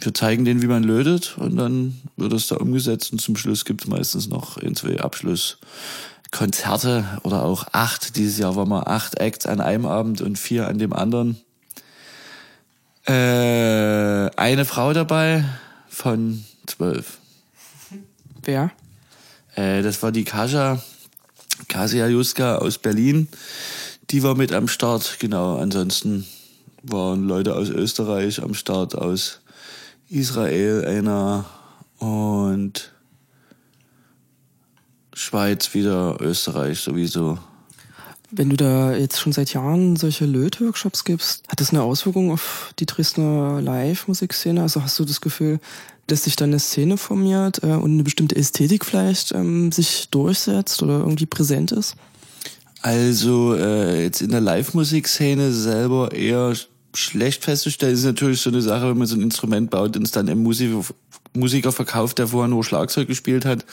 [0.00, 3.64] wir zeigen denen, wie man lötet und dann wird es da umgesetzt und zum Schluss
[3.64, 8.14] gibt es meistens noch in zwei Abschlusskonzerte oder auch acht.
[8.16, 11.40] Dieses Jahr waren wir acht Acts an einem Abend und vier an dem anderen.
[13.06, 15.44] Äh, eine Frau dabei
[15.88, 17.18] von zwölf.
[18.44, 18.70] Wer?
[19.56, 20.80] Äh, das war die Kascha.
[21.66, 23.26] Kasia Juska aus Berlin,
[24.10, 25.16] die war mit am Start.
[25.18, 26.24] Genau, ansonsten
[26.82, 29.40] waren Leute aus Österreich am Start, aus
[30.10, 31.44] Israel einer
[31.98, 32.92] und
[35.12, 37.38] Schweiz wieder, Österreich sowieso.
[38.30, 42.72] Wenn du da jetzt schon seit Jahren solche Lötworkshops gibst, hat das eine Auswirkung auf
[42.78, 44.62] die Dresdner Live-Musikszene?
[44.62, 45.60] Also hast du das Gefühl,
[46.06, 50.82] dass sich da eine Szene formiert äh, und eine bestimmte Ästhetik vielleicht ähm, sich durchsetzt
[50.82, 51.96] oder irgendwie präsent ist?
[52.82, 56.54] Also äh, jetzt in der Live-Musikszene selber eher
[56.94, 60.10] schlecht festzustellen ist natürlich so eine Sache, wenn man so ein Instrument baut und es
[60.10, 63.64] dann im Musiker, verkauft, der vorher nur Schlagzeug gespielt hat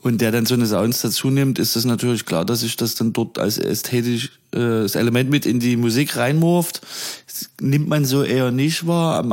[0.00, 2.94] und der dann so eine Sounds dazu nimmt, ist das natürlich klar, dass sich das
[2.96, 6.82] dann dort als ästhetisch äh, das Element mit in die Musik reinmurft.
[7.26, 9.24] Das nimmt man so eher nicht wahr.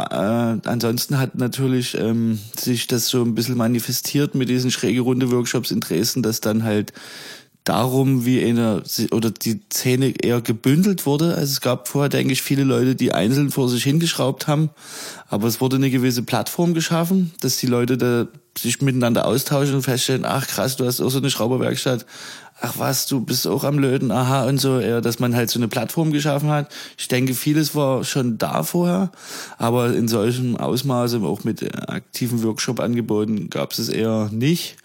[0.62, 5.32] Äh, ansonsten hat natürlich ähm, sich das so ein bisschen manifestiert mit diesen schräge Runde
[5.32, 6.94] Workshops in Dresden, dass dann halt
[7.66, 11.36] darum, wie eine oder die Szene eher gebündelt wurde.
[11.36, 14.70] Also es gab vorher, denke ich, viele Leute, die einzeln vor sich hingeschraubt haben,
[15.28, 18.28] aber es wurde eine gewisse Plattform geschaffen, dass die Leute da
[18.58, 22.06] sich miteinander austauschen und feststellen, ach krass, du hast auch so eine Schrauberwerkstatt,
[22.62, 25.60] ach was, du bist auch am Löten, aha und so, eher, dass man halt so
[25.60, 26.72] eine Plattform geschaffen hat.
[26.98, 29.12] Ich denke, vieles war schon da vorher,
[29.58, 34.78] aber in solchem Ausmaße, auch mit aktiven Workshop-Angeboten, gab es es eher nicht.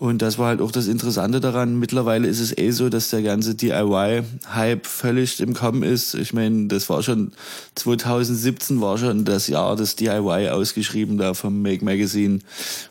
[0.00, 1.78] Und das war halt auch das Interessante daran.
[1.78, 6.14] Mittlerweile ist es eh so, dass der ganze DIY-Hype völlig im Kommen ist.
[6.14, 7.32] Ich meine, das war schon
[7.74, 12.38] 2017 war schon das Jahr des DIY ausgeschrieben da vom Make Magazine.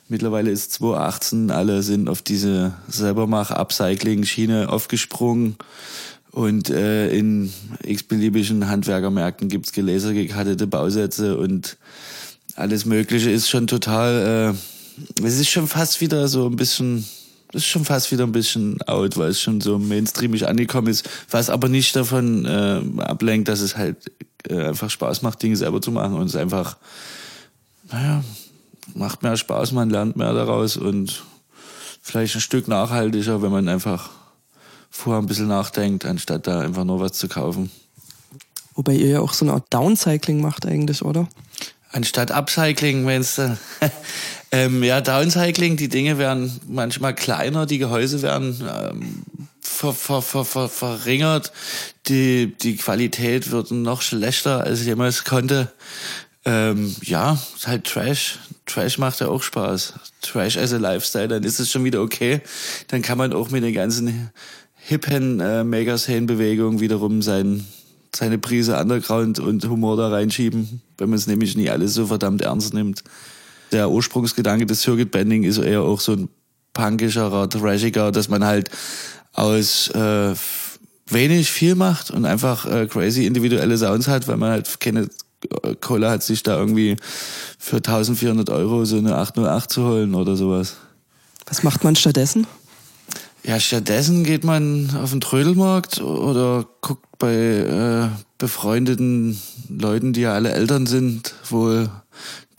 [0.08, 5.56] Mittlerweile ist 2018, alle sind auf diese Selbermach-Upcycling-Schiene aufgesprungen.
[6.30, 11.78] Und äh, in x-beliebigen Handwerkermärkten gibt's gelaser gekattete Bausätze und
[12.56, 14.54] alles Mögliche ist schon total...
[14.54, 14.79] Äh,
[15.24, 17.06] es ist schon fast wieder so ein bisschen,
[17.52, 21.10] das ist schon fast wieder ein bisschen out, weil es schon so mainstreamig angekommen ist,
[21.30, 24.12] was aber nicht davon äh, ablenkt, dass es halt
[24.48, 26.78] äh, einfach Spaß macht, Dinge selber zu machen und es einfach,
[27.92, 28.24] naja,
[28.96, 31.24] macht mehr Spaß, man lernt mehr daraus und
[32.02, 34.10] vielleicht ein Stück nachhaltiger, wenn man einfach
[34.90, 37.72] vorher ein bisschen nachdenkt, anstatt da einfach nur was zu kaufen.
[38.76, 41.28] Wobei ihr ja auch so eine Art Downcycling macht eigentlich, oder?
[41.92, 43.58] Anstatt Upcycling, meinst du?
[44.52, 49.24] ähm, ja, Downcycling, die Dinge werden manchmal kleiner, die Gehäuse werden ähm,
[49.62, 51.52] ver, ver, ver, ver, verringert,
[52.08, 55.72] die, die Qualität wird noch schlechter, als ich jemals konnte.
[56.46, 58.40] Ähm, ja, ist halt Trash.
[58.66, 59.94] Trash macht ja auch Spaß.
[60.22, 62.42] Trash as a Lifestyle, dann ist es schon wieder okay.
[62.88, 64.32] Dann kann man auch mit den ganzen
[64.76, 67.66] hippen äh, Megascene-Bewegungen wiederum sein
[68.16, 72.42] seine Prise Underground und Humor da reinschieben, wenn man es nämlich nie alles so verdammt
[72.42, 73.04] ernst nimmt.
[73.72, 76.30] Der Ursprungsgedanke des Circuit Bending ist eher auch so ein
[76.74, 78.70] punkischerer, trashiger, dass man halt
[79.34, 80.34] aus äh,
[81.08, 85.10] wenig viel macht und einfach äh, crazy individuelle Sounds hat, weil man halt keine
[85.82, 86.98] Kohle hat, sich da irgendwie
[87.58, 90.76] für 1400 Euro so eine 808 zu holen oder sowas.
[91.46, 92.46] Was macht man stattdessen?
[93.44, 99.40] Ja, stattdessen geht man auf den Trödelmarkt oder guckt bei äh, befreundeten
[99.70, 101.90] Leuten, die ja alle Eltern sind, wohl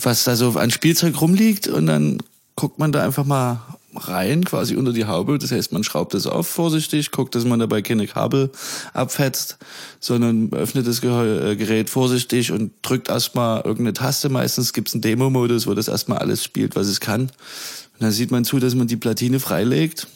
[0.03, 2.19] was da so an Spielzeug rumliegt und dann
[2.57, 3.61] guckt man da einfach mal
[3.95, 5.39] rein, quasi unter die Haube.
[5.39, 8.51] Das heißt, man schraubt das auf vorsichtig, guckt, dass man dabei keine Kabel
[8.93, 9.59] abfetzt,
[9.99, 14.29] sondern öffnet das äh, Gerät vorsichtig und drückt erstmal irgendeine Taste.
[14.29, 17.23] Meistens gibt's einen Demo-Modus, wo das erstmal alles spielt, was es kann.
[17.23, 17.31] Und
[18.01, 20.07] dann sieht man zu, dass man die Platine freilegt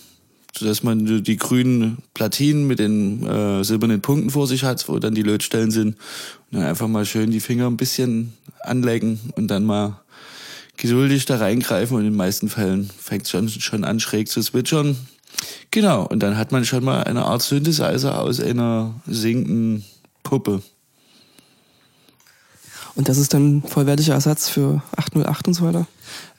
[0.56, 5.14] sodass man die grünen Platinen mit den äh, silbernen Punkten vor sich hat, wo dann
[5.14, 5.96] die Lötstellen sind.
[6.50, 10.00] Und dann einfach mal schön die Finger ein bisschen anlecken und dann mal
[10.76, 14.42] geduldig da reingreifen und in den meisten Fällen fängt es schon, schon an schräg zu
[14.42, 14.96] switchern.
[15.70, 19.84] Genau, und dann hat man schon mal eine Art Synthesizer aus einer sinkenden
[20.22, 20.62] Puppe.
[22.94, 25.86] Und das ist dann vollwertiger Ersatz für 808 und so weiter?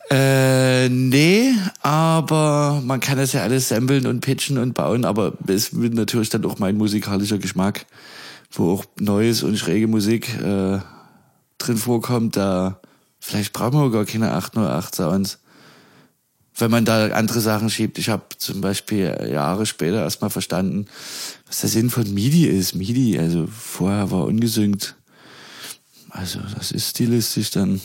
[0.10, 5.76] Äh, nee, aber man kann das ja alles samplen und pitchen und bauen, aber es
[5.76, 7.88] wird natürlich dann auch mein musikalischer Geschmack,
[8.52, 10.80] wo auch neues und schräge Musik äh,
[11.58, 12.80] drin vorkommt, da
[13.20, 15.40] vielleicht braucht man gar keine 808 Sounds.
[16.58, 17.98] Wenn man da andere Sachen schiebt.
[17.98, 20.86] Ich habe zum Beispiel Jahre später erstmal verstanden,
[21.48, 22.76] was der Sinn von MIDI ist.
[22.76, 24.96] MIDI, also vorher war ungesynkt.
[26.12, 27.82] Also das ist stilistisch dann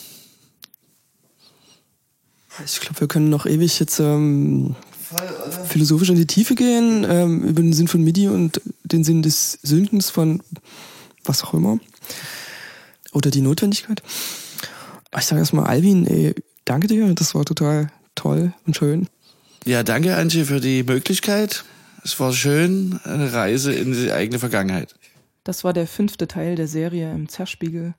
[2.65, 4.75] ich glaube, wir können noch ewig jetzt ähm,
[5.67, 9.59] philosophisch in die Tiefe gehen, ähm, über den Sinn von MIDI und den Sinn des
[9.61, 10.41] Sündens von
[11.23, 11.79] was auch immer.
[13.11, 14.01] Oder die Notwendigkeit.
[15.11, 16.33] Ah, ich sage erstmal, Alvin, ey,
[16.65, 19.07] danke dir, das war total toll und schön.
[19.65, 21.65] Ja, danke, Antje, für die Möglichkeit.
[22.03, 24.95] Es war schön, eine Reise in die eigene Vergangenheit.
[25.43, 27.93] Das war der fünfte Teil der Serie im Zerspiegel,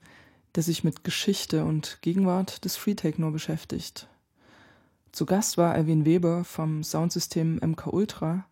[0.55, 4.07] der sich mit Geschichte und Gegenwart des Free Techno beschäftigt.
[5.13, 8.45] Zu Gast war Alvin Weber vom Soundsystem MK Ultra,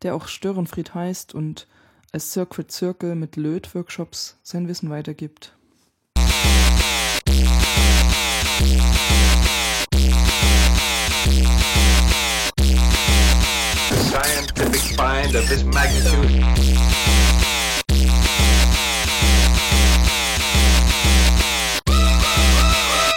[0.00, 1.66] der auch Störenfried heißt und
[2.10, 5.54] als Circuit Circle mit Löt-Workshops sein Wissen weitergibt.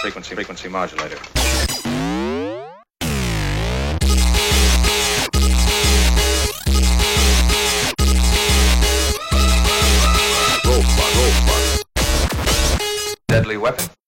[0.02, 1.18] Frequency, frequency modulator.
[13.40, 13.99] deadly weapon.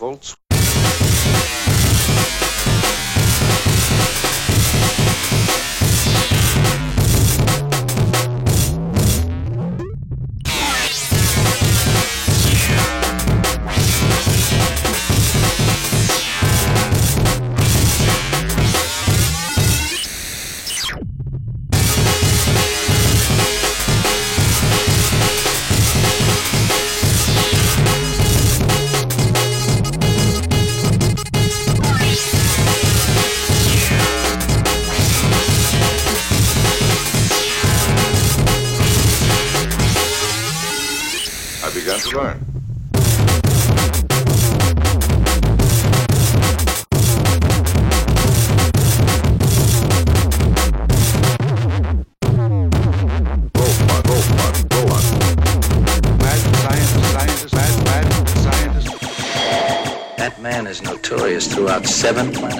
[0.00, 0.18] vão
[62.12, 62.59] seven.